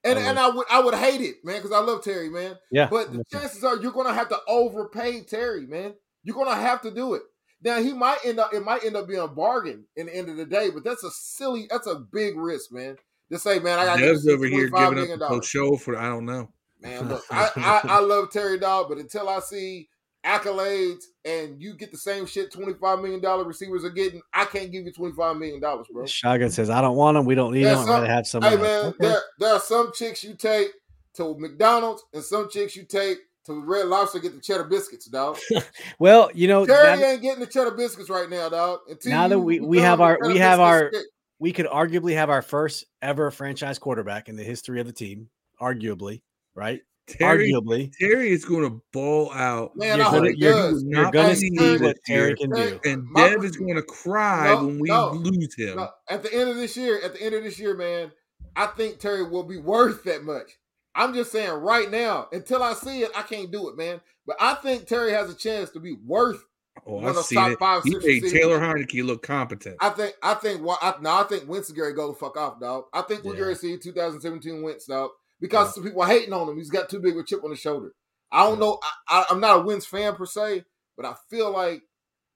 [0.03, 2.57] And I and I would I would hate it, man, because I love Terry, man.
[2.71, 5.93] Yeah, But the chances are you're gonna have to overpay Terry, man.
[6.23, 7.23] You're gonna have to do it.
[7.61, 10.29] Now he might end up it might end up being a bargain in the end
[10.29, 12.97] of the day, but that's a silly, that's a big risk, man.
[13.31, 16.25] To say, man, I got Dev's over here giving up the show for I don't
[16.25, 16.49] know.
[16.81, 19.89] Man, look, I, I, I love Terry Dog, but until I see
[20.25, 24.85] accolades and you get the same shit $25 million receivers are getting, I can't give
[24.85, 26.05] you $25 million, bro.
[26.05, 27.25] Shotgun says, "I don't want him.
[27.25, 27.65] We don't need.
[27.67, 28.97] I'd some- rather have someone." Hey man, Okay.
[29.07, 30.69] there, there are some chicks you take
[31.15, 35.05] to McDonald's and some chicks you take to Red Lobster to get the cheddar biscuits,
[35.07, 35.37] dog.
[35.99, 38.79] Well, you know, Terry ain't getting the cheddar biscuits right now, dog.
[38.89, 41.05] Until Now that we- we have our- we have our- stick.
[41.39, 45.29] we could arguably have our first ever franchise quarterback in the history of the team.
[45.61, 46.21] Arguably,
[46.55, 46.81] right?
[47.17, 49.75] Terry, arguably, Terry is going to ball out.
[49.75, 52.79] Man, you're I hope gonna, you're, you're gonna see Terry- what Terry can Terry- do.
[52.89, 55.11] And My- Dev is going to cry No, when we no.
[55.11, 55.77] lose him.
[55.77, 58.11] No, at the end of this year, at the end of this year, man,
[58.55, 60.57] I think Terry will be worth that much.
[60.95, 64.01] I'm just saying right now, until I see it, I can't do it, man.
[64.25, 66.43] But I think Terry has a chance to be worth.
[66.85, 67.59] Oh, one I've those seen top it.
[67.59, 68.31] five, He six made.
[68.31, 69.75] Taylor Heinicke look competent.
[69.81, 70.15] I think.
[70.23, 70.63] I think.
[70.63, 72.85] Well, I, no, I think Wentz is going to go the fuck off, dog.
[72.93, 73.39] I think we're Yeah.
[73.41, 76.57] going to see 2017 Wentz, dog, because some people are hating on him.
[76.57, 77.93] He's got too big of a chip on his shoulder.
[78.31, 78.79] I don't know.
[78.83, 80.63] I, I, I'm not a Wentz fan per se,
[80.95, 81.81] but I feel like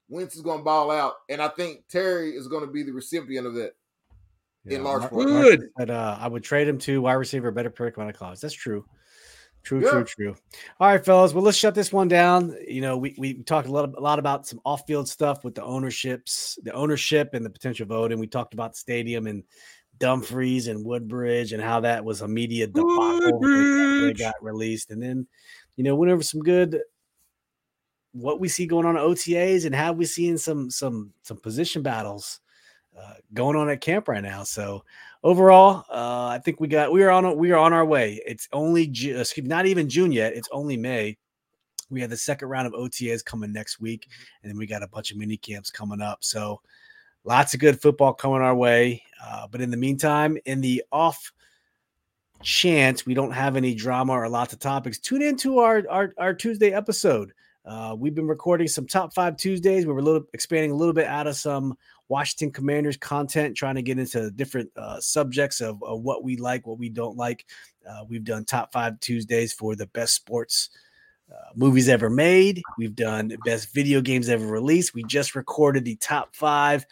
[0.08, 2.92] Wentz is going to ball out, and I think Terry is going to be the
[2.92, 3.72] recipient of that.
[4.66, 5.26] in large Mark- part.
[5.26, 5.62] Good.
[5.78, 8.40] said, uh, I would trade him to wide receiver, better pick on a clause.
[8.40, 8.84] That's true.
[9.62, 9.90] True, Yeah.
[9.90, 10.36] true, true.
[10.78, 11.32] All right, fellas.
[11.32, 12.54] Well, let's shut this one down.
[12.68, 15.62] You know, we, we talked a lot, a lot about some off-field stuff with the
[15.64, 18.10] ownerships, the ownership and the potential vote.
[18.12, 19.42] And we talked about the stadium and
[19.98, 24.18] Dumfries and Woodbridge and how that was a media debacle when it- when it Woodbridge.
[24.18, 24.90] got released.
[24.90, 25.26] And then,
[25.76, 26.80] you know, went over some good
[28.12, 31.82] what we see going on at OTAs and how we seeing some some some position
[31.82, 32.40] battles
[32.96, 34.44] uh, going on at camp right now.
[34.44, 34.84] So
[35.24, 38.20] overall, uh, I think we got we are on we are on our way.
[38.24, 40.34] It's only Ju- excuse not even June yet.
[40.34, 41.16] It's only May.
[41.90, 44.08] We have the second round of OTAs coming next week,
[44.42, 46.22] and then we got a bunch of mini camps coming up.
[46.22, 46.60] So
[47.24, 49.02] lots of good football coming our way.
[49.24, 51.32] Uh, but in the meantime, in the off
[52.42, 56.34] chance we don't have any drama or lots of topics, tune into our our, our
[56.34, 57.32] Tuesday episode.
[57.64, 59.86] Uh, we've been recording some top five Tuesdays.
[59.86, 61.74] We were a little expanding a little bit out of some
[62.08, 66.66] Washington Commanders content, trying to get into different uh, subjects of, of, what we like,
[66.66, 67.46] what we don't like.
[67.88, 70.68] Uh, we've done top five Tuesdays for the best sports
[71.32, 72.60] uh, movies ever made.
[72.76, 74.92] We've done best video games ever released.
[74.92, 76.84] We just recorded the top five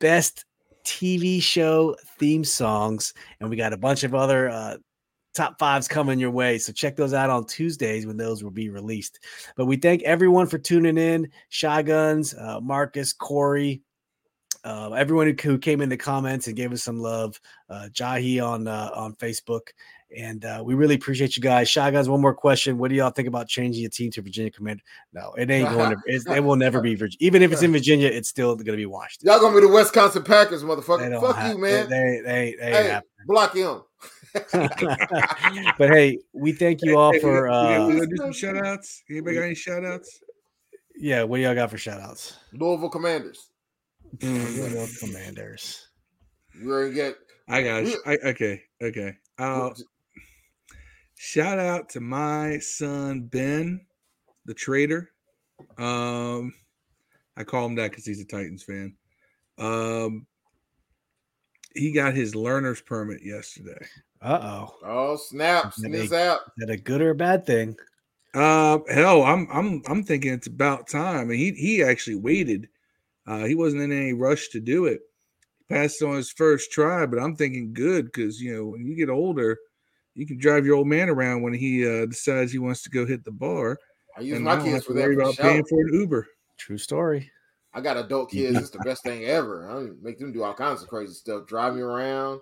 [0.00, 0.44] best
[0.88, 4.78] TV show theme songs, and we got a bunch of other uh,
[5.34, 6.56] top fives coming your way.
[6.56, 9.20] So check those out on Tuesdays when those will be released.
[9.54, 11.30] But we thank everyone for tuning in.
[11.50, 13.82] Shotguns, uh, Marcus, Corey,
[14.64, 17.38] uh, everyone who, who, came in the comments and gave us some love,
[17.68, 19.68] uh, Jahi on uh, on Facebook,
[20.16, 21.68] and uh, we really appreciate you guys.
[21.68, 24.82] Shotguns, one more question: What do y'all think about changing your team to Virginia Commander?
[25.12, 25.96] No, it ain't going to.
[26.34, 27.18] it will never be Virginia.
[27.20, 29.30] Even if it's in Virginia, it's still going to be Washington.
[29.30, 31.20] Y'all gonna be the Wisconsin Packers, motherfucker.
[31.20, 31.88] Fuck have, you, man.
[31.88, 33.82] They they they, hey, block him.
[35.78, 37.48] but hey, we thank you all for.
[37.48, 39.02] Uh, we do some shout outs.
[39.10, 40.20] Anybody got any shout outs?
[40.96, 42.36] Yeah, what do y'all got for shout outs?
[42.52, 43.50] Louisville Commanders.
[44.22, 45.88] Louisville Commanders.
[46.62, 47.16] We're gonna get.
[47.48, 47.84] I got.
[48.06, 48.62] I, okay.
[48.82, 49.16] Okay.
[49.38, 49.70] Uh,
[51.18, 53.84] shout out to my son Ben,
[54.46, 55.10] the trader.
[55.76, 56.54] Um,
[57.36, 58.94] I call him that because he's a Titans fan.
[59.58, 60.26] Um,
[61.74, 63.84] he got his learner's permit yesterday.
[64.22, 64.76] Uh oh.
[64.84, 65.74] Oh snap!
[65.74, 66.40] Sniz out.
[66.40, 67.76] Is that a good or a bad thing?
[68.34, 71.30] Uh, hell, I'm I'm I'm thinking it's about time.
[71.30, 72.68] And he he actually waited.
[73.26, 75.00] Uh, he wasn't in any rush to do it.
[75.58, 78.96] He passed on his first try, but I'm thinking good because you know when you
[78.96, 79.58] get older,
[80.18, 83.06] you can drive your old man around when he uh, decides he wants to go
[83.06, 83.78] hit the bar.
[84.16, 85.04] I use my kids for that.
[85.04, 86.26] Worry about paying for an Uber.
[86.56, 87.30] True story.
[87.72, 88.58] I got adult kids.
[88.58, 89.70] it's the best thing ever.
[89.70, 92.40] I make them do all kinds of crazy stuff, drive me around,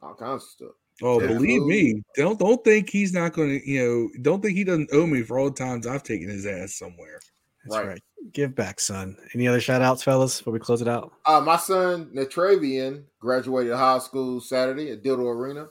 [0.00, 0.72] all kinds of stuff.
[1.02, 1.68] Oh, yeah, believe food.
[1.68, 3.68] me, don't don't think he's not going to.
[3.68, 6.46] You know, don't think he doesn't owe me for all the times I've taken his
[6.46, 7.18] ass somewhere.
[7.64, 7.86] That's right.
[7.88, 8.02] right.
[8.32, 9.16] Give back, son.
[9.34, 11.12] Any other shout outs, fellas, before we close it out?
[11.26, 15.66] Uh, my son Natravian graduated high school Saturday at Dildo Arena.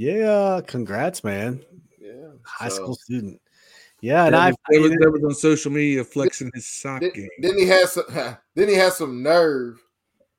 [0.00, 1.62] Yeah, congrats, man.
[2.00, 2.76] Yeah, high so.
[2.76, 3.38] school student.
[4.00, 7.28] Yeah, and I there was, was on social media flexing his sock then, game.
[7.40, 8.06] Then he has some.
[8.54, 9.78] Then he has some nerve.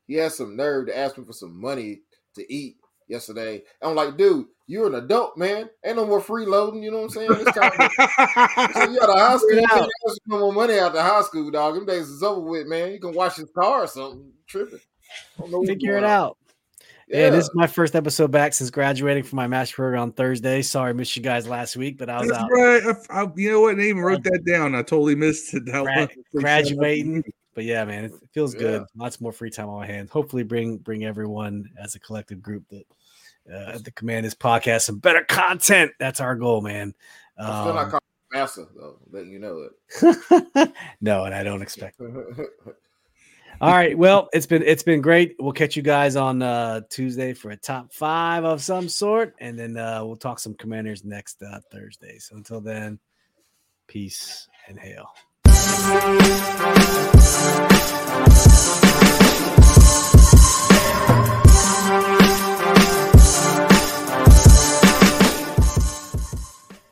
[0.08, 2.00] He has some nerve to ask me for some money
[2.34, 2.78] to eat
[3.08, 3.62] yesterday.
[3.84, 5.70] I'm like, dude, you're an adult, man.
[5.86, 6.82] Ain't no more freeloading.
[6.82, 7.30] You know what I'm saying?
[7.32, 10.80] It's kind of, so you out of high school, you can't ask no more money
[10.80, 11.76] out of high school, dog.
[11.76, 12.94] Them days is over with, man.
[12.94, 14.32] You can wash his car or something.
[14.48, 14.80] Tripping.
[15.68, 16.40] Figure it out.
[17.12, 17.30] Yeah.
[17.30, 20.62] this is my first episode back since graduating from my master program on Thursday.
[20.62, 22.50] Sorry, I missed you guys last week, but I was That's out.
[22.52, 23.78] Right, I, I, you know what?
[23.78, 24.76] I even wrote that down.
[24.76, 25.66] I totally missed it.
[25.66, 27.24] That graduating,
[27.54, 28.62] but yeah, man, it feels yeah.
[28.62, 28.84] good.
[28.96, 30.10] Lots more free time on my hands.
[30.12, 32.86] Hopefully, bring bring everyone as a collective group that
[33.54, 35.92] uh, the Commanders podcast some better content.
[36.00, 36.94] That's our goal, man.
[37.38, 38.00] Um, I'm still not um,
[38.32, 39.00] massa though.
[39.12, 40.74] Letting you know it.
[41.02, 42.00] no, and I don't expect.
[43.62, 43.96] All right.
[43.96, 45.36] Well, it's been it's been great.
[45.38, 49.58] We'll catch you guys on uh, Tuesday for a top five of some sort, and
[49.58, 52.18] then uh, we'll talk some commanders next uh, Thursday.
[52.18, 52.98] So until then,
[53.88, 55.12] peace and hail.